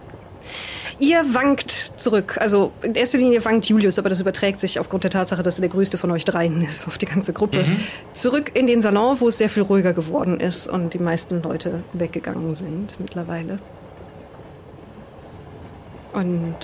[0.99, 2.37] Ihr wankt zurück.
[2.41, 5.63] Also in erster Linie wankt Julius, aber das überträgt sich aufgrund der Tatsache, dass er
[5.63, 7.67] der größte von euch dreien ist, auf die ganze Gruppe.
[8.13, 11.83] Zurück in den Salon, wo es sehr viel ruhiger geworden ist und die meisten Leute
[11.93, 13.59] weggegangen sind mittlerweile.
[16.13, 16.57] Und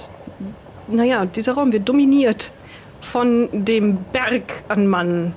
[0.89, 2.53] naja, dieser Raum wird dominiert
[3.01, 5.35] von dem Berg an Mann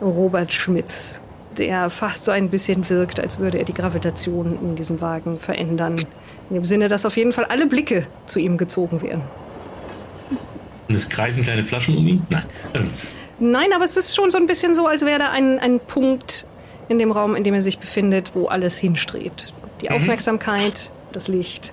[0.00, 1.20] Robert Schmitz,
[1.58, 5.98] der fast so ein bisschen wirkt, als würde er die Gravitation in diesem Wagen verändern.
[6.50, 9.22] In dem Sinne, dass auf jeden Fall alle Blicke zu ihm gezogen werden.
[10.88, 12.26] Und es kreisen kleine Flaschen um ihn?
[12.30, 12.44] Nein.
[13.38, 16.46] Nein, aber es ist schon so ein bisschen so, als wäre da ein, ein Punkt
[16.88, 19.52] in dem Raum, in dem er sich befindet, wo alles hinstrebt.
[19.82, 21.72] Die Aufmerksamkeit, das Licht.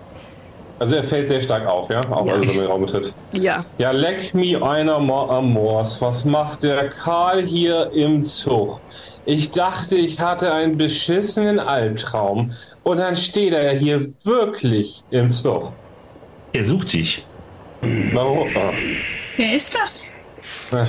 [0.77, 2.01] Also er fällt sehr stark auf, ja?
[2.11, 2.33] Auch Ja.
[2.33, 3.13] also, wenn man den Raum betritt.
[3.33, 6.01] Ja, Ja, leck mi einer mal am Moors.
[6.01, 8.81] Was macht der Karl hier im Zug?
[9.25, 12.51] Ich dachte, ich hatte einen beschissenen Albtraum.
[12.83, 15.73] Und dann steht er ja hier wirklich im Zug.
[16.53, 17.25] er sucht dich.
[17.81, 18.47] Warum?
[19.37, 20.11] Wer ist das?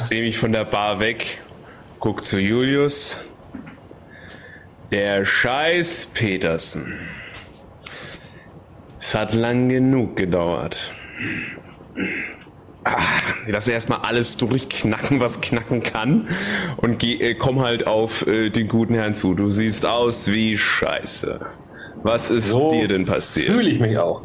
[0.08, 1.42] Dreh mich von der Bar weg,
[1.98, 3.20] guck zu Julius.
[4.90, 6.98] Der Scheiß Petersen.
[8.98, 10.94] Es hat lang genug gedauert.
[12.88, 12.98] Ah,
[13.44, 16.28] ich lasse erstmal alles durchknacken, was knacken kann.
[16.76, 19.34] Und geh, äh, komm halt auf äh, den guten Herrn zu.
[19.34, 21.40] Du siehst aus wie Scheiße.
[22.04, 23.48] Was ist So dir denn passiert?
[23.48, 24.22] Fühle ich mich auch.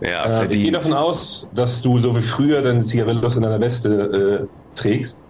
[0.00, 0.76] Ja, Äh, ich gehe verdient.
[0.76, 5.20] davon aus, dass du so wie früher deine Zigarillos in deiner Weste äh, trägst.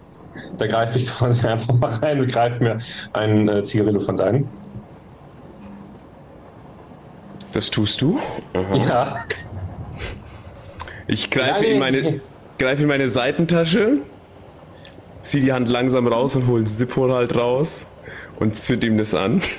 [0.57, 2.79] Da greife ich quasi einfach mal rein und greife mir
[3.13, 4.47] ein äh, Zigarillo von deinen.
[7.53, 8.17] Das tust du?
[8.73, 9.17] Ja.
[11.07, 12.21] Ich greife Ja, in meine.
[12.61, 13.97] Greife in meine Seitentasche,
[15.23, 17.87] zieh die Hand langsam raus und hol einen Zippo halt raus
[18.39, 19.41] und zünd ihm das an.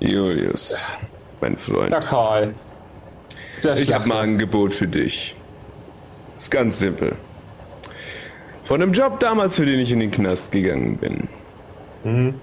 [0.00, 0.94] Julius,
[1.40, 2.54] mein Freund, Ja, Karl.
[3.62, 5.36] Der ich habe mal ein Angebot für dich.
[6.34, 7.14] Ist ganz simpel.
[8.64, 11.28] Von dem Job damals, für den ich in den Knast gegangen bin,
[12.04, 12.34] Mhm.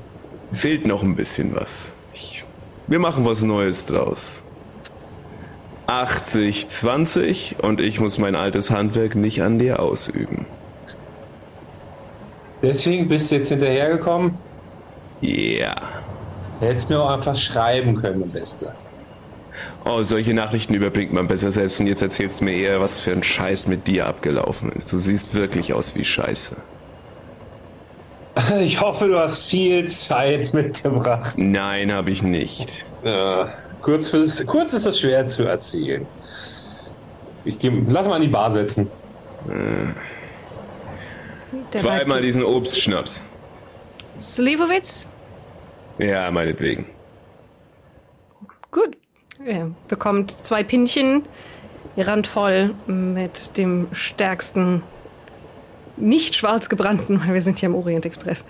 [0.53, 1.94] fehlt noch ein bisschen was.
[2.14, 2.45] Ich,
[2.88, 4.44] wir machen was Neues draus.
[5.90, 10.45] 80, 20 und ich muss mein altes Handwerk nicht an dir ausüben.
[12.61, 14.38] Deswegen bist du jetzt hinterhergekommen.
[15.22, 15.74] Ja.
[16.60, 18.76] Hättest mir auch einfach schreiben können, mein Bester.
[19.84, 23.11] Oh, solche Nachrichten überbringt man besser selbst und jetzt erzählst du mir eher, was für
[23.11, 24.94] ein Scheiß mit dir abgelaufen ist.
[24.94, 26.56] Du siehst wirklich aus wie Scheiße.
[28.61, 31.34] Ich hoffe, du hast viel Zeit mitgebracht.
[31.38, 32.86] Nein, habe ich nicht.
[33.03, 33.45] Äh,
[33.81, 36.06] kurz, ist, kurz ist das schwer zu erzählen.
[37.45, 38.89] Ich geh, lass mal an die Bar setzen.
[39.47, 39.95] der
[41.81, 43.23] Zweimal diesen Obstschnaps.
[44.22, 45.07] Slivovitz?
[45.97, 46.85] Ja, meinetwegen.
[48.72, 48.97] Gut.
[49.45, 51.23] Er bekommt zwei Pinchen,
[51.95, 54.84] randvoll mit dem stärksten,
[55.95, 58.45] nicht schwarz gebrannten, weil wir sind hier im Orient Express,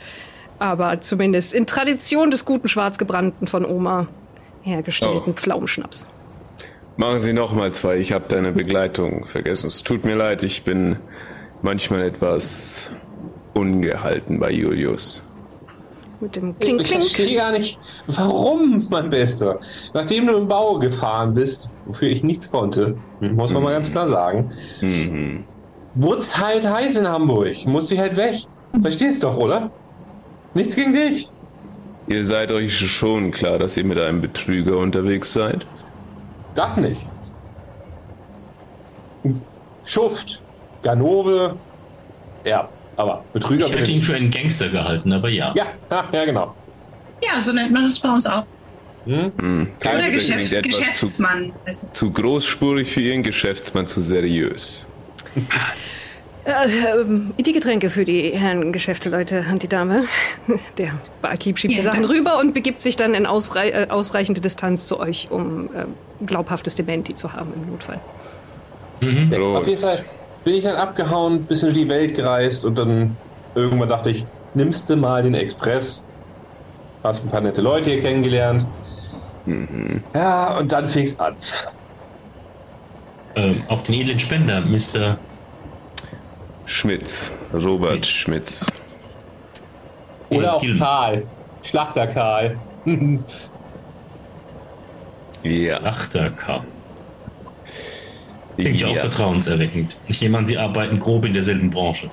[0.58, 4.08] aber zumindest in Tradition des guten schwarz gebrannten von Oma
[4.62, 5.34] hergestellten Oh.
[5.34, 6.08] Pflaumenschnaps.
[6.98, 7.98] Machen Sie noch mal zwei.
[7.98, 9.68] Ich habe deine Begleitung vergessen.
[9.68, 10.98] Es tut mir leid, ich bin
[11.62, 12.92] manchmal etwas
[13.54, 15.26] ungehalten bei Julius.
[16.22, 17.00] Mit dem Kling ich Kling.
[17.00, 19.60] verstehe gar nicht, warum, mein Bester.
[19.94, 24.08] Nachdem du im Bau gefahren bist, wofür ich nichts konnte, muss man mal ganz klar
[24.10, 25.46] sagen, Mhm.
[25.96, 27.66] wurd's halt heiß in Hamburg.
[27.66, 28.36] Muss ich halt weg.
[28.82, 29.72] Verstehst doch, oder?
[30.54, 31.32] Nichts gegen dich.
[32.10, 35.66] Ihr seid euch schon klar, dass ihr mit einem Betrüger unterwegs seid?
[36.56, 37.06] Das nicht.
[39.86, 40.42] Schuft,
[40.82, 41.56] Ganove,
[42.44, 45.54] ja, aber Betrüger Ich hätte ihn für einen Gangster gehalten, aber ja.
[45.56, 45.68] Ja,
[46.12, 46.56] ja, genau.
[47.24, 48.44] Ja, so nennt man das bei uns auch.
[49.06, 49.32] Hm?
[49.38, 49.68] Hm.
[49.80, 51.54] Oder Klingt Geschäft, etwas zu, Geschäftsmann.
[51.66, 54.88] Also, zu großspurig für Ihren Geschäftsmann, zu seriös.
[56.46, 60.06] Äh, ähm, die Getränke für die Herren Geschäftsleute und die Dame.
[60.78, 62.16] Der Barkeep schiebt die Ja, Sachen danke.
[62.18, 65.86] rüber und begibt sich dann in ausrei äh, ausreichende Distanz zu euch, um äh,
[66.26, 68.00] glaubhaftes Dementi zu haben im Notfall.
[69.02, 69.32] Mhm.
[69.32, 69.82] Ja, auf jeden.
[69.82, 70.00] Fall
[70.46, 73.18] bin ich dann abgehauen, bisschen durch die Welt gereist und dann
[73.56, 76.06] irgendwann dachte ich, nimmst du mal den Express.
[77.04, 78.66] Hast ein paar nette Leute hier kennengelernt.
[80.14, 81.36] Ja, und dann fing's an.
[83.36, 85.18] Ähm, auf den edlen Spender, Mr.
[86.70, 87.34] Schmitz.
[87.54, 88.72] Robert Schmitz.
[90.30, 90.64] Oder auch.
[90.78, 91.24] Karl.
[91.64, 92.58] Schlachter Karl.
[95.42, 95.82] Ja.
[95.84, 96.66] Achter K.
[98.58, 99.96] Klingt ja auch vertrauenserweckend.
[100.10, 102.10] Ich nehme an, Sie arbeiten grob in derselben Branche.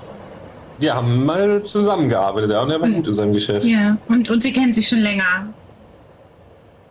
[0.81, 3.65] Die haben mal zusammengearbeitet, ja, und er war gut in seinem Geschäft.
[3.65, 5.47] Ja, und, und sie kennen sich schon länger.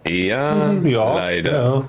[0.06, 1.52] Ja, Ja, leider.
[1.52, 1.82] ja.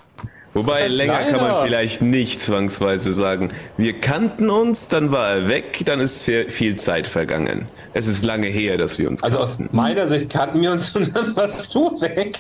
[0.58, 1.64] Wobei, länger kann man leider?
[1.64, 3.52] vielleicht nicht zwangsweise sagen.
[3.78, 7.68] Wir kannten uns, dann war er weg, dann ist viel Zeit vergangen.
[7.94, 9.76] Es ist lange her, dass wir uns Also aus kannten.
[9.76, 12.40] meiner Sicht kannten wir uns und dann warst du weg.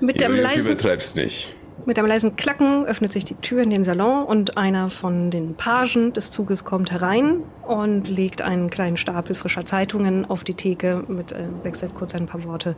[0.00, 1.54] Mit dem, leisen, übertreib's nicht.
[1.86, 5.54] mit einem leisen Klacken öffnet sich die Tür in den Salon und einer von den
[5.54, 11.04] Pagen des Zuges kommt herein und legt einen kleinen Stapel frischer Zeitungen auf die Theke
[11.08, 12.76] mit äh, wechselt kurz ein paar Worte.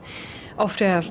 [0.57, 1.03] Auf der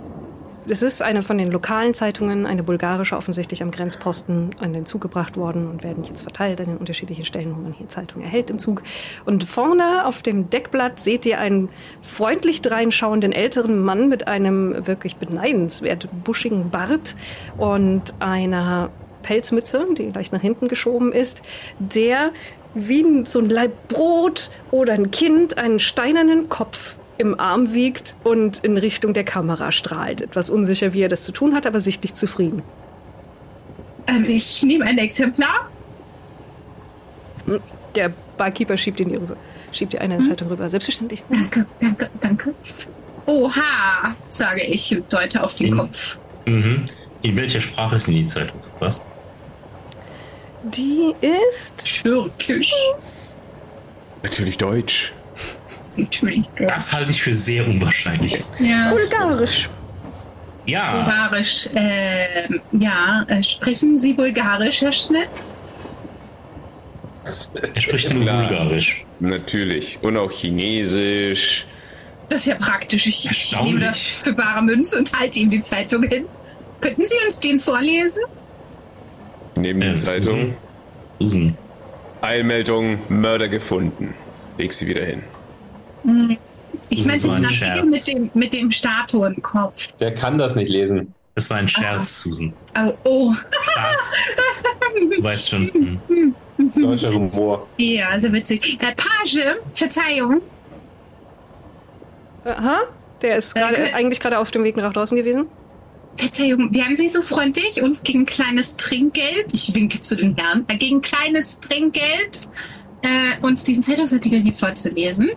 [0.70, 5.02] es ist eine von den lokalen Zeitungen, eine bulgarische, offensichtlich am Grenzposten an den Zug
[5.02, 8.50] gebracht worden und werden jetzt verteilt an den unterschiedlichen Stellen, wo man hier Zeitungen erhält
[8.50, 8.84] im Zug.
[9.26, 11.70] Und vorne auf dem Deckblatt seht ihr einen
[12.02, 17.16] freundlich dreinschauenden älteren Mann mit einem wirklich beneidenswert buschigen Bart
[17.58, 18.90] und einer
[19.24, 21.42] Pelzmütze, die leicht nach hinten geschoben ist,
[21.80, 22.32] der
[22.74, 28.60] wie so ein Laib Brot oder ein Kind einen steinernen Kopf im Arm wiegt und
[28.60, 30.22] in Richtung der Kamera strahlt.
[30.22, 32.62] Etwas unsicher, wie er das zu tun hat, aber sichtlich zufrieden.
[34.08, 35.70] ähm, ich nehme ein Exemplar.
[37.96, 39.36] Der Barkeeper schiebt ihn dir rüber.
[39.72, 40.70] Schiebt dir eine Zeitung rüber.
[40.70, 41.24] Selbstverständlich.
[41.30, 42.54] Danke, danke, danke.
[43.26, 46.18] Oha, sage ich und deute auf den In- Kopf.
[46.46, 46.84] Mhm.
[47.24, 49.02] In welcher Sprache ist denn die Zeitung verfasst?
[50.64, 51.14] Die
[51.50, 52.02] ist.
[52.04, 52.74] Türkisch.
[54.24, 55.14] Natürlich Deutsch.
[55.98, 56.46] Natürlich.
[56.58, 58.44] Das halte ich für sehr unwahrscheinlich.
[58.60, 58.90] Ja.
[58.90, 59.70] Bulgarisch.
[60.66, 61.70] Ja, Bulgarisch.
[61.76, 65.72] ähm, ja, äh, sprechen Sie Bulgarisch, Herr Schnitz?
[67.74, 68.48] er spricht nur Klar.
[68.48, 69.06] Bulgarisch.
[69.20, 70.00] Natürlich.
[70.02, 71.66] Und auch Chinesisch.
[72.30, 73.08] Das ist ja praktisch.
[73.08, 76.26] Ich, ich nehme das für bare Münze und halte ihm die Zeitung hin.
[76.82, 78.24] Könnten Sie uns den vorlesen?
[79.58, 80.26] Neben Äh, der Zeitung.
[80.26, 80.58] Susan.
[81.20, 81.58] Susan.
[82.22, 84.14] Eilmeldung, Mörder gefunden.
[84.58, 85.24] Leg sie wieder hin.
[86.90, 89.92] Ich Das meine den Artikel mit dem, mit dem Statuenkopf.
[89.94, 91.14] Der kann das nicht lesen.
[91.36, 92.54] Das war ein Scherz, Susan.
[92.80, 93.34] Oh, oh.
[93.34, 94.12] Spaß.
[95.18, 95.72] Du weißt schon.
[96.08, 96.36] hm.
[96.76, 97.68] Deutscher Humor.
[97.78, 98.80] ja, sehr witzig.
[98.82, 100.42] Äh, Page, Verzeihung.
[102.44, 102.80] Aha.
[103.22, 103.96] Der ist gerade, Danke.
[103.96, 105.48] eigentlich gerade auf dem Weg nach draußen gewesen.
[106.18, 110.78] Verzeihung, wären Sie so freundlich, uns gegen kleines Trinkgeld, ich winke zu den Herren, äh,
[110.78, 112.50] gegen kleines Trinkgeld,
[113.04, 115.30] äh, uns diesen Zeitungsartikel hier vorzulesen?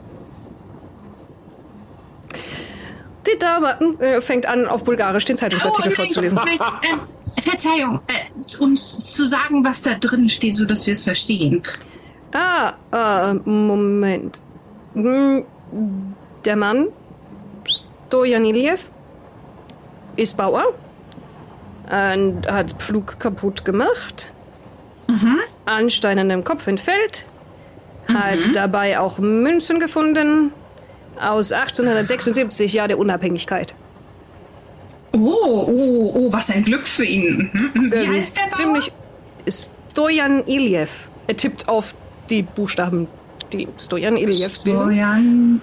[3.26, 6.38] Die Dame äh, fängt an, auf Bulgarisch den Zeitungsartikel Oh, nein, vorzulesen.
[6.44, 6.58] nein,
[6.90, 7.00] ähm,
[7.42, 11.62] Verzeihung, äh, uns zu sagen, was da drin steht, so dass wir es verstehen.
[12.32, 14.40] Ah, äh, Moment.
[14.94, 15.44] Hm,
[16.44, 16.88] Der Mann,
[18.08, 18.84] Stojan Iljev,
[20.16, 20.64] ist Bauer
[21.90, 24.32] und hat Pflug kaputt gemacht,
[25.66, 27.26] an steinernem Kopf entfällt,
[28.12, 30.52] hat dabei auch Münzen gefunden
[31.20, 33.74] aus 1876, Jahr der Unabhängigkeit.
[35.12, 35.18] Oh,
[35.66, 37.50] oh, oh, was ein Glück für ihn.
[37.52, 37.92] Mhm.
[37.92, 38.50] Wie Ähm, heißt der Bauer?
[38.50, 38.92] Ziemlich.
[39.90, 40.90] Stojan Iljev.
[41.26, 41.94] Er tippt auf
[42.28, 43.08] die Buchstaben,
[43.52, 44.80] die Stojan Iljev bilden.
[44.82, 45.60] Florian.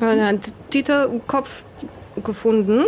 [0.00, 1.64] Er hat Titerkopf
[2.22, 2.84] gefunden.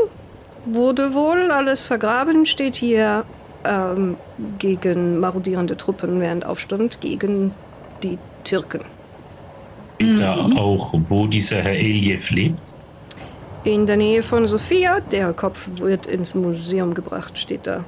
[0.64, 3.24] Wurde wohl alles vergraben, steht hier
[3.64, 4.16] ähm,
[4.58, 7.54] gegen marodierende Truppen während Aufstand gegen
[8.02, 8.80] die Türken.
[9.96, 12.60] Steht da auch, wo dieser Herr Eljev lebt?
[13.64, 17.84] In der Nähe von Sofia, der Kopf wird ins Museum gebracht, steht da.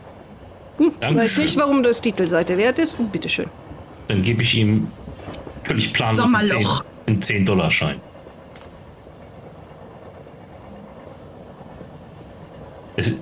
[0.78, 1.16] Hm, Dankeschön.
[1.16, 2.98] weiß nicht, warum das Titelseite wert ist.
[3.12, 3.46] Bitteschön.
[4.08, 4.90] Dann gebe ich ihm
[5.64, 6.84] völlig planlos einen Sommerloch.
[7.06, 8.00] 10 10-Dollar-Schein.
[12.96, 13.14] Es,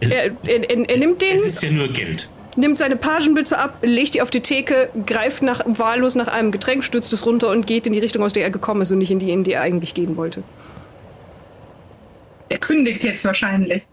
[0.00, 2.28] es, Er, er, er, er nimmt den, es ist ja nur Geld.
[2.56, 6.84] Nimmt seine Pagenbütze ab, legt die auf die Theke, greift nach, wahllos nach einem Getränk,
[6.84, 9.10] stürzt es runter und geht in die Richtung, aus der er gekommen ist und nicht
[9.10, 10.42] in die, in die er eigentlich gehen wollte.
[12.50, 13.84] Der kündigt jetzt wahrscheinlich.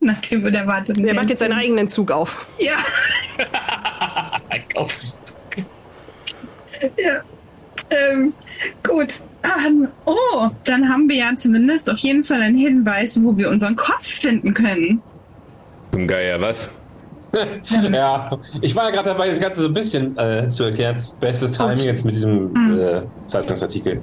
[0.00, 0.96] Nachdem wir der wartet.
[0.98, 2.46] Der macht jetzt seinen eigenen Zug auf.
[2.58, 2.76] Ja,
[4.48, 5.14] Er kauft sich
[6.96, 7.22] ja.
[7.90, 8.32] Ähm,
[8.82, 9.22] gut.
[9.44, 13.76] Ähm, oh, dann haben wir ja zumindest auf jeden Fall einen Hinweis, wo wir unseren
[13.76, 15.02] Kopf finden können.
[15.92, 16.81] Zum Geier, was?
[17.92, 21.02] ja, ich war ja gerade dabei, das Ganze so ein bisschen äh, zu erklären.
[21.20, 22.78] Bestes Timing jetzt mit diesem Mhm.
[22.78, 24.02] äh, Zeitungsartikel.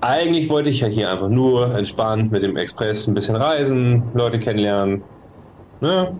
[0.00, 4.38] Eigentlich wollte ich ja hier einfach nur entspannt mit dem Express ein bisschen reisen, Leute
[4.38, 5.02] kennenlernen.
[5.80, 6.14] Ne?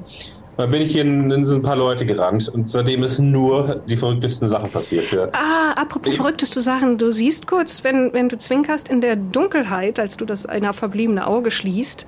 [0.56, 3.82] Dann bin ich hier in, in so ein paar Leute gerannt und seitdem ist nur
[3.88, 5.10] die verrücktesten Sachen passiert.
[5.12, 5.26] Ja.
[5.32, 6.96] Ah, apropos Ich- verrückteste Sachen.
[6.96, 11.26] Du siehst kurz, wenn, wenn du zwinkerst in der Dunkelheit, als du das einer verbliebene
[11.26, 12.06] Auge schließt,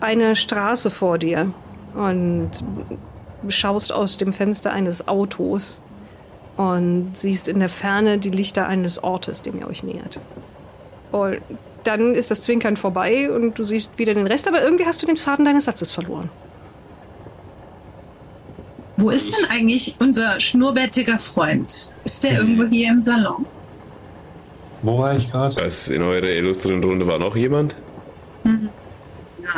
[0.00, 1.52] eine Straße vor dir
[1.94, 2.50] und
[3.48, 5.80] schaust aus dem Fenster eines Autos
[6.56, 10.20] und siehst in der Ferne die Lichter eines Ortes, dem ihr euch nähert.
[11.12, 11.40] Und
[11.84, 15.06] dann ist das Zwinkern vorbei und du siehst wieder den Rest, aber irgendwie hast du
[15.06, 16.28] den Faden deines Satzes verloren.
[18.96, 21.90] Wo ist denn eigentlich unser schnurrbärtiger Freund?
[22.04, 23.46] Ist der irgendwo hier im Salon?
[24.82, 25.56] Wo war ich gerade?
[25.56, 27.74] Das in eurer illustren Runde war noch jemand?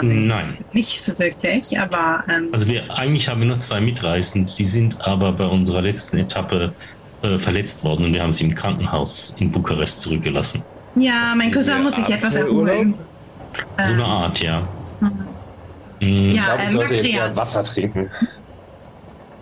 [0.03, 0.59] Nein, Nein.
[0.73, 5.01] nicht so wirklich, aber ähm, Also wir eigentlich haben wir nur zwei Mitreisende, die sind
[5.01, 6.73] aber bei unserer letzten Etappe
[7.23, 10.63] äh, verletzt worden und wir haben sie im Krankenhaus in Bukarest zurückgelassen.
[10.97, 12.95] ja, mein Cousin muss sich etwas erholen.
[13.85, 14.67] So eine Ähm, Art, ja.
[15.01, 15.09] mhm.
[16.01, 18.11] Mm, Ja, Ich glaube, ich äh, sollte Wasser trinken.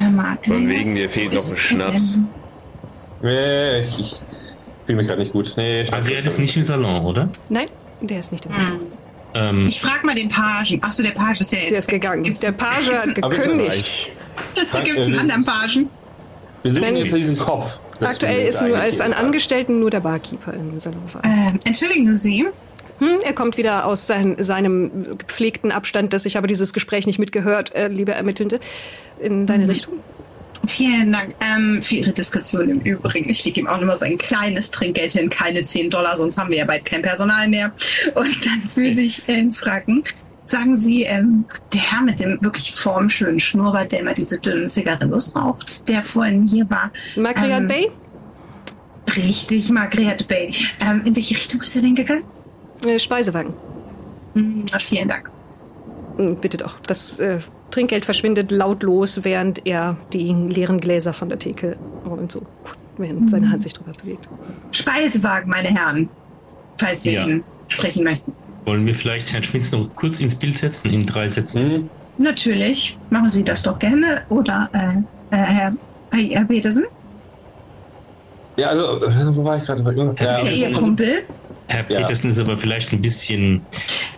[0.00, 2.18] Makriat, Von wegen, mir fehlt noch ein er Schnaps.
[3.22, 4.14] Nee, ich, ich
[4.86, 5.52] fühle mich gerade nicht gut.
[5.56, 7.28] Nee, ich Adrian ist nicht im Salon, oder?
[7.50, 7.66] Nein,
[8.00, 8.80] der ist nicht im Salon.
[9.35, 9.40] Hm.
[9.61, 10.78] Ähm, Ich frage mal den Pagen.
[10.82, 11.70] Achso, der Page ist ja jetzt.
[11.70, 12.23] Der ist gegangen.
[12.23, 14.11] Gibt's- Der Page hat Aber gekündigt.
[14.73, 15.90] Da gibt es einen anderen Pagen.
[16.62, 17.78] Wir suchen jetzt diesen Kopf.
[18.01, 21.02] Das Aktuell ist nur als ein Angestellten nur der Barkeeper im Salon.
[21.24, 22.47] Ähm, entschuldigen Sie.
[22.98, 27.19] Hm, er kommt wieder aus sein, seinem gepflegten Abstand, dass ich habe dieses Gespräch nicht
[27.19, 28.61] mitgehört, äh, liebe Ermittelnde,
[29.20, 29.70] in deine Mhm.
[29.70, 29.94] Richtung.
[30.66, 33.28] Vielen Dank ähm, für Ihre Diskretion im Übrigen.
[33.30, 36.50] Ich lege ihm auch nur so ein kleines Trinkgeld hin, keine 10 Dollar, sonst haben
[36.50, 37.72] wir ja bald kein Personal mehr.
[38.14, 40.04] Und dann würde ich ihn fragen,
[40.46, 45.34] sagen Sie, ähm, der Herr mit dem wirklich formschönen Schnurrbart, der immer diese dünnen Zigarillos
[45.34, 47.90] raucht, der vorhin hier war, Margriat Ähm, Bay,
[49.16, 50.54] richtig, Margrethe Bay.
[50.86, 52.24] Ähm, in welche Richtung ist er denn gegangen?
[52.86, 53.54] äh, Speisewagen.
[54.34, 55.30] Hm, vielen Dank.
[56.16, 56.78] Hm, Bitte doch.
[56.80, 57.38] Das äh,
[57.70, 62.42] Trinkgeld verschwindet lautlos, während er die leeren Gläser von der Theke und so,
[62.98, 64.28] während seine Hand sich drüber bewegt.
[64.72, 66.09] Speisewagen, meine Herren,
[66.78, 67.26] falls wir Ja.
[67.26, 68.32] ihn sprechen möchten.
[68.66, 71.88] wollen wir vielleicht Herrn Schmitz noch kurz ins Bild setzen, in drei Sätzen?
[72.18, 74.22] Natürlich, machen Sie das doch gerne.
[74.28, 75.72] Oder äh, äh, Herr,
[76.12, 76.84] Herr Petersen,
[78.56, 79.82] Ja, also, äh, wo war ich gerade?
[80.20, 81.22] Ja, ist ja Ihr Kumpel.
[81.68, 82.01] Herr Ja.
[82.01, 83.62] Petersen ist aber vielleicht ein bisschen,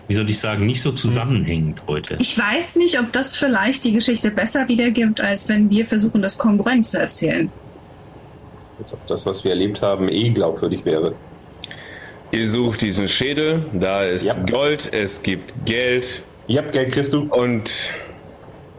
[0.07, 2.17] wie soll ich sagen, nicht so zusammenhängend heute.
[2.19, 6.37] Ich weiß nicht, ob das vielleicht die Geschichte besser wiedergibt, als wenn wir versuchen, das
[6.37, 7.49] kongruent zu erzählen.
[8.79, 11.13] als ob das, was wir erlebt haben, eh glaubwürdig wäre.
[12.31, 14.35] Ihr sucht diesen Schädel, da ist Ja.
[14.49, 17.21] Gold, es gibt Geld Ja, Geld kriegst du.
[17.31, 17.93] und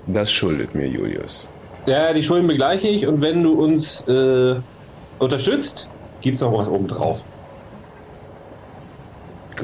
[0.07, 1.49] das schuldet mir Julius.
[1.87, 4.57] Ja, die Schulden begleiche ich und wenn du uns äh,
[5.19, 5.89] unterstützt,
[6.21, 7.25] gibt's noch was oben drauf.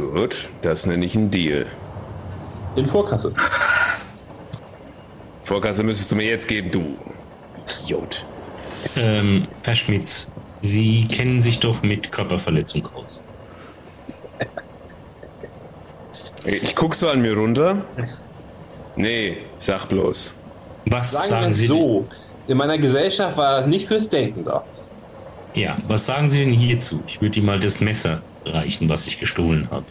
[0.01, 1.67] Gut, das nenne ich einen Deal.
[2.77, 3.35] In Vorkasse.
[5.43, 6.97] Vorkasse müsstest du mir jetzt geben, du
[7.85, 8.25] Idiot.
[8.97, 10.31] Ähm, Herr Schmitz,
[10.63, 13.21] Sie kennen sich doch mit Körperverletzung aus.
[16.45, 17.85] Ich guck so an mir runter.
[18.97, 20.35] Nee, sag bloß.
[20.87, 22.07] Was Sagen, sagen, Sie so,
[22.47, 24.65] in meiner Gesellschaft war das nicht fürs Denken da.
[25.55, 27.03] Ja, was sagen Sie denn hierzu?
[27.07, 29.87] Ich würde Ihnen mal das Messer reichen, was ich gestohlen habe.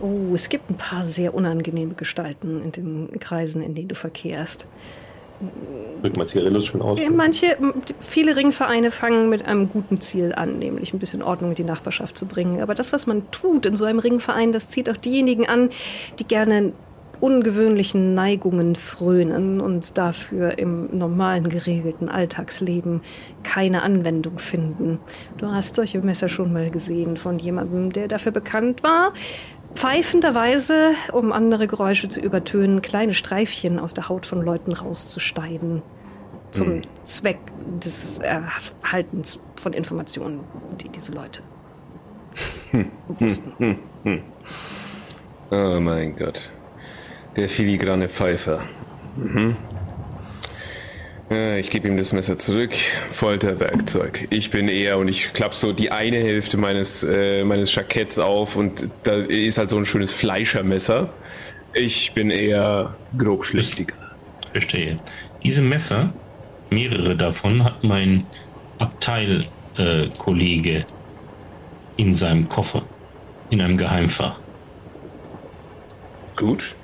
[0.00, 4.66] Oh, es gibt ein paar sehr unangenehme Gestalten in den Kreisen, in denen du verkehrst.
[6.02, 7.00] Drück mal Zigarillos schon aus.
[7.00, 7.56] Ja, Manche,
[7.98, 12.16] viele Ringvereine fangen mit einem guten Ziel an, nämlich ein bisschen Ordnung in die Nachbarschaft
[12.16, 12.60] zu bringen.
[12.60, 15.70] Aber das, was man tut in so einem Ringverein, das zieht auch diejenigen an,
[16.18, 16.72] die gerne
[17.20, 23.02] ungewöhnlichen Neigungen frönen und dafür im normalen, geregelten Alltagsleben
[23.42, 24.98] keine Anwendung finden.
[25.36, 29.12] Du hast solche Messer schon mal gesehen von jemandem, der dafür bekannt war,
[29.74, 35.82] pfeifenderweise, um andere Geräusche zu übertönen, kleine Streifchen aus der Haut von Leuten rauszuschneiden.
[36.50, 37.38] Zum Zweck
[37.80, 40.40] des Erhaltens von Informationen,
[40.80, 41.42] die diese Leute
[43.06, 43.78] wussten.
[45.52, 46.50] Oh mein Gott.
[47.36, 48.64] Der filigrane Pfeifer.
[49.16, 49.56] Mhm.
[51.30, 52.72] Äh, Ich gebe ihm das Messer zurück.
[53.12, 54.26] Folterwerkzeug.
[54.30, 58.56] Ich bin eher und ich klapp so die eine Hälfte meines, äh, meines Jacketts auf
[58.56, 61.08] und da ist halt so ein schönes Fleischermesser.
[61.72, 63.94] Ich bin eher grobschlächtiger.
[64.52, 64.98] Verstehe.
[65.44, 66.12] Diese Messer,
[66.70, 68.24] mehrere davon, hat mein
[68.78, 70.84] Abteilkollege äh,
[71.96, 72.82] in seinem Koffer.
[73.50, 74.40] In einem Geheimfach.
[76.36, 76.74] Gut.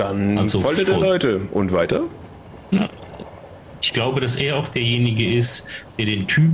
[0.00, 0.74] Dann Also voll.
[0.76, 1.42] Leute.
[1.52, 2.02] Und weiter?
[3.82, 5.66] Ich glaube, dass er auch derjenige ist,
[5.98, 6.52] der den Typ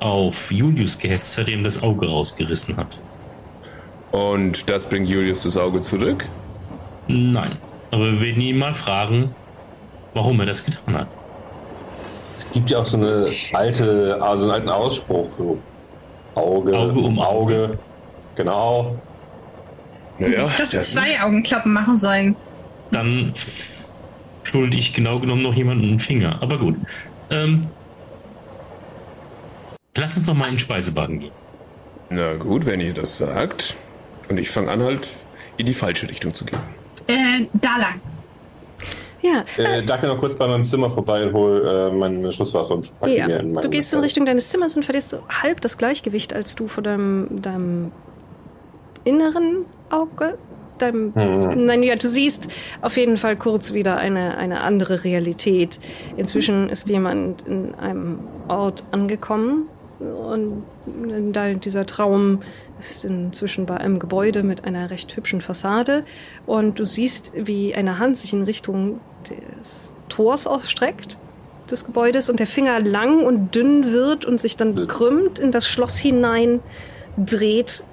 [0.00, 2.98] auf Julius gehetzt hat, der ihm das Auge rausgerissen hat.
[4.12, 6.26] Und das bringt Julius das Auge zurück?
[7.08, 7.56] Nein.
[7.90, 9.34] Aber wir werden ihn mal fragen,
[10.14, 11.08] warum er das getan hat.
[12.36, 15.28] Es gibt ja auch so eine alte, also einen alten Ausspruch.
[15.36, 15.58] So
[16.34, 17.78] Auge, Auge um Auge.
[18.36, 18.98] Genau.
[20.20, 22.36] Naja, ich das- zwei Augenklappen machen sollen.
[22.90, 23.32] Dann
[24.42, 26.38] schulde ich genau genommen noch jemanden einen Finger.
[26.42, 26.76] Aber gut.
[27.30, 27.68] Ähm,
[29.96, 31.32] lass uns doch mal in den Speisewagen gehen.
[32.10, 33.76] Na gut, wenn ihr das sagt.
[34.28, 35.08] Und ich fange an, halt
[35.56, 36.60] in die falsche Richtung zu gehen.
[37.06, 38.00] Äh, da lang.
[39.22, 42.72] Ja, Äh, Darf ich noch kurz bei meinem Zimmer vorbei und hol äh, meine Schusswaffe
[42.74, 43.26] und pack die ja.
[43.26, 46.32] mir in meinen Du gehst in Richtung deines Zimmers und verlierst so halb das Gleichgewicht,
[46.32, 47.92] als du vor deinem, deinem
[49.04, 50.38] inneren Auge,
[50.78, 51.66] deinem Hm.
[51.66, 52.50] Nein, ja, du siehst
[52.80, 55.78] auf jeden Fall kurz wieder eine, eine andere Realität.
[56.16, 59.68] Inzwischen ist jemand in einem Ort angekommen
[59.98, 60.64] und
[61.32, 62.40] da dieser Traum
[62.78, 66.04] ist inzwischen bei einem Gebäude mit einer recht hübschen Fassade
[66.46, 71.18] und du siehst, wie eine Hand sich in Richtung des Tors ausstreckt
[71.70, 75.68] des Gebäudes und der Finger lang und dünn wird und sich dann krümmt in das
[75.68, 76.60] Schloss hinein,
[77.16, 77.84] dreht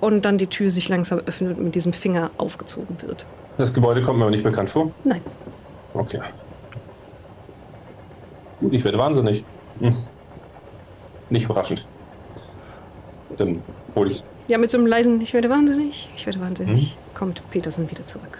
[0.00, 3.26] und dann die Tür sich langsam öffnet und mit diesem Finger aufgezogen wird.
[3.58, 4.90] Das Gebäude kommt mir aber nicht bekannt vor.
[5.04, 5.20] Nein.
[5.94, 6.20] Okay.
[8.60, 9.44] Gut, ich werde wahnsinnig.
[9.80, 9.96] Hm.
[11.30, 11.86] Nicht überraschend.
[13.36, 13.62] Dann
[13.94, 14.24] hole ich.
[14.48, 18.38] Ja, mit so einem leisen Ich werde wahnsinnig, ich werde wahnsinnig, kommt Petersen wieder zurück.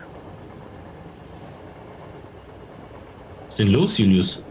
[3.46, 4.42] Was ist denn los, Julius?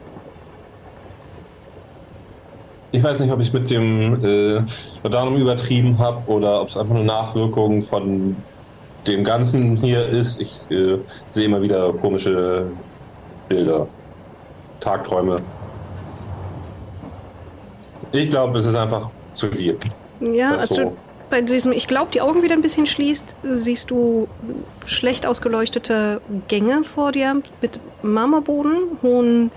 [2.91, 4.61] Ich weiß nicht, ob ich es mit dem äh,
[5.03, 8.35] Laudanum übertrieben habe oder ob es einfach nur Nachwirkungen von
[9.05, 10.41] dem Ganzen hier ist.
[10.41, 10.97] Ich äh,
[11.29, 12.65] sehe immer wieder komische
[13.47, 13.87] Bilder,
[14.79, 15.41] Tagträume.
[18.11, 19.77] Ich glaube, es ist einfach zu viel.
[20.19, 20.75] Ja, Das als so.
[20.77, 20.97] du
[21.29, 24.27] bei diesem Ich glaube, die Augen wieder ein bisschen schließt, siehst du
[24.85, 29.51] schlecht ausgeleuchtete Gänge vor dir mit Marmorboden, hohen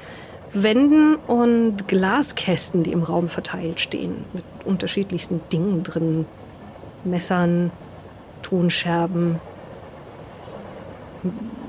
[0.54, 6.26] Wänden und Glaskästen, die im Raum verteilt stehen, mit unterschiedlichsten Dingen drin.
[7.04, 7.70] Messern,
[8.42, 9.40] Tonscherben,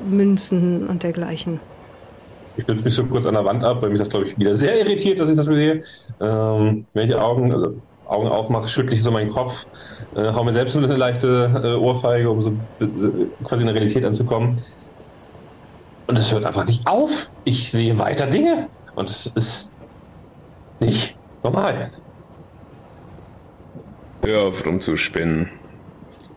[0.08, 1.60] Münzen und dergleichen.
[2.56, 4.54] Ich stütze mich so kurz an der Wand ab, weil mich das, glaube ich, wieder
[4.54, 5.82] sehr irritiert, dass ich das sehe.
[6.22, 9.66] Ähm, wenn ich die Augen, also Augen aufmache, schüttle ich so meinen Kopf,
[10.16, 12.86] äh, hau mir selbst eine leichte äh, Ohrfeige, um so äh,
[13.44, 14.60] quasi in der Realität anzukommen.
[16.08, 17.30] Und es hört einfach nicht auf.
[17.46, 18.68] Ich sehe weiter Dinge.
[18.96, 19.74] Und es ist
[20.80, 21.92] nicht normal.
[24.22, 25.50] Hör auf rumzuspinnen.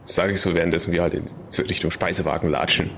[0.05, 1.29] Sage ich so, währenddessen wir halt in
[1.69, 2.91] Richtung Speisewagen latschen.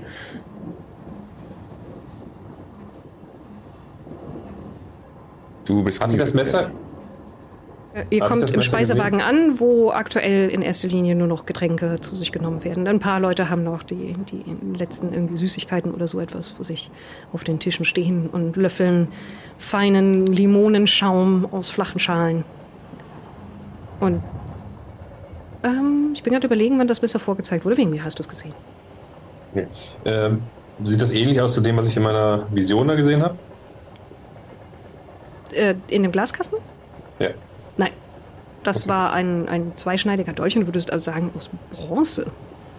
[5.65, 6.71] Du bist Hat sich das Messer?
[7.99, 11.99] Äh, Ihr du kommt im Speisewagen an, wo aktuell in erster Linie nur noch Getränke
[11.99, 12.87] zu sich genommen werden.
[12.87, 14.43] Ein paar Leute haben noch die, die
[14.77, 16.91] letzten irgendwie Süßigkeiten oder so etwas vor sich
[17.33, 19.09] auf den Tischen stehen und löffeln
[19.57, 22.43] feinen Limonenschaum aus flachen Schalen.
[23.99, 24.21] Und
[25.63, 27.77] ähm, ich bin gerade überlegen, wann das Messer vorgezeigt wurde.
[27.77, 28.53] Wegen mir hast du es gesehen.
[29.53, 29.67] Nee.
[30.05, 30.43] Ähm,
[30.83, 33.35] sieht das ähnlich aus zu dem, was ich in meiner Vision da gesehen habe?
[35.51, 36.59] Äh, in dem Glaskasten?
[37.19, 37.29] Ja.
[38.63, 42.25] Das war ein, ein zweischneidiger Dolch und du würdest also sagen aus Bronze.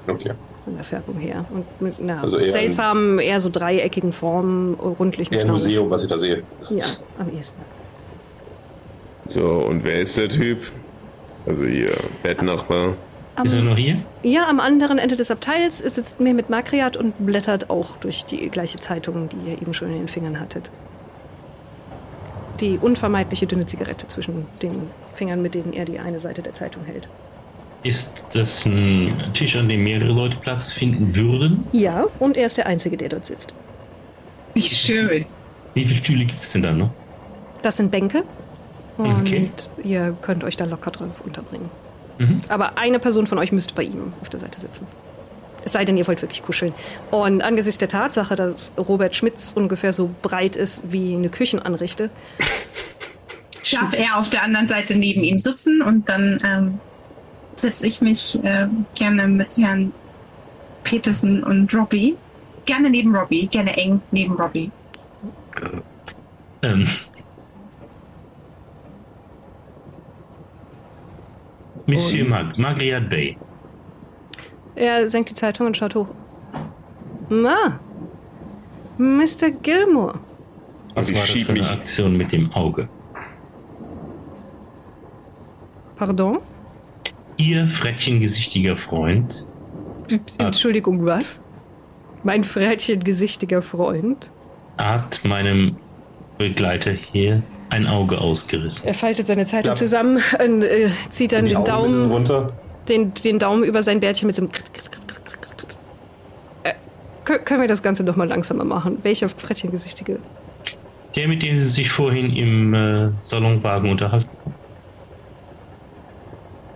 [0.06, 0.32] Okay.
[0.64, 1.44] von der Färbung her.
[1.50, 5.50] Und mit einer Also eher ein- seltsamen, eher so dreieckigen Form, rundlichen Eher ein.
[5.50, 6.42] Museum, was ich da sehe.
[6.70, 6.86] Ja,
[7.18, 7.60] am ehesten.
[9.28, 10.58] So, und wer ist der Typ?
[11.46, 11.90] Also ihr
[12.22, 12.94] Bettnachbar.
[13.44, 14.02] Ist er Am, noch hier?
[14.22, 18.48] ja, am anderen Ende des Abteils sitzt mir mit Makriat und blättert auch durch die
[18.50, 20.70] gleiche Zeitung, die ihr eben schon in den Fingern hattet.
[22.60, 26.84] Die unvermeidliche dünne Zigarette zwischen den Fingern, mit denen er die eine Seite der Zeitung
[26.84, 27.08] hält.
[27.82, 31.64] Ist das ein Tisch, an dem mehrere Leute Platz finden würden?
[31.72, 33.54] Ja, und er ist der Einzige, der dort sitzt.
[34.54, 35.24] Wie schön.
[35.74, 36.90] Wie viele Stühle gibt es denn da noch?
[37.62, 38.24] Das sind Bänke.
[38.98, 39.50] Und Okay.
[39.82, 41.70] ihr könnt euch da locker drauf unterbringen.
[42.18, 42.42] Mhm.
[42.48, 44.86] Aber eine Person von euch müsste bei ihm auf der Seite sitzen.
[45.64, 46.72] Es sei denn, ihr wollt wirklich kuscheln.
[47.10, 52.10] Und angesichts der Tatsache, dass Robert Schmitz ungefähr so breit ist wie eine Küchenanrichte,
[53.72, 56.80] Darf er auf der anderen Seite neben ihm sitzen und dann ähm,
[57.54, 59.92] setze ich mich äh, gerne mit Herrn
[60.82, 62.16] Peterson und Robbie.
[62.64, 64.70] Gerne neben Robbie, gerne eng neben Robbie.
[66.62, 66.86] Ähm.
[71.86, 73.36] Monsieur Mag Magriat Bay.
[74.80, 76.08] Er senkt die Zeitung und schaut hoch.
[77.28, 77.78] Ma,
[78.98, 79.50] Mr.
[79.62, 80.18] Gilmore.
[80.94, 82.88] Was ich war das schieb für eine Aktion mit dem Auge?
[85.96, 86.38] Pardon?
[87.36, 89.46] Ihr frettchengesichtiger Freund
[90.38, 91.40] Entschuldigung, was?
[92.24, 94.30] Mein frettchengesichtiger Freund.
[94.76, 95.76] hat meinem
[96.38, 98.88] Begleiter hier ein Auge ausgerissen.
[98.88, 99.76] Er faltet seine Zeitung Ja.
[99.76, 102.52] zusammen und äh, zieht dann Die den Augen Daumen, runter.
[102.88, 104.50] Den, den Daumen über sein Bärtchen mit so einem.
[106.62, 106.72] Äh,
[107.24, 108.98] kö- können wir das Ganze noch mal langsamer machen?
[109.02, 110.18] Welcher frettchengesichtige?
[111.16, 114.28] Der, mit dem Sie sich vorhin im äh, Salonwagen unterhalten.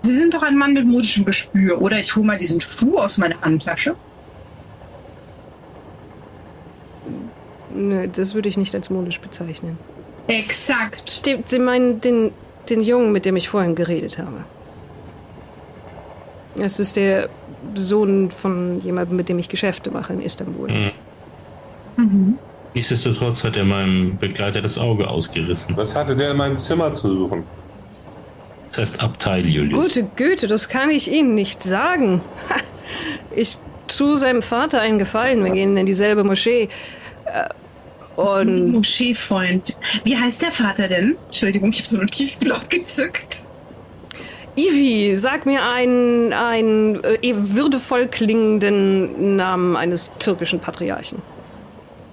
[0.03, 1.99] Sie sind doch ein Mann mit modischem Gespür, oder?
[1.99, 3.95] Ich hole mal diesen Schuh aus meiner Handtasche.
[7.75, 9.79] Nö, das würde ich nicht als modisch bezeichnen.
[10.29, 11.23] Exakt.
[11.47, 12.33] Sie meinen den,
[12.69, 14.45] den Jungen, mit dem ich vorhin geredet habe.
[16.59, 17.29] Es ist der
[17.75, 20.71] Sohn von jemandem, mit dem ich Geschäfte mache in Istanbul.
[20.71, 20.91] Mhm.
[21.97, 22.39] Mhm.
[22.75, 25.77] Nichtsdestotrotz hat er meinem Begleiter das Auge ausgerissen.
[25.77, 27.45] Was hatte der in meinem Zimmer zu suchen?
[28.69, 29.85] Das heißt Abteil Julius.
[29.85, 32.21] Gute Güte, das kann ich Ihnen nicht sagen.
[33.35, 33.57] Ich
[33.87, 35.45] tue seinem Vater einen Gefallen.
[35.45, 36.69] Wir gehen in dieselbe Moschee.
[37.25, 37.49] Äh,
[38.21, 39.77] Und Moscheefreund.
[40.03, 41.17] Wie heißt der Vater denn?
[41.27, 43.45] Entschuldigung, ich habe so einen Notizblock gezückt.
[44.57, 51.21] Ivi, sag mir einen, einen äh, würdevoll klingenden Namen eines türkischen Patriarchen.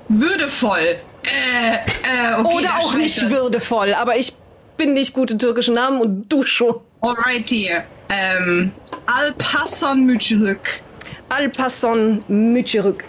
[0.10, 0.80] Würdevoll.
[1.24, 2.56] Äh, äh, okay.
[2.56, 4.34] Oder auch nicht würdevoll, aber ich
[4.76, 6.76] bin nicht gut in türkischen Namen und du schon.
[7.02, 7.70] Alrighty.
[8.10, 8.72] Ähm,
[9.06, 10.84] Alparslan Mücülük.
[11.30, 13.06] Alpason Mücürük.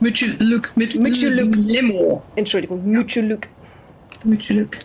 [0.00, 1.54] Mücülük mit Mücülük.
[1.56, 2.22] Limo.
[2.36, 3.48] Entschuldigung, Mücürük.
[4.24, 4.78] Mücülük.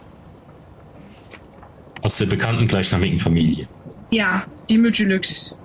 [2.02, 3.68] Aus der bekannten gleichnamigen Familie.
[4.12, 5.56] Ja, die Mücülüks.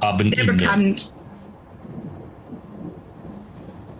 [0.00, 1.12] Haben Sehr bekannt.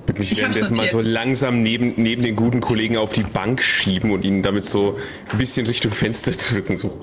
[0.07, 3.63] würde mich Ich währenddessen mal so langsam neben, neben den guten Kollegen auf die Bank
[3.63, 4.99] schieben und ihn damit so
[5.31, 6.77] ein bisschen Richtung Fenster drücken.
[6.79, 7.01] So.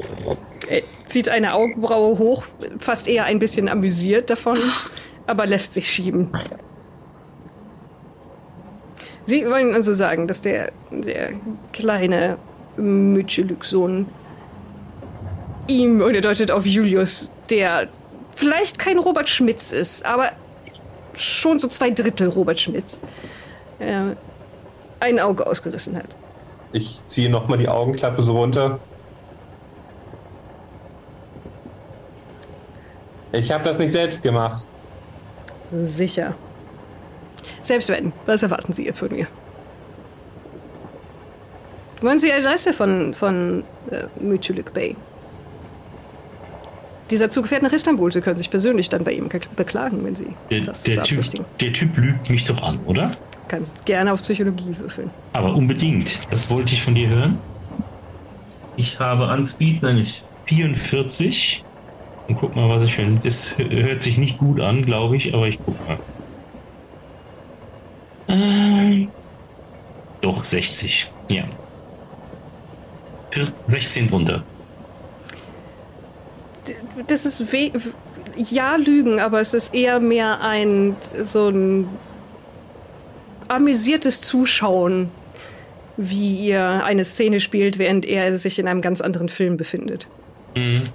[0.67, 2.43] Er zieht eine Augenbraue hoch,
[2.79, 4.57] fast eher ein bisschen amüsiert davon,
[5.25, 6.29] aber lässt sich schieben.
[9.25, 11.33] Sie wollen also sagen, dass der, der
[11.73, 12.37] kleine
[12.77, 14.07] Mütschelük-Sohn
[15.67, 17.87] ihm, und er deutet auf Julius, der
[18.35, 20.31] vielleicht kein Robert Schmitz ist, aber
[21.13, 23.01] schon so zwei Drittel Robert Schmitz,
[23.79, 24.15] äh,
[24.99, 26.15] ein Auge ausgerissen hat.
[26.71, 28.79] Ich ziehe nochmal die Augenklappe so runter.
[33.31, 34.65] Ich habe das nicht selbst gemacht.
[35.71, 36.33] Sicher.
[37.61, 38.13] Selbst wenn.
[38.25, 39.27] Was erwarten Sie jetzt von mir?
[42.01, 44.95] Wollen Sie die Adresse von, von äh, Mütülük Bey?
[47.09, 48.11] Dieser Zug fährt nach Istanbul.
[48.11, 51.23] Sie können sich persönlich dann bei ihm ge- beklagen, wenn Sie Der, das der, typ,
[51.59, 53.11] der Typ lügt mich doch an, oder?
[53.47, 55.09] Kannst gerne auf Psychologie würfeln.
[55.33, 56.29] Aber unbedingt.
[56.31, 57.37] Das wollte ich von dir hören.
[58.75, 61.63] Ich habe Anspeed nämlich 44.
[62.27, 63.21] Und guck mal, was ich finde.
[63.23, 65.97] Das hört sich nicht gut an, glaube ich, aber ich guck mal.
[68.27, 69.07] Ähm,
[70.19, 71.09] doch, 60.
[71.29, 71.45] Ja.
[73.45, 74.43] Vier- 16 drunter.
[76.67, 76.75] D-
[77.07, 77.71] Das ist we
[78.35, 81.87] ja Lügen, aber es ist eher mehr ein so ein
[83.47, 85.09] amüsiertes Zuschauen,
[85.97, 90.07] wie ihr eine Szene spielt, während er sich in einem ganz anderen Film befindet.
[90.55, 90.89] Mhm.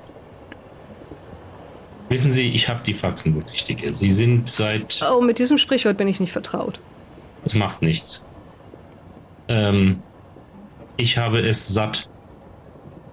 [2.09, 3.95] Wissen Sie, ich habe die Faxen wirklich dicke.
[3.95, 6.79] Sie sind seit Oh, mit diesem Sprichwort bin ich nicht vertraut.
[7.45, 8.25] Es macht nichts.
[9.49, 10.03] Ähm,
[10.99, 12.09] ich habe es satt,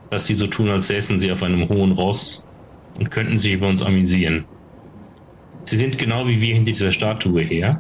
[0.10, 2.46] dass sie so tun, als säßen sie auf einem hohen Ross
[2.98, 4.46] und könnten sich über uns amüsieren.
[5.64, 7.80] Sie sind genau wie wir hinter dieser Statue her.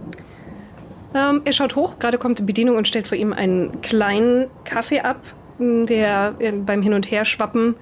[1.15, 4.99] Ähm, er schaut hoch, gerade kommt die Bedienung und stellt vor ihm einen kleinen Kaffee
[5.01, 5.21] ab,
[5.59, 7.75] der äh, beim Hin- und Herschwappen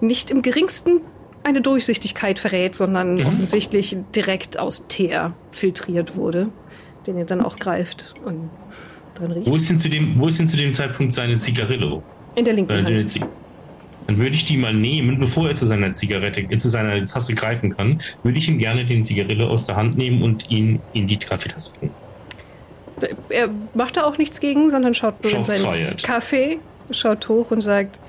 [0.00, 1.00] nicht im geringsten
[1.44, 3.26] eine Durchsichtigkeit verrät, sondern Mhm.
[3.26, 6.48] offensichtlich direkt aus Teer filtriert wurde,
[7.06, 8.48] den er dann auch greift und
[9.14, 9.56] drin Wo riecht.
[9.56, 12.02] ist denn zu dem, wo ist denn zu dem Zeitpunkt seine Zigarillo?
[12.36, 13.20] In der linken Äh, Hand.
[14.08, 17.34] Dann würde ich die mal nehmen, bevor er zu seiner Zigarette, äh, zu seiner Tasse
[17.34, 21.06] greifen kann, würde ich ihm gerne den Zigarette aus der Hand nehmen und ihn in
[21.06, 21.94] die Kaffeetasse bringen.
[23.28, 26.02] Er macht da auch nichts gegen, sondern schaut nur in seinen fired.
[26.02, 26.58] Kaffee,
[26.90, 28.00] schaut hoch und sagt,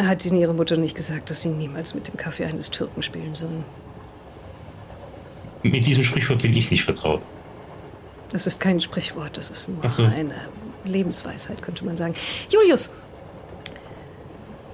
[0.00, 3.34] hat Ihnen Ihre Mutter nicht gesagt, dass Sie niemals mit dem Kaffee eines Türken spielen
[3.34, 3.64] sollen?
[5.64, 7.20] Mit diesem Sprichwort bin ich nicht vertraut.
[8.30, 10.04] Das ist kein Sprichwort, das ist nur so.
[10.04, 10.34] eine
[10.84, 12.14] Lebensweisheit, könnte man sagen.
[12.48, 12.92] Julius,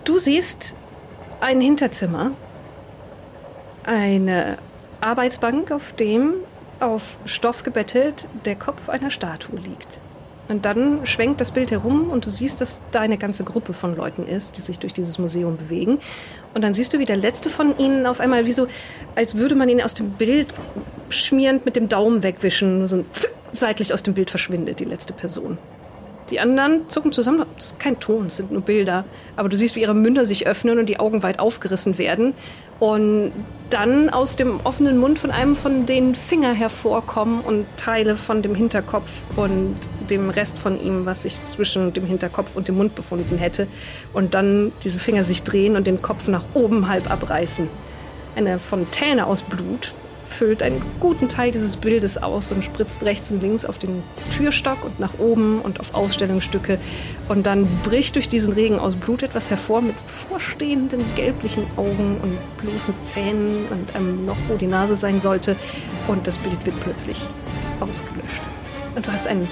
[0.05, 0.75] du siehst
[1.41, 2.33] ein Hinterzimmer,
[3.85, 4.59] eine
[5.01, 6.35] Arbeitsbank, auf dem
[6.81, 10.01] auf Stoff gebettet der Kopf einer Statue liegt.
[10.49, 13.97] Und dann schwenkt das Bild herum und du siehst, dass da eine ganze Gruppe von
[13.97, 16.01] Leuten ist, die sich durch dieses Museum bewegen.
[16.55, 18.67] Und dann siehst du, wie der letzte von ihnen auf einmal wie so,
[19.15, 20.53] als würde man ihn aus dem Bild
[21.09, 23.07] schmierend mit dem Daumen wegwischen, nur so ein
[23.53, 25.59] seitlich aus dem Bild verschwindet, die letzte Person.
[26.33, 27.45] Die anderen zucken zusammen.
[27.57, 29.05] Das ist kein Ton, es sind nur Bilder.
[29.37, 32.33] Aber du siehst, wie ihre Münder sich öffnen und die Augen weit aufgerissen werden.
[32.81, 33.33] Und
[33.69, 38.55] dann aus dem offenen Mund von einem von den Finger hervorkommen und Teile von dem
[38.55, 39.77] Hinterkopf und
[40.09, 43.69] dem Rest von ihm, was sich zwischen dem Hinterkopf und dem Mund befunden hätte.
[44.15, 47.69] Und dann diese Finger sich drehen und den Kopf nach oben halb abreißen.
[48.37, 49.93] Eine Fontäne aus Blut
[50.33, 54.03] füllt einen guten Teil dieses Bildes aus und spritzt rechts und links auf den
[54.35, 56.79] Türstock und nach oben und auf Ausstellungsstücke.
[57.29, 59.95] Und dann bricht durch diesen Regen aus Blut etwas hervor mit
[60.29, 65.57] vorstehenden gelblichen Augen und bloßen Zähnen und einem Loch, wo die Nase sein sollte.
[66.09, 67.21] Und das Bild wird plötzlich
[67.81, 68.43] ausgelöscht.
[68.95, 69.49] Und du hast einen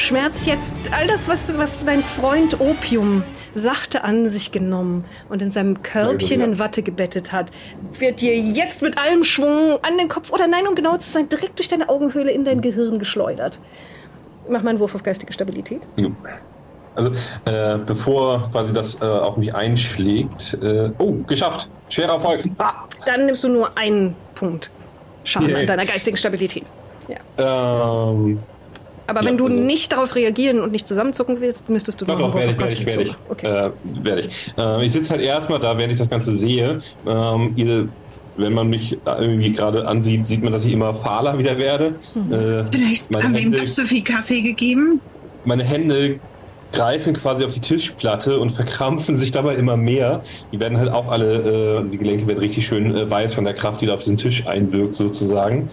[0.00, 3.22] Schmerz jetzt, all das, was, was dein Freund Opium
[3.52, 7.50] sachte an sich genommen und in seinem Körbchen in Watte gebettet hat,
[7.98, 11.28] wird dir jetzt mit allem Schwung an den Kopf oder nein, um genau zu sein,
[11.28, 13.60] direkt durch deine Augenhöhle in dein Gehirn geschleudert.
[14.48, 15.82] Mach mal einen Wurf auf geistige Stabilität.
[16.94, 17.10] Also,
[17.44, 20.58] äh, bevor quasi das äh, auf mich einschlägt.
[20.62, 21.68] Äh, oh, geschafft.
[21.88, 22.44] Schwerer Erfolg.
[22.58, 22.74] Ah!
[23.06, 24.70] Dann nimmst du nur einen Punkt
[25.24, 25.60] Schaden Yay.
[25.60, 26.64] an deiner geistigen Stabilität.
[27.38, 28.38] Ähm,
[29.10, 32.16] Aber Ja, wenn du also- nicht darauf reagieren und nicht zusammenzucken willst, müsstest du doch,
[32.16, 33.16] doch, werde auf ich, werde ich, werde ich.
[33.28, 33.46] Okay.
[33.46, 33.70] Äh,
[34.04, 34.54] werde ich.
[34.56, 36.80] Äh, ich sitze halt erstmal da, während ich das Ganze sehe.
[37.06, 37.88] Ähm, ihr,
[38.36, 41.94] wenn man mich irgendwie gerade ansieht, sieht man, dass ich immer fahler wieder werde.
[42.14, 42.32] Mhm.
[42.32, 45.00] Äh, Vielleicht haben wir ihm doch zu viel Kaffee gegeben.
[45.44, 46.20] meine Hände
[46.72, 50.22] greifen quasi auf die Tischplatte und verkrampfen sich dabei immer mehr.
[50.52, 53.54] Die werden halt auch alle, äh, die Gelenke werden richtig schön äh, weiß von der
[53.54, 55.68] Kraft, die da auf diesen Tisch einwirkt sozusagen.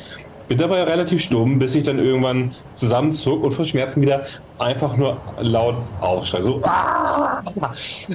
[0.48, 4.26] Bin dabei relativ stumm, bis ich dann irgendwann zusammenzuck und vor Schmerzen wieder
[4.60, 6.42] einfach nur laut aufschrei.
[6.42, 7.44] So, ah!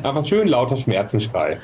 [0.02, 1.59] einfach schön lauter Schmerzensschrei.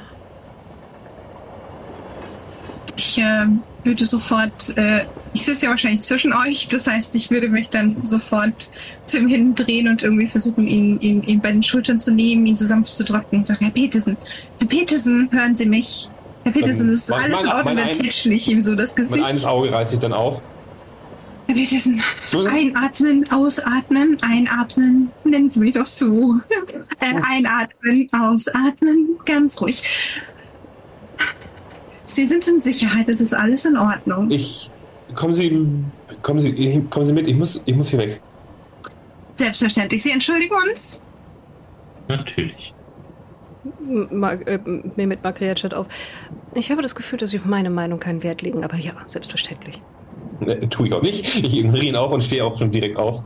[2.97, 3.47] Ich äh,
[3.85, 7.97] würde sofort, äh, ich sitze ja wahrscheinlich zwischen euch, das heißt, ich würde mich dann
[8.05, 8.71] sofort
[9.05, 12.57] zu ihm hindrehen und irgendwie versuchen, ihn, ihn, ihn bei den Schultern zu nehmen, ihn
[12.57, 14.17] so sanft zu drücken und sagen, Herr Petersen,
[14.59, 16.09] Herr Petersen, hören Sie mich.
[16.45, 18.97] Herr Petersen, das ist Mein- alles mein- in Ordnung, dann tätschle ich ihm so das
[18.97, 19.47] Mein eines Gesicht.
[19.47, 20.43] Auge reißt sich dann auf.
[21.55, 22.55] Petersen, Susan?
[22.55, 26.41] einatmen, ausatmen, einatmen, nennen Sie mich doch zu.
[27.01, 29.83] Äh, einatmen, ausatmen, ganz ruhig.
[32.05, 34.31] Sie sind in Sicherheit, es ist alles in Ordnung.
[34.31, 34.71] Ich.
[35.15, 35.49] Kommen Sie.
[36.23, 38.21] Kommen Sie, kommen Sie mit, ich muss, ich muss hier weg.
[39.35, 40.03] Selbstverständlich.
[40.03, 41.01] Sie entschuldigen uns?
[42.09, 42.75] Natürlich.
[43.89, 44.59] Äh,
[44.97, 45.87] Mehmet Makriat schaut auf.
[46.55, 49.81] Ich habe das Gefühl, dass Sie auf meine Meinung keinen Wert legen, aber ja, selbstverständlich.
[50.41, 51.25] Ne, tue ich auch nicht.
[51.45, 53.23] Ich ignoriere ihn auch und stehe auch schon direkt auf.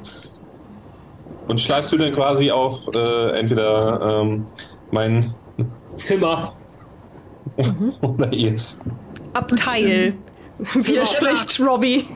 [1.48, 4.46] Und schleifst du dann quasi auf äh, entweder ähm,
[4.90, 5.34] mein
[5.92, 6.54] Zimmer
[8.00, 8.80] oder ihrs?
[9.34, 10.14] Abteil,
[10.74, 12.06] widerspricht Robbie.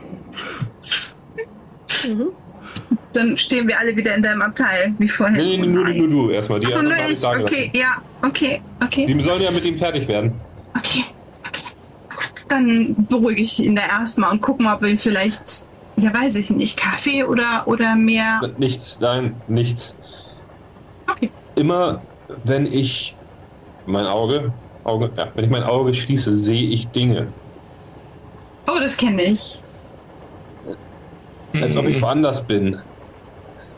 [3.13, 5.41] Dann stehen wir alle wieder in deinem Abteil, wie vorher.
[5.43, 6.59] Nee, nee, nur, du- nur du erstmal.
[6.59, 9.05] Die Achso, nur ich Okay, ja, okay, okay.
[9.05, 10.33] Die sollen ja mit ihm fertig werden.
[10.75, 11.03] okay.
[12.49, 15.65] Dann beruhige ich ihn da erstmal und gucken, ob wir ihn vielleicht,
[15.97, 18.41] ja weiß ich nicht, Kaffee oder, oder mehr.
[18.57, 19.97] Nichts, nein, nichts.
[21.09, 21.29] Okay.
[21.55, 22.01] Immer
[22.43, 23.15] wenn ich
[23.85, 24.51] mein Auge,
[24.83, 27.27] Auge, ja, wenn ich mein Auge schließe, sehe ich Dinge.
[28.67, 29.61] Oh, das kenne ich.
[31.53, 32.77] Als ob ich woanders bin.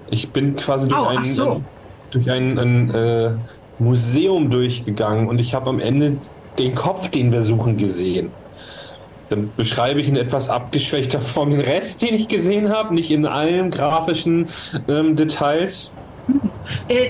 [0.09, 1.63] Ich bin quasi durch Oh, ein, so.
[2.09, 3.31] durch ein, ein äh,
[3.77, 6.17] Museum durchgegangen und ich habe am Ende
[6.57, 8.31] den Kopf, den wir suchen, gesehen.
[9.29, 13.25] Dann beschreibe ich in etwas abgeschwächter Form den Rest, den ich gesehen habe, nicht in
[13.25, 14.47] allen grafischen
[14.87, 15.91] ähm, Details.
[16.89, 17.09] Äh,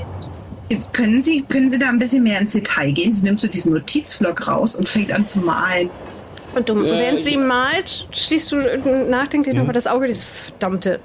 [0.94, 3.12] können Sie, können Sie da ein bisschen mehr ins Detail gehen?
[3.12, 5.90] Sie nimmt so diesen Notizblock raus und fängt an zu malen.
[6.56, 8.78] Und du, Äh, während sie malt, schließt du äh,
[9.10, 9.62] nachdenklich Mhm.
[9.64, 11.00] über das Auge, dieses verdammte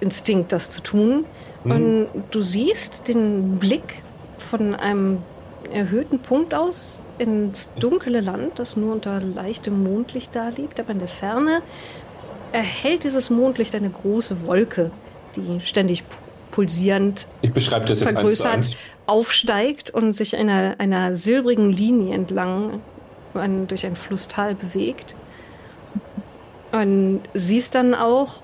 [0.00, 1.24] Instinkt, das zu tun.
[1.64, 1.70] Mhm.
[1.70, 4.02] Und du siehst den Blick
[4.38, 5.18] von einem
[5.72, 10.78] erhöhten Punkt aus ins dunkle Land, das nur unter leichtem Mondlicht da liegt.
[10.80, 11.62] Aber in der Ferne
[12.52, 14.90] erhält dieses Mondlicht eine große Wolke,
[15.36, 16.04] die ständig pu-
[16.50, 18.76] pulsierend Ich beschreibe das jetzt eins vergrößert eins.
[19.06, 22.80] aufsteigt und sich einer, einer silbrigen Linie entlang
[23.34, 25.14] an, durch ein Flusstal bewegt.
[26.72, 28.42] Und siehst dann auch,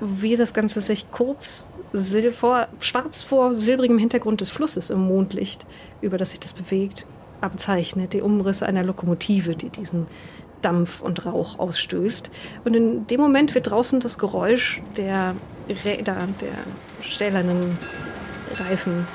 [0.00, 1.66] wie das Ganze sich kurz
[2.32, 5.66] vor, schwarz vor silbrigem Hintergrund des Flusses im Mondlicht,
[6.00, 7.06] über das sich das bewegt,
[7.40, 8.12] abzeichnet.
[8.12, 10.06] Die Umrisse einer Lokomotive, die diesen
[10.62, 12.30] Dampf und Rauch ausstößt.
[12.64, 15.34] Und in dem Moment wird draußen das Geräusch der
[15.84, 16.52] Räder, der
[17.02, 17.78] stählernen
[18.54, 19.06] Reifen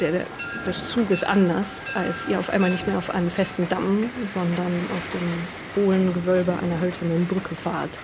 [0.00, 0.26] der,
[0.66, 5.08] des Zuges anders, als ihr auf einmal nicht mehr auf einem festen Damm, sondern auf
[5.10, 7.98] dem hohlen Gewölbe einer hölzernen Brücke fahrt.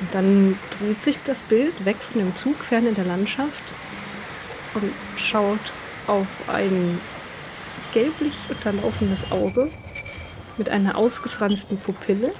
[0.00, 3.62] Und dann dreht sich das Bild weg von dem Zug fern in der Landschaft
[4.74, 5.72] und schaut
[6.06, 7.00] auf ein
[7.94, 9.70] gelblich unterlaufenes Auge
[10.58, 12.32] mit einer ausgefransten Pupille,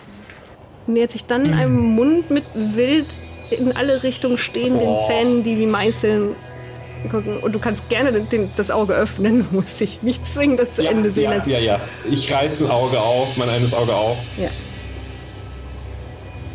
[0.86, 3.06] nähert sich dann einem Mund mit wild
[3.50, 5.06] in alle Richtungen stehenden Boah.
[5.06, 6.36] Zähnen, die wie Meißeln
[7.10, 7.38] gucken.
[7.38, 10.74] Und du kannst gerne den, den, das Auge öffnen, du musst dich nicht zwingen, das
[10.74, 11.32] zu Ende sehen.
[11.32, 11.80] Ja, ja, ja.
[12.10, 14.18] Ich reiß ein Auge auf, mein eines Auge auf.
[14.36, 14.48] Ja.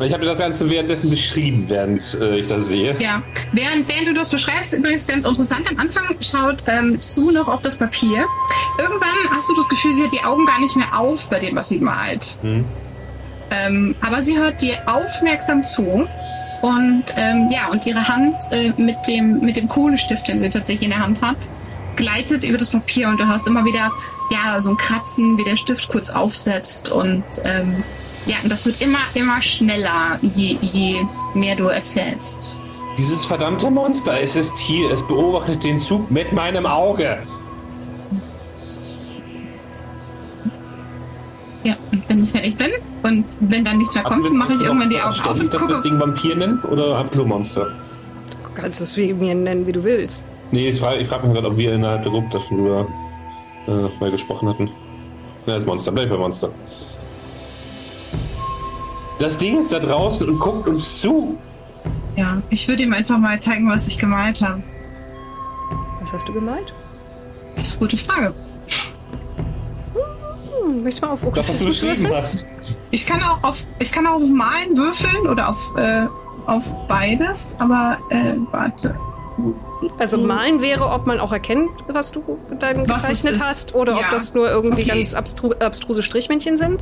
[0.01, 2.95] Ich habe das Ganze währenddessen beschrieben, während äh, ich das sehe.
[2.99, 3.21] Ja,
[3.51, 7.61] während, während du das beschreibst, übrigens ganz interessant, am Anfang schaut ähm, Sue noch auf
[7.61, 8.26] das Papier.
[8.77, 11.55] Irgendwann hast du das Gefühl, sie hat die Augen gar nicht mehr auf bei dem,
[11.55, 12.39] was sie malt.
[12.41, 12.65] Hm.
[13.51, 16.07] Ähm, aber sie hört dir aufmerksam zu.
[16.61, 20.84] Und ähm, ja, und ihre Hand äh, mit, dem, mit dem Kohlestift, den sie tatsächlich
[20.84, 21.38] in der Hand hat,
[21.95, 23.91] gleitet über das Papier und du hast immer wieder
[24.31, 27.84] ja so ein Kratzen, wie der Stift kurz aufsetzt und ähm,
[28.25, 31.01] ja, und das wird immer, immer schneller, je, je
[31.33, 32.59] mehr du erzählst.
[32.97, 37.19] Dieses verdammte Monster, es ist hier, es beobachtet den Zug mit meinem Auge.
[41.63, 42.71] Ja, und wenn ich fertig bin
[43.03, 45.61] und wenn dann nichts mehr kommt, Aber mache ich irgendwann die Augen auf und dass
[45.61, 45.81] wir das gucke.
[45.89, 47.67] Ding Vampir nennen oder einfach nur Monster?
[48.43, 50.25] Du kannst es wie mir nennen, wie du willst.
[50.51, 52.87] Nee, ich frage, ich frage mich gerade, ob wir innerhalb der Gruppe da schon drüber
[53.67, 54.69] äh, mal gesprochen hatten.
[55.45, 56.49] Na, das Monster, bleib bei Monster.
[59.19, 61.37] Das Ding ist da draußen und guckt uns zu.
[62.15, 64.63] Ja, ich würde ihm einfach mal zeigen, was ich gemalt habe.
[66.01, 66.73] Was hast du gemalt?
[67.55, 68.33] Das ist eine gute Frage.
[69.93, 72.15] Hm, möchtest du mal auf Das, was du beschrieben würfeln?
[72.15, 72.47] hast.
[72.91, 76.07] Ich kann auch auf, ich kann auch auf Malen würfeln oder auf, äh,
[76.45, 78.95] auf beides, aber äh, warte.
[79.97, 83.43] Also malen wäre, ob man auch erkennt, was du dann Was gezeichnet ist.
[83.43, 84.07] hast, oder ob Ja.
[84.11, 84.97] das nur irgendwie Okay.
[84.99, 86.81] ganz abstru abstruse Strichmännchen sind.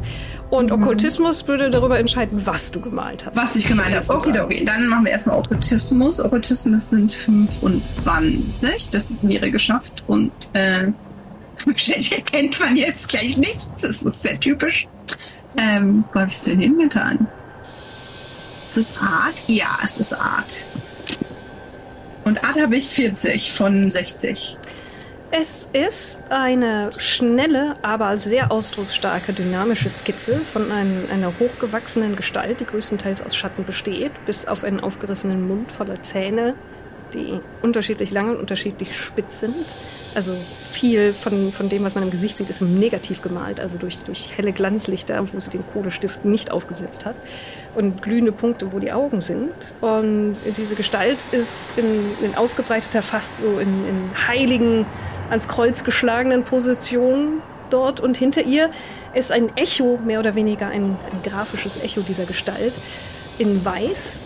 [0.49, 0.81] Und Mhm.
[0.81, 3.35] Okkultismus würde darüber entscheiden, was du gemalt hast.
[3.35, 4.19] Was ich gemeint Erst habe.
[4.27, 6.19] Okay, okay, dann machen wir erstmal Okkultismus.
[6.23, 8.89] Okkultismus sind 25.
[8.91, 10.03] Das wäre geschafft.
[10.07, 10.88] Und äh,
[11.65, 13.67] wahrscheinlich erkennt man jetzt gleich nichts.
[13.81, 14.88] Das ist sehr typisch.
[15.57, 17.27] Ähm, wo habe ich es denn hingetan?
[18.69, 19.45] Ist es Art?
[19.47, 20.65] Ja, es ist Art.
[22.28, 24.58] Und Art habe ich 40 von 60.
[25.32, 32.66] Es ist eine schnelle, aber sehr ausdrucksstarke, dynamische Skizze von ein, einer hochgewachsenen Gestalt, die
[32.66, 36.56] größtenteils aus Schatten besteht, bis auf einen aufgerissenen Mund voller Zähne,
[37.14, 39.78] die unterschiedlich lang und unterschiedlich spitz sind.
[40.14, 40.36] Also
[40.72, 44.04] viel von, von dem, was man im Gesicht sieht, ist im Negativ gemalt, also durch,
[44.04, 47.16] durch helle Glanzlichter, wo sie den Kohlestift nicht aufgesetzt hat.
[47.78, 49.76] Und glühende Punkte, wo die Augen sind.
[49.82, 54.88] Und diese Gestalt ist in, in ausgebreiteter, fast so in, in heiligen,
[55.30, 57.99] ans Kreuz geschlagenen Position dort.
[57.99, 58.72] Und hinter ihr
[59.14, 62.82] ist ein Echo, mehr oder weniger ein, ein grafisches Echo dieser Gestalt,
[63.38, 64.26] in weiß,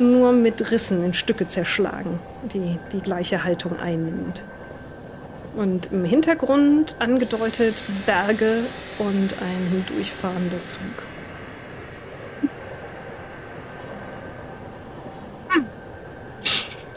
[0.00, 2.18] nur mit Rissen in Stücke zerschlagen,
[2.52, 4.42] die die gleiche Haltung einnimmt.
[5.54, 8.64] Und im Hintergrund angedeutet Berge
[8.98, 10.80] und ein hindurchfahrender Zug.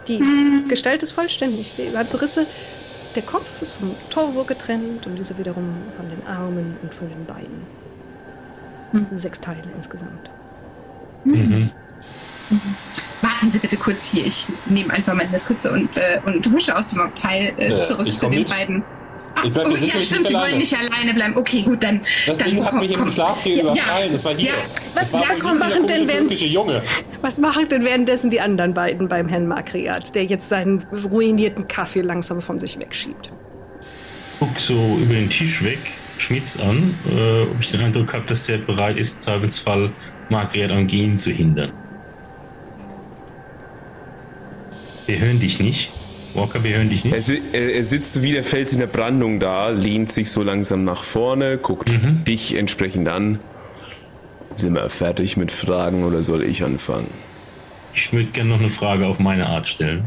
[0.07, 1.73] Die Gestalt ist vollständig.
[1.73, 2.45] Sie hat so Risse.
[3.15, 7.25] Der Kopf ist vom Torso getrennt und diese wiederum von den Armen und von den
[7.25, 7.65] Beinen.
[9.13, 10.29] Sechs Teile insgesamt.
[11.23, 11.71] Mhm.
[13.21, 14.25] Warten Sie bitte kurz hier.
[14.25, 18.07] Ich nehme einfach meine Skizze und, äh, und husche aus dem Abteil äh, Ja, zurück
[18.19, 18.49] zu den mit.
[18.49, 18.83] beiden.
[19.43, 20.51] Ich bleib- oh, ja, nicht stimmt, Sie alleine.
[20.51, 21.37] wollen nicht alleine bleiben.
[21.37, 22.01] Okay, gut, dann.
[22.25, 23.11] Das dann Ding hat komm, mich im komm.
[23.11, 24.11] Schlaf hier Ja, überfallen.
[24.13, 24.45] Das war hier.
[24.45, 24.53] Ja,
[24.95, 26.81] was- war was machen denn, wenn- Junge.
[27.21, 32.01] Was machen denn währenddessen die anderen beiden beim Herrn Makriat, der jetzt seinen ruinierten Kaffee
[32.01, 33.31] langsam von sich wegschiebt?
[34.39, 35.79] Guck so über den Tisch weg,
[36.17, 39.89] Schmitz an, äh, ob ich den Eindruck habe, dass der bereit ist, im Zweifelsfall
[40.29, 41.71] Margret am Gehen zu hindern.
[45.05, 45.91] Wir hören dich nicht.
[46.35, 47.31] Walker, wir hören dich Er, nicht.
[47.53, 51.03] er, er sitzt wie der Fels in der Brandung da, lehnt sich so langsam nach
[51.03, 52.23] vorne, guckt Mhm.
[52.25, 53.39] dich entsprechend an.
[54.55, 57.09] Sind wir fertig mit Fragen oder soll ich anfangen?
[57.93, 60.05] Ich würde gerne noch eine Frage auf meine Art stellen.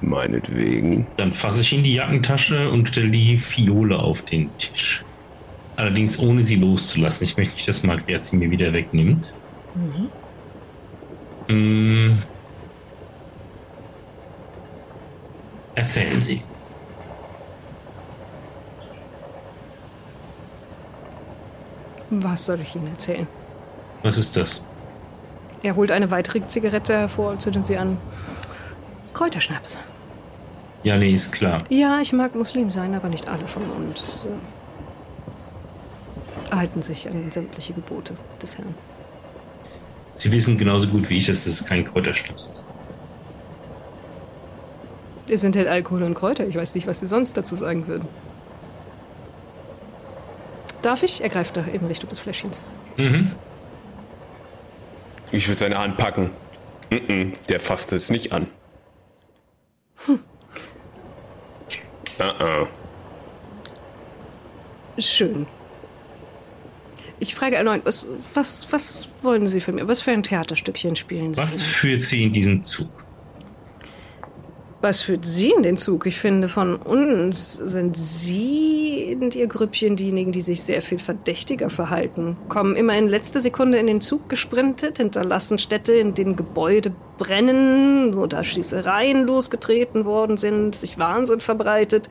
[0.00, 1.06] Meinetwegen.
[1.16, 5.02] Dann fasse ich in die Jackentasche und stelle die Fiole auf den Tisch.
[5.76, 7.24] Allerdings ohne sie loszulassen.
[7.26, 9.32] Ich möchte nicht, dass Margret sie mir wieder wegnimmt.
[11.48, 12.18] Mm.
[15.74, 16.42] Erzählen Sie.
[22.10, 23.26] Was soll ich Ihnen erzählen?
[24.02, 24.62] Was ist das?
[25.62, 27.96] Er holt eine weitere Zigarette hervor und zündet sie an.
[29.14, 29.78] Kräuterschnaps.
[30.82, 31.58] Ja, nee, ist klar.
[31.70, 34.26] Ja, ich mag Muslim sein, aber nicht alle von uns
[36.52, 38.74] äh, halten sich an sämtliche Gebote des Herrn.
[40.12, 42.66] Sie wissen genauso gut wie ich, dass das kein Kräuterschnaps ist.
[45.28, 46.46] Es enthält Alkohol und Kräuter.
[46.46, 48.08] Ich weiß nicht, was Sie sonst dazu sagen würden.
[50.82, 51.22] Darf ich?
[51.22, 52.62] Er greift nach in Richtung des Fläschchens.
[52.96, 53.32] Mhm.
[55.32, 56.30] Ich würde seine Hand packen.
[56.90, 58.46] Mm -mm, der fasst es nicht an.
[62.18, 62.68] Ah, ah.
[64.98, 65.46] Schön.
[67.18, 69.88] Ich frage erneut, was, was, was wollen Sie von mir?
[69.88, 71.40] Was für ein Theaterstückchen spielen Sie?
[71.40, 73.03] Was führt Sie in diesen Zug?
[74.84, 76.04] Was führt Sie in den Zug?
[76.04, 81.70] Ich finde, von uns sind Sie und Ihr Grüppchen diejenigen, die sich sehr viel verdächtiger
[81.70, 82.36] verhalten.
[82.50, 88.12] Kommen immer in letzter Sekunde in den Zug gesprintet, hinterlassen Städte, in denen Gebäude brennen
[88.12, 92.10] oder Schießereien losgetreten worden sind, sich Wahnsinn verbreitet,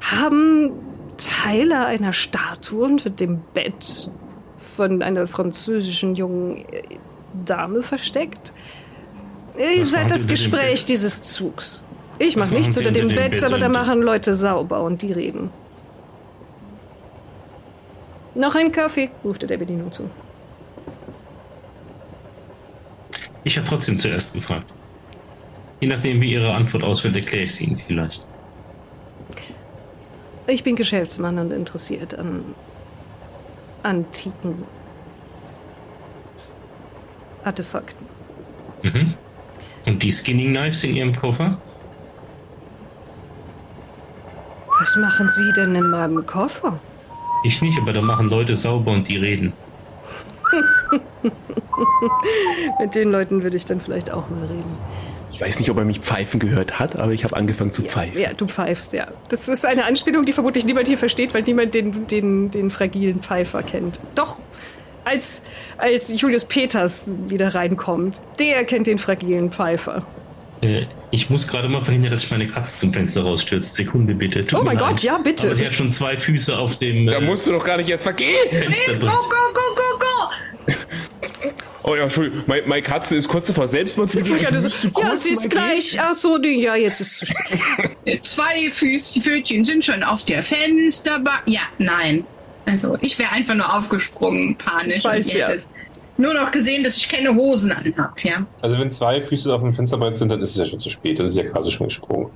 [0.00, 0.70] haben
[1.16, 4.08] Teile einer Statue unter dem Bett
[4.76, 6.82] von einer französischen jungen äh,
[7.44, 8.52] Dame versteckt.
[9.58, 11.82] Ihr seid das Gespräch dieses Zugs.
[12.18, 15.02] Ich Was mach machen nichts unter dem Bett, Bett aber da machen Leute sauber und
[15.02, 15.50] die reden.
[18.34, 20.10] Noch ein Kaffee, rufte der Bedienung zu.
[23.44, 24.70] Ich habe trotzdem zuerst gefragt.
[25.80, 28.24] Je nachdem, wie Ihre Antwort ausfällt, erkläre ich sie Ihnen vielleicht.
[30.46, 32.54] Ich bin Geschäftsmann und interessiert an
[33.82, 34.64] antiken
[37.44, 38.06] Artefakten.
[38.82, 39.14] Mhm.
[39.86, 41.60] Und die Skinning Knives in Ihrem Koffer?
[44.78, 46.78] Was machen Sie denn in meinem Koffer?
[47.44, 49.52] Ich nicht, aber da machen Leute sauber und die reden.
[52.80, 54.78] Mit den Leuten würde ich dann vielleicht auch mal reden.
[55.32, 58.18] Ich weiß nicht, ob er mich pfeifen gehört hat, aber ich habe angefangen zu pfeifen.
[58.18, 59.08] Ja, du pfeifst, ja.
[59.28, 63.20] Das ist eine Anspielung, die vermutlich niemand hier versteht, weil niemand den, den, den fragilen
[63.20, 64.00] Pfeifer kennt.
[64.14, 64.40] Doch,
[65.04, 65.42] als,
[65.76, 70.06] als Julius Peters wieder reinkommt, der kennt den fragilen Pfeifer.
[70.62, 73.74] Äh, ich muss gerade mal verhindern, dass sich meine Katze zum Fenster rausstürzt.
[73.74, 74.44] Sekunde bitte.
[74.44, 74.76] Tut Oh mein.
[74.76, 75.46] Gott, ja, bitte.
[75.46, 77.88] Aber sie hat schon zwei Füße auf dem Da äh, musst du doch gar nicht
[77.88, 78.34] erst vergehen.
[78.50, 79.00] Fensterbrett.
[79.00, 80.74] Go, go, go, go, go!
[81.84, 84.40] Oh ja, Entschuldigung, meine, meine Katze ist kurz davor, Selbstmord zu Ich begehen.
[84.40, 84.68] Ich hatte so,
[85.00, 85.98] ja, sie ist gleich.
[85.98, 88.26] Ach so, die, ja, jetzt ist es zu spät.
[88.26, 91.42] Zwei Füß, Pfötchen sind schon auf der Fensterbank.
[91.46, 92.24] Ja, nein.
[92.66, 94.96] Also, ich wäre einfach nur aufgesprungen, panisch.
[94.96, 95.48] Ich weiß, und ja.
[96.18, 98.44] Nur noch gesehen, dass ich keine Hosen anhab, ja.
[98.60, 101.18] Also wenn zwei Füße auf dem Fensterbrett sind, dann ist es ja schon zu spät.
[101.18, 102.30] Dann ist ja quasi schon gesprungen.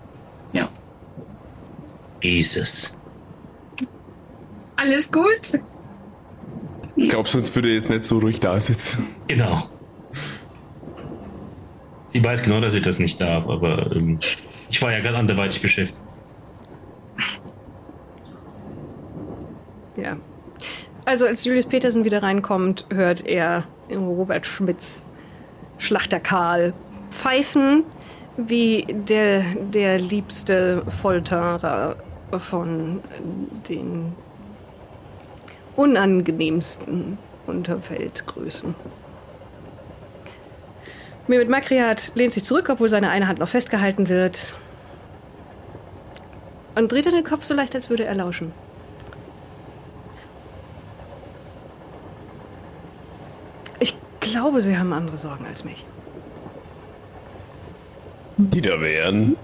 [0.52, 0.70] Ja.
[2.22, 2.96] Jesus.
[4.76, 5.60] Alles gut?
[6.94, 9.09] Ich glaube, sonst würde er jetzt nicht so ruhig da sitzen.
[9.26, 9.68] Genau.
[12.06, 14.18] Sie weiß genau, dass ich das nicht darf, aber ähm,
[14.70, 16.00] ich war ja ganz anderweitig beschäftigt.
[19.96, 20.16] Ja.
[21.04, 25.06] Also, als Julius Petersen wieder reinkommt, hört er Robert Schmitz,
[25.78, 26.72] Schlachter Karl,
[27.10, 27.84] pfeifen
[28.36, 29.42] wie der,
[29.72, 31.96] der liebste Folterer
[32.38, 33.00] von
[33.68, 34.14] den
[35.76, 38.74] unangenehmsten Unterweltgrößen.
[41.28, 44.56] Mehmet Makriat lehnt sich zurück, obwohl seine eine Hand noch festgehalten wird.
[46.74, 48.52] Und dreht dann den Kopf so leicht, als würde er lauschen.
[53.78, 55.85] Ich glaube, Sie haben andere Sorgen als mich.
[58.39, 59.36] Die da wären.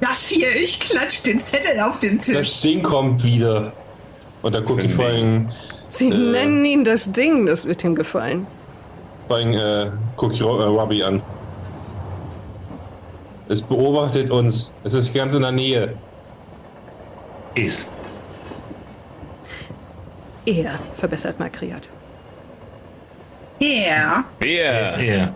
[0.00, 2.60] Das hier, ich klatsch den Zettel auf den Das Tisch.
[2.62, 3.72] Ding kommt wieder.
[4.42, 5.48] Und da gucke ich vor allem,
[5.90, 6.16] Sie Äh.
[6.16, 8.46] nennen ihn das Ding, das wird ihm gefallen.
[9.28, 11.22] vor allem äh, guck ich äh, Robbie an.
[13.48, 14.72] Es beobachtet uns.
[14.84, 15.94] Es ist ganz in der Nähe.
[17.54, 17.92] Ist.
[20.46, 21.90] Er verbessert Makriat.
[23.60, 24.24] Ja.
[24.38, 25.16] Wer ist Wer?
[25.18, 25.34] er?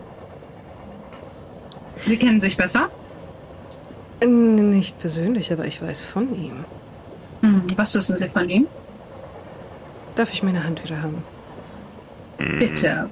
[2.06, 2.90] Sie kennen sich besser?
[4.24, 6.64] Nicht persönlich, aber ich weiß von ihm.
[7.40, 8.66] Hm, was wissen Sie von ihm?
[10.14, 11.22] Darf ich meine Hand wieder haben?
[12.58, 13.10] Bitte.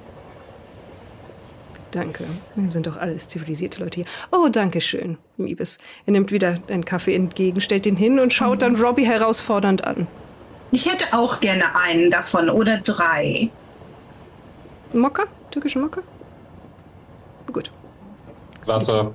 [1.91, 2.23] Danke.
[2.55, 4.05] Wir sind doch alles zivilisierte Leute hier.
[4.31, 5.77] Oh, danke schön, Liebes.
[6.07, 10.07] Er nimmt wieder einen Kaffee entgegen, stellt ihn hin und schaut dann Robbie herausfordernd an.
[10.71, 13.49] Ich hätte auch gerne einen davon oder drei.
[14.93, 15.23] Mokka?
[15.51, 16.01] Türkischen Mokka?
[17.51, 17.71] Gut.
[18.65, 19.11] Wasser.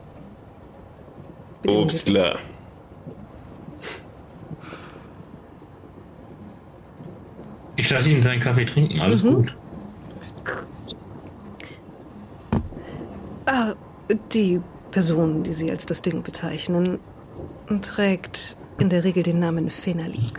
[1.66, 2.38] Obstler.
[7.76, 9.34] Ich lasse ihn seinen Kaffee trinken, alles Mhm.
[9.34, 9.55] gut.
[13.46, 13.74] Ah,
[14.32, 14.60] die
[14.90, 16.98] Person, die Sie als das Ding bezeichnen,
[17.82, 20.38] trägt in der Regel den Namen Fenalik.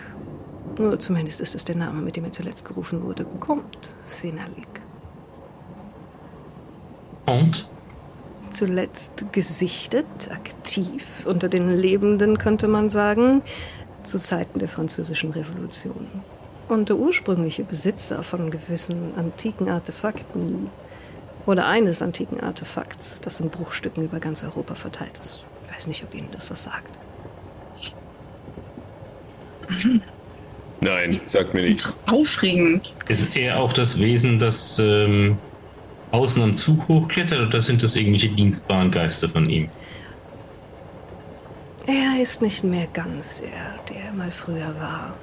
[0.77, 3.25] Nur zumindest ist es der Name, mit dem er zuletzt gerufen wurde.
[3.39, 4.78] Kommt Fenalik.
[7.29, 7.67] Und?
[8.51, 13.43] Zuletzt gesichtet, aktiv unter den Lebenden, könnte man sagen,
[14.03, 16.07] zu Zeiten der Französischen Revolution.
[16.67, 20.69] Und der ursprüngliche Besitzer von gewissen antiken Artefakten
[21.45, 25.43] oder eines antiken Artefakts, das in Bruchstücken über ganz Europa verteilt ist.
[25.63, 26.97] Ich weiß nicht, ob Ihnen das was sagt.
[30.81, 31.97] Nein, sagt mir nichts.
[32.07, 32.93] Aufregend.
[33.07, 35.37] Ist er auch das Wesen, das ähm,
[36.11, 39.69] außen am Zug hochklettert oder sind das irgendwelche dienstbaren Geister von ihm?
[41.87, 45.13] Er ist nicht mehr ganz der, der er mal früher war.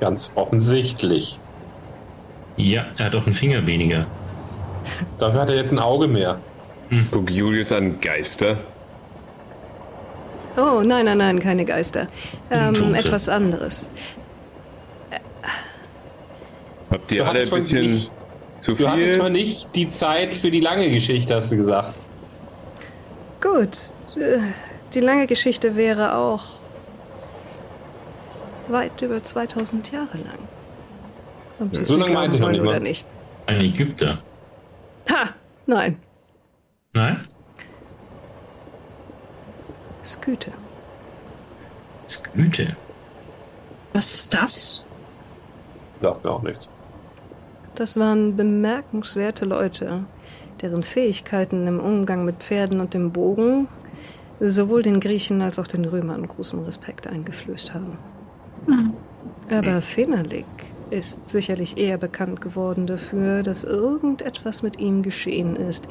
[0.00, 1.38] Ganz offensichtlich.
[2.56, 4.06] Ja, er hat auch einen Finger weniger.
[5.18, 6.38] Dafür hat er jetzt ein Auge mehr.
[7.10, 8.58] Guck Julius an, Geister.
[10.56, 12.08] Oh, nein, nein, nein, keine Geister.
[12.50, 13.88] Ähm, etwas anderes.
[16.90, 18.12] Habt ihr Du alle ein bisschen nicht-
[18.60, 19.30] zu Du hattest zwar viel?
[19.30, 21.94] nicht die Zeit für die lange Geschichte, hast du gesagt.
[23.40, 23.92] Gut.
[24.16, 24.38] äh,
[24.92, 26.44] Die lange Geschichte wäre auch
[28.68, 30.38] weit über 2000 Jahre lang.
[31.60, 32.70] Ob So lange meinte ich noch wollen nicht mal.
[32.70, 33.06] oder nicht.
[33.46, 34.18] Ein Ägypter.
[35.10, 35.30] Ha!
[35.66, 35.96] Nein.
[36.92, 37.26] Nein?
[40.02, 40.52] Sküte.
[42.08, 42.76] Sküte.
[43.92, 44.84] Was ist das?
[46.00, 46.68] Sagt mir auch nichts.
[47.74, 50.04] Das waren bemerkenswerte Leute,
[50.60, 53.68] deren Fähigkeiten im Umgang mit Pferden und dem Bogen
[54.40, 57.98] sowohl den Griechen als auch den Römern großen Respekt eingeflößt haben.
[59.50, 60.46] Aber Fenalik
[60.90, 65.88] ist sicherlich eher bekannt geworden dafür, dass irgendetwas mit ihm geschehen ist.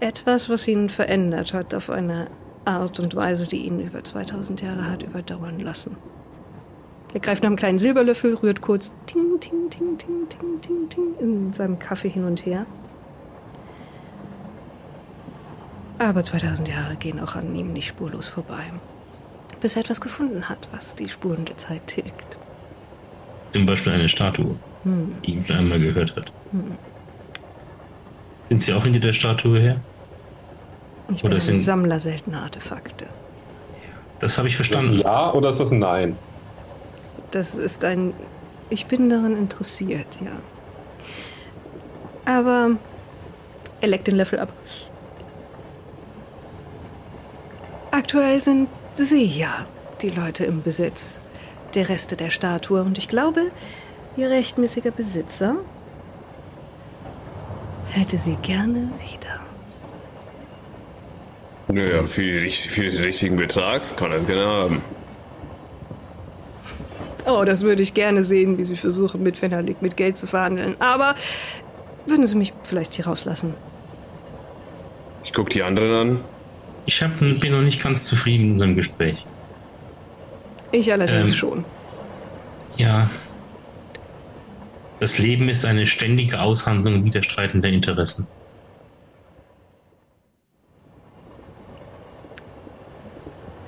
[0.00, 2.28] Etwas, was ihn verändert hat auf eine
[2.64, 5.96] Art und Weise, die ihn über 2000 Jahre hat überdauern lassen.
[7.14, 11.14] Er greift nach einem kleinen Silberlöffel, rührt kurz ting, ting, ting, ting, ting, ting, ting
[11.20, 12.66] in seinem Kaffee hin und her.
[15.98, 18.64] Aber 2000 Jahre gehen auch an ihm nicht spurlos vorbei.
[19.60, 22.36] Bis er etwas gefunden hat, was die Spuren der Zeit tilgt.
[23.52, 25.14] Zum Beispiel eine Statue, Hm.
[25.24, 26.32] die ihn schon einmal gehört hat.
[28.48, 29.76] Sind Sie auch hinter der Statue her?
[31.10, 33.06] Ich bin Oder ein sind- Sammler seltener Artefakte.
[34.18, 35.00] Das habe ich Ist das ein verstanden.
[35.02, 36.16] Ja oder ist das ein Nein?
[37.34, 38.14] Das ist ein.
[38.70, 40.30] Ich bin daran interessiert, ja.
[42.24, 42.76] Aber
[43.80, 44.52] er leckt den Löffel ab.
[47.90, 49.66] Aktuell sind Sie ja
[50.00, 51.24] die Leute im Besitz
[51.74, 53.50] der Reste der Statue und ich glaube,
[54.16, 55.56] Ihr rechtmäßiger Besitzer
[57.88, 59.40] hätte sie gerne wieder.
[61.66, 64.82] Naja, für, für den richtigen Betrag kann er es gerne haben.
[67.26, 70.76] Oh, das würde ich gerne sehen, wie Sie versuchen, mit Fenalik mit Geld zu verhandeln.
[70.80, 71.14] Aber
[72.06, 73.54] würden Sie mich vielleicht hier rauslassen?
[75.24, 76.20] Ich guck die anderen an.
[76.86, 79.24] Ich hab, bin noch nicht ganz zufrieden in unserem Gespräch.
[80.70, 81.36] Ich allerdings Ähm.
[81.36, 81.64] schon.
[82.76, 83.08] Ja.
[85.00, 88.26] Das Leben ist eine ständige Aushandlung widerstreitender Interessen.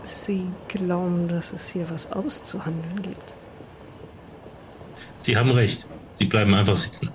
[0.02, 3.36] Sie glauben, dass es hier was auszuhandeln gibt.
[5.18, 5.86] Sie haben recht.
[6.18, 7.10] Sie bleiben einfach sitzen.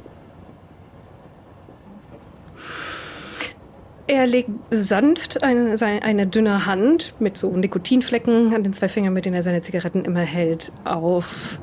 [4.07, 9.13] Er legt sanft eine, seine, eine dünne Hand mit so Nikotinflecken an den zwei Fingern,
[9.13, 11.59] mit denen er seine Zigaretten immer hält, auf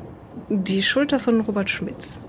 [0.49, 2.23] die Schulter von Robert Schmitz.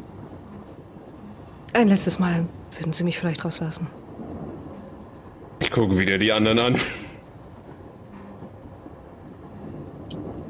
[1.74, 2.46] Ein letztes Mal
[2.78, 3.88] würden Sie mich vielleicht rauslassen.
[5.60, 6.76] Ich gucke wieder die anderen an.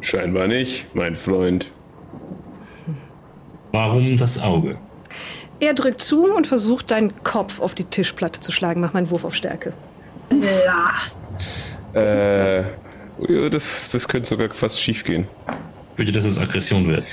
[0.01, 1.71] Scheinbar nicht, mein Freund.
[3.71, 4.77] Warum das Auge?
[5.59, 8.81] Er drückt zu und versucht, deinen Kopf auf die Tischplatte zu schlagen.
[8.81, 9.73] Mach mal einen Wurf auf Stärke.
[10.31, 11.99] Ja.
[11.99, 12.59] Äh,
[13.27, 15.27] ja, das, das könnte sogar fast schief gehen.
[15.97, 17.03] Würde, dass es Aggression wird.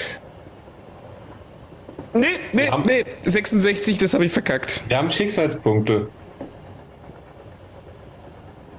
[2.14, 4.82] Nee, nee, nee, 66, das habe ich verkackt.
[4.88, 6.08] Wir haben Schicksalspunkte.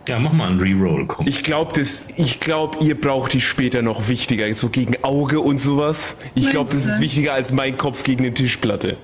[0.07, 1.27] Ja, mach mal einen Reroll, komm.
[1.27, 5.59] Ich glaube, das, ich glaube, ihr braucht die später noch wichtiger, so gegen Auge und
[5.59, 6.17] sowas.
[6.33, 8.97] Ich glaube, das ist wichtiger als mein Kopf gegen eine Tischplatte.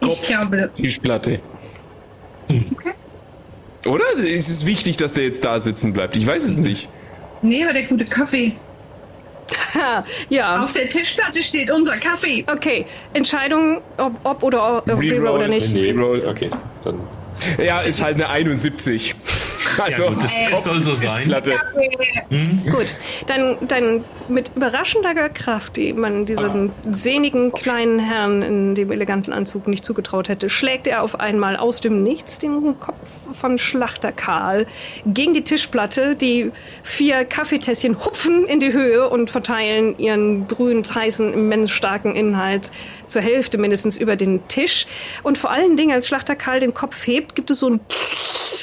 [0.00, 0.70] Ich Kopf, glaube.
[0.74, 1.40] Tischplatte.
[2.48, 2.64] Okay.
[3.86, 4.04] Oder?
[4.14, 6.16] Es ist wichtig, dass der jetzt da sitzen bleibt.
[6.16, 6.88] Ich weiß es nicht.
[7.42, 8.52] Nee, aber der gute Kaffee.
[10.28, 10.62] Ja.
[10.62, 12.44] Auf der Tischplatte steht unser Kaffee.
[12.52, 15.74] Okay, Entscheidung, ob, ob oder ob Reroll oder nicht.
[15.74, 16.50] Nee, okay.
[16.84, 17.00] Dann
[17.58, 19.14] Ja, ist halt eine 71.
[19.78, 21.18] Also, ja, gut, das, das soll so sein.
[21.18, 21.54] Tischplatte.
[22.70, 22.94] Gut,
[23.26, 29.68] dann, dann mit überraschender Kraft, die man diesem sehnigen kleinen Herrn in dem eleganten Anzug
[29.68, 32.96] nicht zugetraut hätte, schlägt er auf einmal aus dem Nichts den Kopf
[33.32, 34.66] von Schlachter Karl
[35.06, 36.16] gegen die Tischplatte.
[36.16, 36.50] Die
[36.82, 42.70] vier Kaffeetässchen hupfen in die Höhe und verteilen ihren brühend heißen, immens starken Inhalt
[43.08, 44.86] zur Hälfte mindestens über den Tisch.
[45.22, 47.80] Und vor allen Dingen, als Schlachter Karl den Kopf hebt, gibt es so ein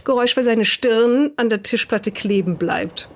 [0.04, 3.10] Geräusch, weil seine Stirn an der Tischplatte kleben bleibt.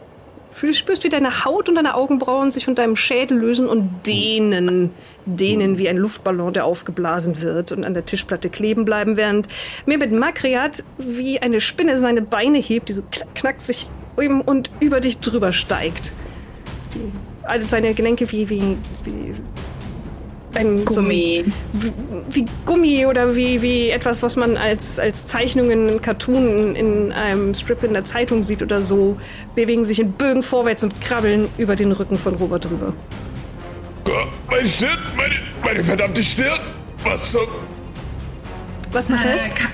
[0.59, 4.91] Du spürst, wie deine Haut und deine Augenbrauen sich von deinem Schädel lösen und dehnen,
[5.25, 9.47] dehnen wie ein Luftballon, der aufgeblasen wird und an der Tischplatte kleben bleiben, während
[9.85, 14.99] Mehmet Makriat wie eine Spinne seine Beine hebt, diese knack, knack sich um und über
[14.99, 16.13] dich drüber steigt.
[17.61, 19.33] Seine Gelenke wie, wie, wie
[20.55, 21.45] ein ein- Gummi.
[21.73, 21.93] wie,
[22.29, 27.53] wie Gummi oder wie, wie etwas, was man als, als Zeichnungen in Cartoon in einem
[27.53, 29.17] Strip in der Zeitung sieht oder so,
[29.55, 32.93] bewegen sich in Bögen vorwärts und krabbeln über den Rücken von Robert drüber.
[34.49, 35.33] Meine Stirn, meine,
[35.63, 36.59] meine verdammte Stirn.
[37.03, 37.47] Was zum...
[38.91, 39.35] Was macht er?
[39.35, 39.69] Äh, ka-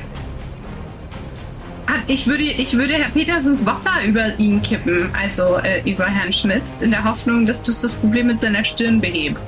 [1.90, 6.34] Ah, Ich würde, ich würde Herr Petersens Wasser über ihn kippen, also äh, über Herrn
[6.34, 9.40] Schmitz, in der Hoffnung, dass das das Problem mit seiner Stirn behebt.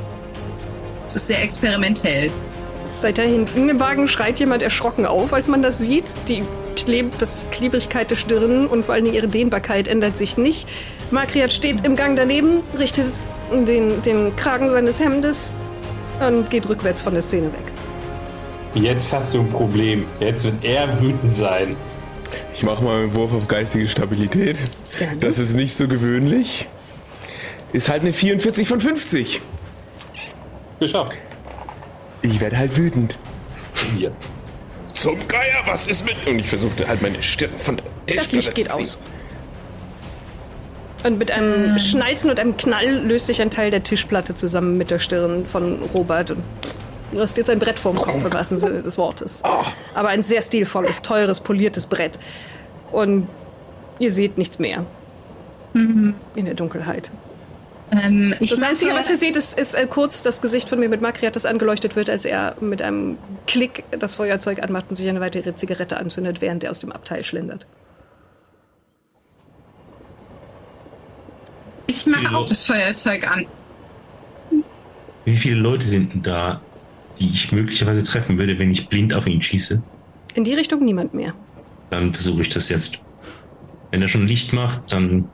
[1.14, 2.32] Das ist sehr experimentell.
[3.02, 6.14] Weiter hinten im Wagen schreit jemand erschrocken auf, als man das sieht.
[6.28, 6.44] Die
[6.76, 10.68] Kleb das Klebrigkeit der Stirn und vor allem ihre Dehnbarkeit ändert sich nicht.
[11.12, 13.08] Makriat steht im Gang daneben, richtet
[13.52, 15.54] den, den Kragen seines Hemdes
[16.20, 17.72] und geht rückwärts von der Szene weg.
[18.76, 20.06] Jetzt hast du ein Problem.
[20.20, 21.76] Jetzt wird er wütend sein.
[22.54, 24.58] Ich mache mal einen Wurf auf geistige Stabilität.
[25.20, 26.68] Das ist nicht so gewöhnlich.
[27.74, 29.42] Ist halt eine 44 von 50.
[30.80, 31.14] Geschafft.
[32.22, 33.18] Ich werde halt wütend.
[33.98, 34.12] Hier.
[34.94, 36.16] Zum Geier, was ist mit...
[36.28, 37.78] Und ich versuchte halt meine Stirn von
[38.08, 38.82] der Das Tischplatte Licht geht zu ziehen.
[38.82, 39.00] aus.
[41.06, 44.92] Und mit einem Schnalzen und einem Knall löst sich ein Teil der Tischplatte zusammen mit
[44.92, 46.32] der Stirn von Robert.
[46.32, 46.44] Und
[47.14, 49.42] du hast jetzt ein Brett vorm Kopf, im wahrsten Sinne des Wortes.
[49.96, 52.20] Aber ein sehr stilvolles, teures, poliertes Brett.
[52.92, 53.30] Und
[54.00, 54.86] ihr seht nichts mehr.
[55.74, 57.12] In der Dunkelheit.
[57.92, 60.90] Ähm, ich Das Einzige, was ihr seht, ist, ist äh, kurz das Gesicht von mir
[60.90, 63.18] mit Makriat, das angeleuchtet wird, als er mit einem
[63.48, 67.24] Klick das Feuerzeug anmacht und sich eine weitere Zigarette anzündet, während er aus dem Abteil
[67.24, 67.66] schlendert.
[71.88, 73.48] Ich mache auch das Feuerzeug an.
[75.26, 76.62] Wie viele Leute sind denn da,
[77.20, 79.82] die ich möglicherweise treffen würde, wenn ich blind auf ihn schieße?
[80.36, 81.34] In die Richtung niemand mehr.
[81.90, 83.00] Dann versuche ich das jetzt.
[83.90, 85.30] Wenn er schon Licht macht, dann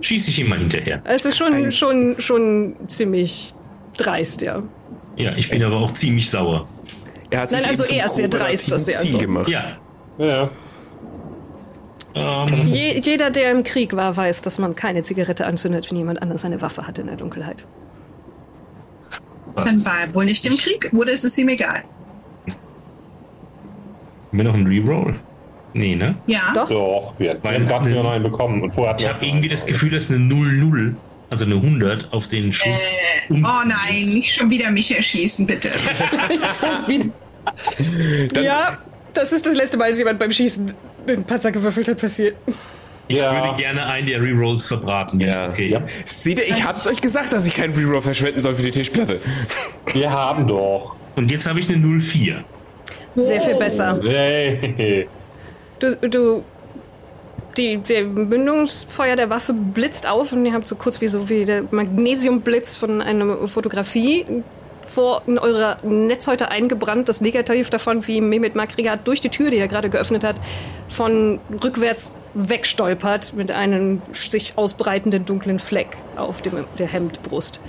[0.00, 1.00] schieße ich ihm mal hinterher.
[1.04, 3.54] Es ist schon, schon, schon ziemlich
[3.96, 4.62] dreist, ja.
[5.16, 6.68] Ja, ich bin aber auch ziemlich sauer.
[7.30, 9.48] Er hat Nein, sich also er ist sehr dreist, dass er Ziel einfach- gemacht.
[9.48, 9.76] Ja.
[10.18, 10.48] Ja.
[12.14, 16.22] Ähm, Je, jeder, der im Krieg war, weiß, dass man keine Zigarette anzündet, wenn jemand
[16.22, 17.66] anders eine Waffe hat in der Dunkelheit.
[19.54, 21.82] Dann war er wohl nicht im Krieg, oder ist es ihm egal?
[24.30, 25.18] haben wir noch einen Reroll?
[25.76, 26.16] Nee, ne?
[26.26, 26.52] Ja.
[26.54, 26.68] Doch?
[26.68, 28.62] Doch, wir wir Weil- gerade wieder noch einen bekommen.
[28.62, 30.94] Und vorher hatten Ich habe irgendwie das Gefühl, dass eine 0-0,
[31.30, 32.80] also eine 100 auf den Schuss.
[33.28, 34.14] Äh, oh nein, ist.
[34.14, 35.70] nicht schon wieder mich erschießen, bitte.
[38.32, 38.78] Dann- ja,
[39.14, 40.72] das ist das letzte Mal, dass jemand beim Schießen
[41.08, 42.36] den Panzer gewürfelt hat, passiert.
[43.08, 43.32] Ich Ja.
[43.32, 45.20] würde gerne einen der Rerolls verbraten.
[45.20, 45.50] Ja.
[45.50, 45.68] Okay.
[45.70, 45.82] Ja.
[46.06, 49.20] Seht ihr, ich hab's euch gesagt, dass ich keinen Reroll verschwenden soll für die Tischplatte.
[49.92, 50.96] Wir haben doch.
[51.14, 52.38] Und jetzt habe ich eine 0-4.
[53.14, 53.98] Sehr viel besser.
[54.02, 55.06] Hey.
[55.78, 56.44] Du, du,
[57.56, 61.44] die, der Mündungsfeuer der Waffe blitzt auf und ihr habt so kurz wie so wie
[61.44, 64.26] der Magnesiumblitz von einer Fotografie
[64.84, 67.08] vor in eurer Netzhäute eingebrannt.
[67.08, 70.36] Das Negativ davon, wie Mehmet Makrigat durch die Tür, die er gerade geöffnet hat,
[70.88, 77.60] von rückwärts wegstolpert mit einem sich ausbreitenden dunklen Fleck auf dem, der Hemdbrust.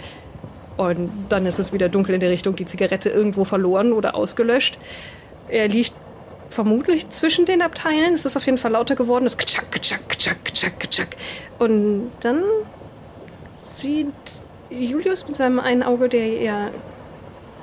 [0.77, 4.77] Und dann ist es wieder dunkel in der Richtung, die Zigarette irgendwo verloren oder ausgelöscht.
[5.49, 5.95] Er liegt
[6.49, 8.13] vermutlich zwischen den Abteilen.
[8.13, 9.25] Es ist auf jeden Fall lauter geworden.
[9.25, 11.15] Es ktschack, ktschack, ktschack, ktschack, ktschack.
[11.59, 12.43] Und dann
[13.61, 14.07] sieht
[14.69, 16.69] Julius mit seinem einen Auge, der ja.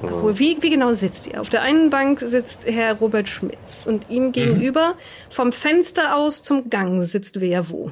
[0.02, 1.40] Obwohl, Wie, wie genau sitzt ihr?
[1.40, 4.96] Auf der einen Bank sitzt Herr Robert Schmitz und ihm gegenüber
[5.30, 7.90] vom Fenster aus zum Gang sitzt wer wo.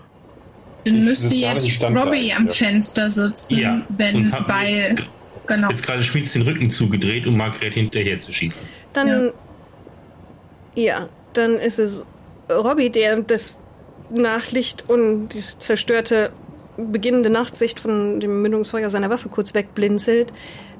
[0.85, 2.53] Dann müsste jetzt Robbie am ja.
[2.53, 4.71] Fenster sitzen, Ja, wenn bei.
[4.71, 5.05] jetzt,
[5.47, 5.71] Genau.
[5.71, 8.63] jetzt gerade Schmitz den Rücken zugedreht, um Margret hinterher zu schießen.
[8.93, 9.09] Dann.
[9.09, 9.33] Ja,
[11.33, 12.05] dann ist es
[12.51, 13.61] Robbie, der das
[14.11, 16.33] Nachlicht und die zerstörte
[16.77, 20.33] beginnende Nachtsicht von dem Mündungsfeuer seiner Waffe kurz wegblinzelt,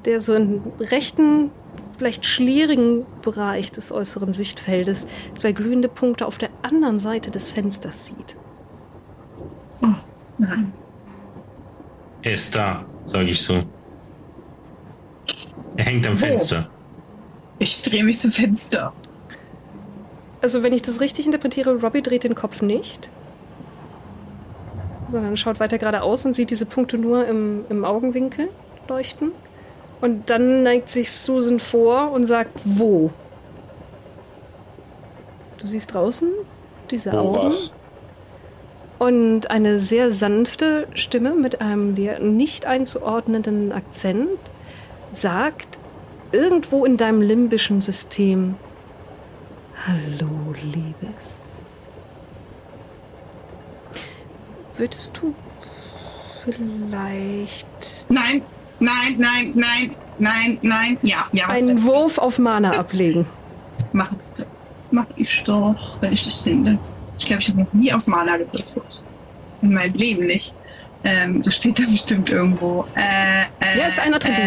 [0.05, 1.51] der so im rechten,
[1.97, 8.07] vielleicht schlierigen Bereich des äußeren Sichtfeldes zwei glühende Punkte auf der anderen Seite des Fensters
[8.07, 8.35] sieht.
[9.81, 9.87] Oh,
[10.37, 10.73] nein.
[12.23, 13.63] Er ist da, sage ich so.
[15.75, 16.25] Er hängt am Wo?
[16.25, 16.69] Fenster.
[17.59, 18.93] Ich drehe mich zum Fenster.
[20.43, 23.09] Also, wenn ich das richtig interpretiere, Robbie dreht den Kopf nicht,
[25.09, 28.49] sondern schaut weiter geradeaus und sieht diese Punkte nur im, im Augenwinkel
[28.89, 29.31] leuchten.
[30.01, 33.11] Und dann neigt sich Susan vor und sagt, wo?
[35.59, 36.27] Du siehst draußen
[36.91, 37.71] diese Augen was?
[38.99, 44.27] und eine sehr sanfte Stimme mit einem dir nicht einzuordnenden Akzent
[45.13, 45.79] sagt
[46.33, 48.55] irgendwo in deinem limbischen System
[49.85, 51.41] Hallo, Liebes.
[54.75, 55.35] Würdest du
[56.43, 58.41] vielleicht Nein,
[58.79, 60.97] nein, nein, nein, nein, nein.
[61.01, 61.83] Ja, ja, was einen denn?
[61.83, 63.27] Wurf auf Mana ablegen?
[63.91, 64.07] Mach.
[64.91, 66.77] Mach ich doch, wenn ich das finde.
[67.17, 69.03] Ich glaube, ich habe noch nie auf Mana gewürfelt.
[69.61, 70.53] In meinem Leben nicht.
[71.03, 72.85] Ähm, das steht da bestimmt irgendwo.
[72.95, 74.37] Äh, äh, Ja, ist ein Attribut.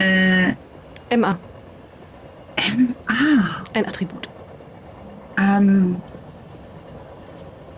[0.00, 0.54] Äh, äh,
[2.56, 4.28] MA, ah, ein Attribut.
[5.38, 5.96] ähm,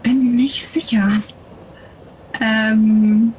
[0.02, 1.10] bin nicht sicher.
[2.40, 3.32] Ähm,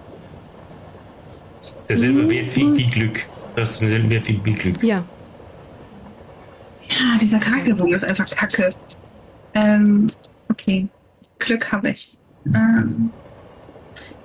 [1.88, 3.26] Derselbe Wert wie, wie Glück.
[3.56, 4.82] Das ist derselbe Wert wie, wie Glück.
[4.84, 5.04] Ja,
[6.90, 8.70] ja, dieser Charakterbogen ist einfach kacke.
[9.54, 10.12] Ähm,
[10.50, 10.88] okay.
[11.40, 12.18] Glück habe ich.
[12.46, 13.12] Ähm,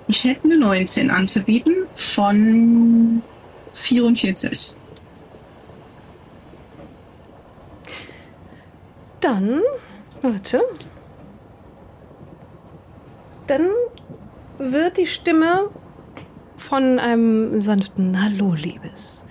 [0.07, 3.21] ich hätte eine 19 anzubieten von
[3.73, 4.75] 44.
[9.21, 9.61] dann,
[10.21, 10.59] warte.
[13.47, 13.69] Dann
[14.57, 15.69] wird die Stimme
[16.57, 19.23] von einem sanften Hallo, Liebes.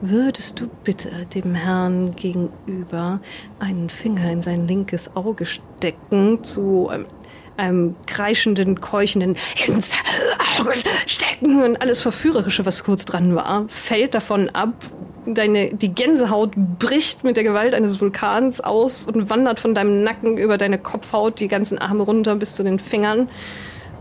[0.00, 3.20] Würdest du bitte dem Herrn gegenüber
[3.58, 7.06] einen Finger in sein linkes Auge stecken, zu einem,
[7.56, 9.36] einem kreischenden, keuchenden
[9.66, 9.94] ins
[10.58, 10.74] Auge
[11.06, 14.74] stecken und alles Verführerische, was kurz dran war, fällt davon ab.
[15.26, 20.36] Deine, die Gänsehaut bricht mit der Gewalt eines Vulkans aus und wandert von deinem Nacken
[20.36, 23.28] über deine Kopfhaut die ganzen Arme runter bis zu den Fingern.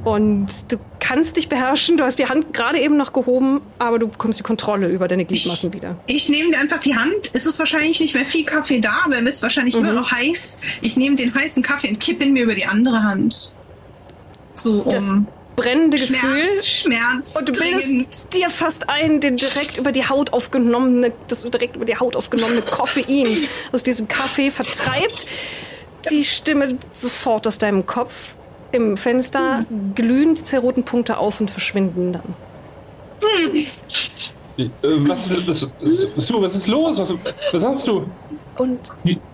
[0.06, 1.98] Und du kannst dich beherrschen.
[1.98, 5.26] Du hast die Hand gerade eben noch gehoben, aber du bekommst die Kontrolle über deine
[5.26, 5.98] Gliedmaßen wieder.
[6.06, 7.32] Ich nehme dir einfach die Hand.
[7.34, 10.62] Es ist wahrscheinlich nicht mehr viel Kaffee da, aber er ist wahrscheinlich immer noch heiß.
[10.82, 13.54] Ich nehme den heißen Kaffee und kippe ihn mir über die andere Hand.
[14.54, 15.12] So Das
[15.56, 16.18] brennende Gefühl.
[16.46, 17.36] Schmerz, Schmerz.
[17.36, 17.84] Und du dringend.
[17.86, 22.16] bildest dir fast ein, den direkt über die Haut aufgenommene, das direkt über die Haut
[22.16, 25.26] aufgenommene Koffein aus diesem Kaffee vertreibt
[26.12, 28.14] die Stimme sofort aus deinem Kopf.
[28.72, 29.66] Im Fenster
[29.96, 32.36] glühen die zwei roten Punkte auf und verschwinden dann.
[34.58, 35.70] Äh, Was ist, was,
[36.28, 37.00] Sue, was ist los?
[37.00, 37.14] Was,
[37.54, 38.06] was hast du?
[38.58, 38.80] Und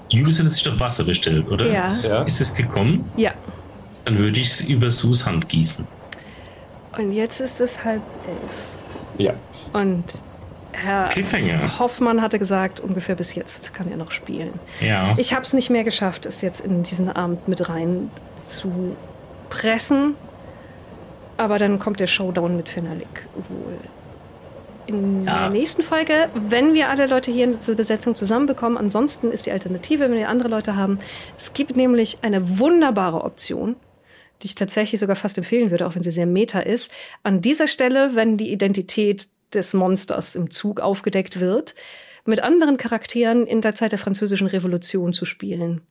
[0.10, 1.72] Julius hat sich doch Wasser bestellt, oder?
[1.72, 1.88] Ja.
[1.88, 2.24] Ist, Ja.
[2.24, 3.10] ist es gekommen?
[3.18, 3.32] ja,
[4.06, 5.86] Dann würde ich es über Sus Hand gießen.
[6.98, 9.18] Und jetzt ist es halb elf.
[9.18, 9.34] Ja.
[9.74, 10.04] Und
[10.74, 11.80] Herr Cliffhanger.
[11.80, 14.54] Hoffmann hatte gesagt, ungefähr bis jetzt kann er noch spielen.
[14.80, 15.16] Ja.
[15.18, 18.10] Ich habe es nicht mehr geschafft, es jetzt in diesen Abend mit rein
[18.46, 18.96] zu
[19.50, 20.16] pressen.
[21.38, 23.78] Aber dann kommt der Showdown mit Fenalik wohl.
[24.88, 25.40] In Ja.
[25.42, 29.52] der nächsten Folge, wenn wir alle Leute hier in dieser Besetzung zusammenbekommen, ansonsten ist die
[29.52, 31.00] Alternative, wenn wir andere Leute haben.
[31.38, 33.76] Es gibt nämlich eine wunderbare Option,
[34.42, 36.92] die ich tatsächlich sogar fast empfehlen würde, auch wenn sie sehr meta ist.
[37.24, 41.76] An dieser Stelle, wenn die Identität des Monsters im Zug aufgedeckt wird,
[42.26, 45.82] mit anderen Charakteren in der Zeit der französischen Revolution zu spielen.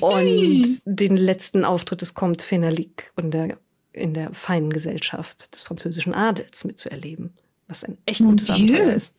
[0.00, 3.58] Und den letzten Auftritt des Comte Fenalik und der,
[3.92, 7.32] in der feinen Gesellschaft des französischen Adels mitzuerleben.
[7.66, 8.74] Was ein echt Mon gutes Dieu.
[8.74, 9.16] Abenteuer ist.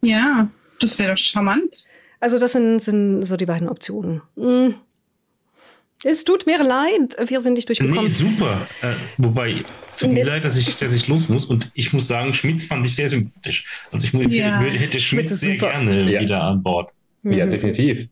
[0.00, 0.48] Ja,
[0.80, 1.86] das wäre doch charmant.
[2.20, 4.22] Also das sind, sind so die beiden Optionen.
[4.36, 4.76] Hm.
[6.06, 8.10] Es tut mir leid, wir sind nicht Nee, durchgekommen.
[8.10, 8.66] super.
[8.82, 10.30] Äh, wobei, es tut mir Nee.
[10.30, 11.46] leid, dass ich, dass ich los muss.
[11.46, 13.64] Und ich muss sagen, Schmitz fand ich sehr sympathisch.
[13.90, 14.58] Also ich Ja.
[14.60, 15.70] hätte, hätte Schmitz ist sehr super.
[15.70, 16.20] gerne Ja.
[16.20, 16.90] wieder an Bord.
[17.22, 17.50] Ja, Mhm.
[17.50, 18.08] definitiv.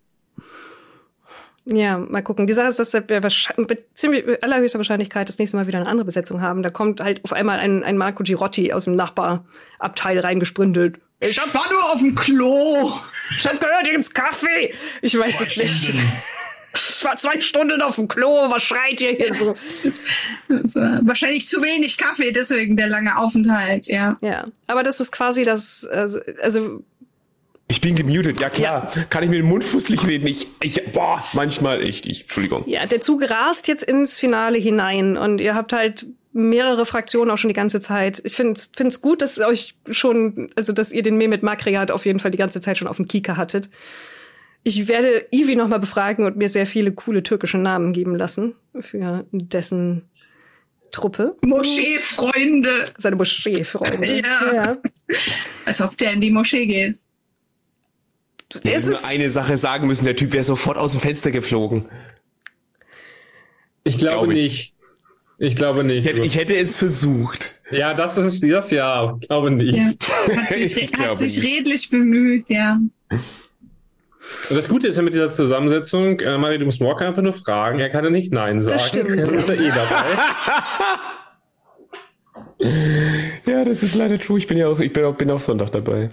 [1.64, 2.46] Ja, mal gucken.
[2.48, 5.78] Die Sache ist, dass wir wahrscheinlich, mit ziemlich mit allerhöchster Wahrscheinlichkeit das nächste Mal wieder
[5.78, 6.62] eine andere Besetzung haben.
[6.62, 10.98] Da kommt halt auf einmal ein, ein Marco Girotti aus dem Nachbarabteil reingesprintet.
[11.20, 12.90] Ich war nur auf dem Klo.
[13.38, 14.74] Ich hab gehört, hier gibt's Kaffee.
[15.02, 15.92] Ich weiß es nicht.
[16.74, 18.50] Ich war zwei Stunden auf dem Klo.
[18.50, 19.46] Was schreit ihr hier so?
[21.04, 24.16] Wahrscheinlich zu wenig Kaffee, deswegen der lange Aufenthalt, ja.
[24.20, 26.82] Ja, aber das ist quasi das, also, also
[27.68, 28.90] Ich bin gemutet, ja klar.
[29.10, 30.26] Kann ich mir den Mund fußlich reden?
[30.26, 32.06] Ich, ich, boah, manchmal echt.
[32.06, 32.64] Ich, Entschuldigung.
[32.66, 37.36] Ja, der Zug rast jetzt ins Finale hinein und ihr habt halt mehrere Fraktionen auch
[37.36, 38.22] schon die ganze Zeit.
[38.24, 42.06] Ich finde es gut, dass ihr euch schon, also dass ihr den Mehmet Makriat auf
[42.06, 43.68] jeden Fall die ganze Zeit schon auf dem Kieker hattet.
[44.64, 48.54] Ich werde Ivi noch mal befragen und mir sehr viele coole türkische Namen geben lassen
[48.80, 50.02] für dessen
[50.92, 51.36] Truppe.
[51.42, 52.68] Moscheefreunde.
[52.98, 54.20] Seine Moscheefreunde.
[54.22, 54.54] Ja.
[54.54, 54.76] ja.
[55.64, 56.96] Als ob der in die Moschee geht.
[58.54, 61.30] Ich hätte Es nur eine Sache sagen müssen, der Typ wäre sofort aus dem Fenster
[61.30, 61.86] geflogen.
[63.84, 64.42] Ich glaube Glaub ich.
[64.52, 64.74] nicht.
[65.38, 66.00] Ich glaube nicht.
[66.00, 67.54] Ich hätte, ich hätte es versucht.
[67.72, 69.74] ja, das ist das ja, glaube nicht.
[69.76, 69.92] Ja.
[70.36, 71.46] Hat sich, Ich hat sich nicht.
[71.46, 72.78] redlich bemüht, ja.
[74.50, 77.32] Und das Gute ist ja mit dieser Zusammensetzung, äh, Mario, du musst Walker einfach nur
[77.32, 78.78] fragen, er kann ja nicht Nein sagen.
[78.80, 79.10] stimmt.
[79.10, 80.04] Dann ist er eh dabei.
[83.46, 84.38] Ja, das ist leider true.
[84.38, 86.08] Ich bin ja auch, ich bin auch, bin auch Sonntag dabei.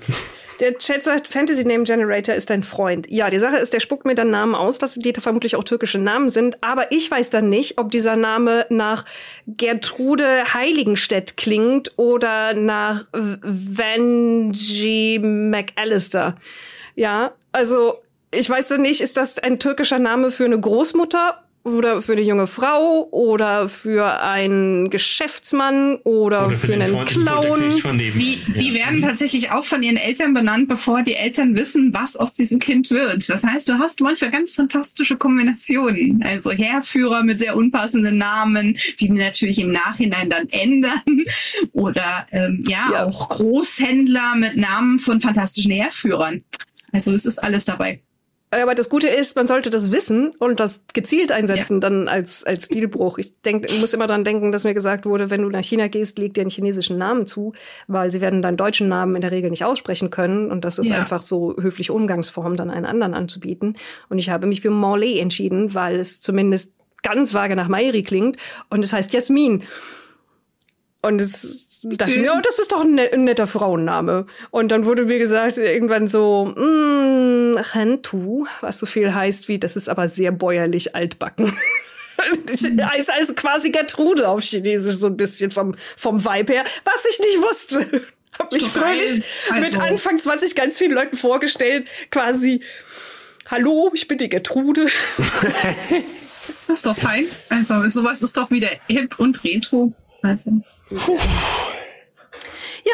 [0.60, 3.07] Der Chat sagt, Fantasy Name Generator ist dein Freund.
[3.10, 5.99] Ja, die Sache ist, der spuckt mir dann Namen aus, dass die vermutlich auch türkische
[5.99, 6.57] Namen sind.
[6.61, 9.06] Aber ich weiß dann nicht, ob dieser Name nach
[9.48, 16.36] Gertrude Heiligenstedt klingt oder nach V- Vanji McAllister.
[16.99, 17.95] Ja, also
[18.35, 22.47] ich weiß nicht, ist das ein türkischer Name für eine Großmutter oder für eine junge
[22.47, 27.69] Frau oder für einen Geschäftsmann oder, Oder für, für einen Clown?
[27.97, 28.85] Die, die Ja.
[28.85, 32.89] werden tatsächlich auch von ihren Eltern benannt, bevor die Eltern wissen, was aus diesem Kind
[32.91, 33.30] wird.
[33.30, 36.21] Das heißt, du hast manchmal ganz fantastische Kombinationen.
[36.26, 41.23] Also Heerführer mit sehr unpassenden Namen, die die natürlich im Nachhinein dann ändern.
[41.73, 43.05] Oder ähm, ja, Ja.
[43.05, 46.43] auch Großhändler mit Namen von fantastischen Heerführern.
[46.91, 48.02] Also es ist alles dabei.
[48.52, 52.66] Aber das Gute ist, man sollte das wissen und das gezielt einsetzen dann als, als
[52.66, 53.20] Stilbruch.
[53.20, 55.88] Ich denk, ich muss immer dran denken, dass mir gesagt wurde, wenn du nach China
[55.88, 57.53] gehst, leg dir einen chinesischen Namen zu,
[57.86, 60.49] weil sie werden deinen deutschen Namen in der Regel nicht aussprechen können.
[60.49, 60.98] Und das ist Ja.
[60.98, 63.78] einfach so höfliche Umgangsform, dann einen anderen anzubieten.
[64.10, 68.38] Und ich habe mich für Morley entschieden, weil es zumindest ganz vage nach Mairi klingt
[68.72, 69.61] und es heißt Jasmin.
[71.03, 74.26] Und es dachte mir, oh, das ist doch ein, ne- ein netter Frauenname.
[74.51, 79.76] Und dann wurde mir gesagt, irgendwann so, mm, Rentu, was so viel heißt wie, das
[79.76, 81.53] ist aber sehr bäuerlich altbacken.
[82.51, 87.06] Ich heißt also quasi Gertrude auf Chinesisch, so ein bisschen vom, vom Vibe her, was
[87.10, 88.03] ich nicht wusste.
[88.38, 89.23] Hab mich Ist fröhlich
[89.53, 92.60] mit Also- Anfang 20 ganz vielen Leuten vorgestellt, quasi,
[93.49, 94.88] hallo, ich bin die Gertrude.
[96.68, 97.26] Das ist doch fein.
[97.49, 99.93] Also sowas ist doch wieder hip und retro.
[100.22, 100.51] Also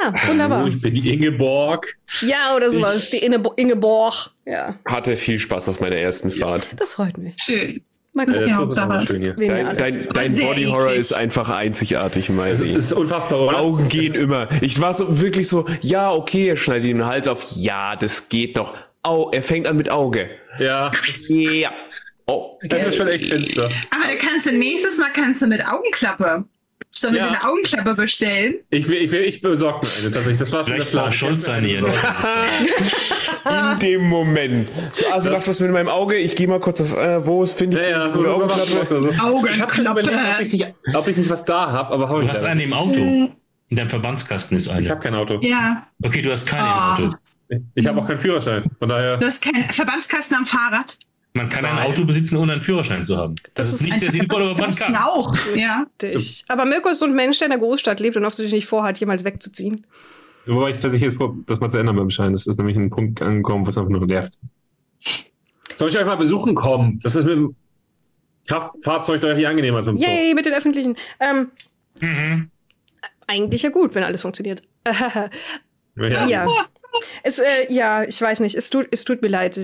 [0.02, 0.68] Ja, wunderbar.
[0.68, 1.96] Ich bin die Ingeborg.
[2.22, 4.32] Ja, oder sowas, die Inge Ingeborg.
[4.46, 6.68] Ja, Hatte viel Spaß auf meiner ersten Fahrt.
[6.78, 7.36] das freut mich.
[7.42, 7.82] schön.
[8.14, 8.50] Mal Das gucken.
[8.50, 9.06] ist die Hauptsache.
[9.06, 9.34] schön hier.
[9.34, 11.00] Dein, dein, dein Body Horror eklig.
[11.00, 12.74] ist einfach einzigartig, Es Miley.
[12.74, 13.60] ist unfassbar, oder?
[13.60, 14.48] Augen gehen immer.
[14.62, 17.46] Ich war so wirklich so, ja, okay, er schneidet ihm den Hals auf.
[17.58, 18.74] Ja, das geht noch.
[19.04, 20.30] Au, er fängt an mit Auge.
[20.60, 20.92] Ja,
[21.28, 21.72] Ja.
[22.28, 23.66] Oh, das ist schon echt finster.
[23.92, 26.46] Aber da kannst du nächstes Mal kannst du mit Augenklappe.
[26.98, 27.28] Sollen wir Ja.
[27.28, 28.56] eine Augenklappe bestellen?
[28.70, 30.38] Ich, ich, ich besorge mir eine tatsächlich.
[30.40, 31.40] Das war schon Vielleicht der Plan.
[31.42, 31.80] seine hier.
[33.74, 34.70] in dem Moment.
[34.94, 36.16] So, also Das- mach das mit meinem Auge.
[36.16, 38.30] Ich gehe mal kurz auf, äh, wo es finde ich Ja, ja, eine so, so,
[38.32, 38.86] Augenklappe.
[38.90, 39.10] so, so.
[39.10, 39.82] Ich habe Augenklappe.
[39.82, 42.42] überlegt, ob ich, nicht, ob ich nicht was da habe, aber habe Du ich hast
[42.42, 43.00] leider eine im Auto.
[43.00, 44.74] In deinem Verbandskasten ist nicht.
[44.80, 44.90] Ich eine.
[44.92, 45.40] habe kein Auto.
[45.42, 45.88] Ja.
[46.04, 46.96] Okay, du hast keine Ah.
[46.98, 47.18] im Auto.
[47.76, 48.64] Ich habe auch keinen Führerschein.
[48.80, 49.18] Von daher.
[49.18, 50.98] Du hast keinen Verbandskasten am Fahrrad.
[51.36, 51.88] Man kann ein Nein.
[51.91, 53.36] Auto besitzen, ohne einen Führerschein zu haben.
[53.56, 55.16] Das, Das ist ist nicht der sinnvolle Verbandskasten Verband.
[55.18, 55.56] auch.
[55.56, 55.86] Ja.
[56.02, 56.44] Richtig.
[56.48, 58.99] Aber Mirko ist so ein Mensch, der in der Großstadt lebt und offensichtlich nicht vorhat,
[59.02, 59.86] jemals wegzuziehen.
[60.45, 62.32] Wobei ich tatsächlich jetzt vor, das mal zu ändern beim Schein.
[62.32, 64.32] Das ist nämlich ein Punkt angekommen, was einfach nur nervt.
[65.78, 66.99] Soll ich euch mal besuchen kommen?
[67.03, 67.56] Das ist mit dem
[68.48, 70.07] Kraftfahrzeug deutlich angenehmer als mit dem Zug.
[70.07, 70.95] Yay, mit den Öffentlichen.
[71.20, 71.52] Ähm,
[71.99, 72.49] Mhm.
[73.28, 74.62] eigentlich ja gut, wenn alles funktioniert.
[75.98, 76.26] Ja.
[76.28, 76.45] ja.
[77.24, 78.56] Es, äh, ja, ich weiß nicht.
[78.56, 79.60] Es tut, es tut mir leid.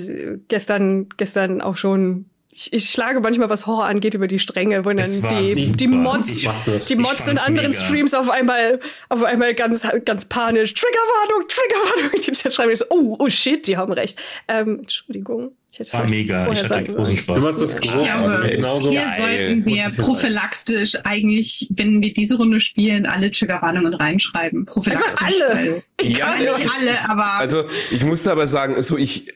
[0.48, 2.26] Gestern, gestern auch schon.
[2.53, 5.41] Ich, ich schlage manchmal, was Horror angeht, über die Stränge, wo dann die, super.
[5.41, 6.41] die Mods,
[6.88, 7.86] die Mods in anderen mega.
[7.86, 10.74] Streams auf einmal, auf einmal ganz, ganz panisch.
[10.74, 12.22] Triggerwarnung, Triggerwarnung.
[12.22, 14.20] Die schreiben so, oh, oh shit, die haben recht.
[14.49, 15.56] Ähm, Entschuldigung.
[15.73, 16.52] Ich hätte War mega.
[16.52, 17.15] Ich hatte sagen großen sollen.
[17.15, 17.43] Du Spaß.
[17.43, 18.03] machst das Ich groß.
[18.03, 18.89] glaube, Genauso.
[18.89, 19.38] hier geil.
[19.38, 24.65] sollten wir prophylaktisch eigentlich, wenn wir diese Runde spielen, alle Triggerwarnungen reinschreiben.
[24.65, 25.11] Prophylaktisch.
[25.22, 25.56] Einfach alle.
[25.56, 29.31] weil- Ja, Ja, nicht alle, aber Also ich musste aber sagen, so ich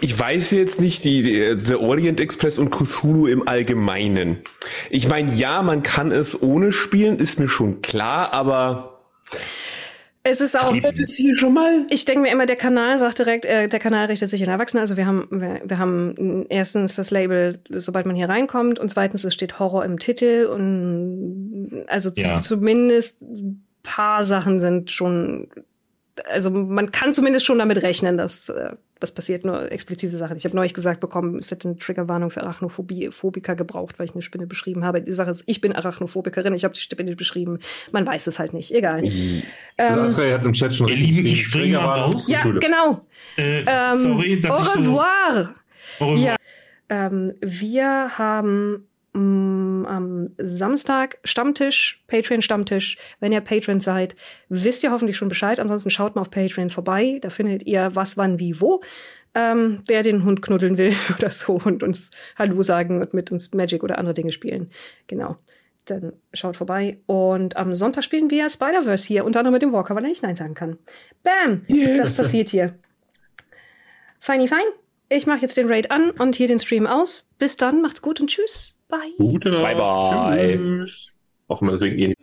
[0.00, 4.38] ich weiß jetzt nicht, die, die, also der Orient Express und Cthulhu im Allgemeinen.
[4.90, 9.00] Ich meine, ja, man kann es ohne spielen, ist mir schon klar, aber
[10.22, 10.74] Es ist auch.
[10.92, 11.86] das hier schon mal?
[11.88, 14.82] Ich denke mir immer, der Kanal sagt direkt, äh, der Kanal richtet sich an Erwachsene.
[14.82, 19.24] Also wir haben, wir, wir haben erstens das Label, sobald man hier reinkommt, und zweitens
[19.24, 22.40] es steht Horror im Titel und also zu, Ja.
[22.42, 25.48] zumindest ein paar Sachen sind schon,
[26.30, 30.36] also man kann zumindest schon damit rechnen, dass äh, das passiert, nur explizite Sachen.
[30.36, 34.12] Ich habe neulich gesagt bekommen, es hätte eine Triggerwarnung für Arachnophobie, Phobiker gebraucht, weil ich
[34.12, 35.00] eine Spinne beschrieben habe.
[35.00, 37.58] Die Sache ist, ich bin Arachnophobikerin, ich habe die Spinne beschrieben.
[37.92, 39.02] Man weiß es halt nicht, egal.
[39.78, 42.12] Also Ähm, hat im Chat schon Lieben, ich geschrieben, spring mal Triggerwarnung.
[42.12, 42.28] raus.
[42.28, 43.06] ja, genau.
[43.36, 44.80] Äh, Ähm, sorry, dass au ich so.
[44.80, 45.54] revoir.
[46.00, 46.18] Au revoir.
[46.18, 46.36] Ja.
[46.90, 52.96] Ähm, wir haben am Samstag Stammtisch, Patreon-Stammtisch.
[53.18, 54.14] Wenn ihr Patreon seid,
[54.48, 55.58] wisst ihr hoffentlich schon Bescheid.
[55.58, 57.18] Ansonsten schaut mal auf Patreon vorbei.
[57.20, 58.82] Da findet ihr was, wann, wie, wo.
[59.34, 63.52] Ähm, wer den Hund knuddeln will oder so und uns Hallo sagen und mit uns
[63.52, 64.70] Magic oder andere Dinge spielen.
[65.06, 65.36] Genau.
[65.86, 66.98] Dann schaut vorbei.
[67.06, 70.22] Und am Sonntag spielen wir Spider-Verse hier, unter anderem mit dem Walker, weil er nicht
[70.22, 70.78] Nein sagen kann.
[71.22, 71.64] Bam!
[71.96, 72.74] Das passiert hier.
[74.20, 74.58] Feini fein.
[75.08, 77.30] Ich mache jetzt den Raid an und hier den Stream aus.
[77.38, 78.79] Bis dann, macht's gut und tschüss.
[78.90, 79.14] Bye.
[79.18, 79.62] Gute Nacht.
[79.62, 80.56] Bye, bye.
[80.56, 81.14] Tschüss.
[81.48, 82.19] Hoffen wir deswegen eh nicht.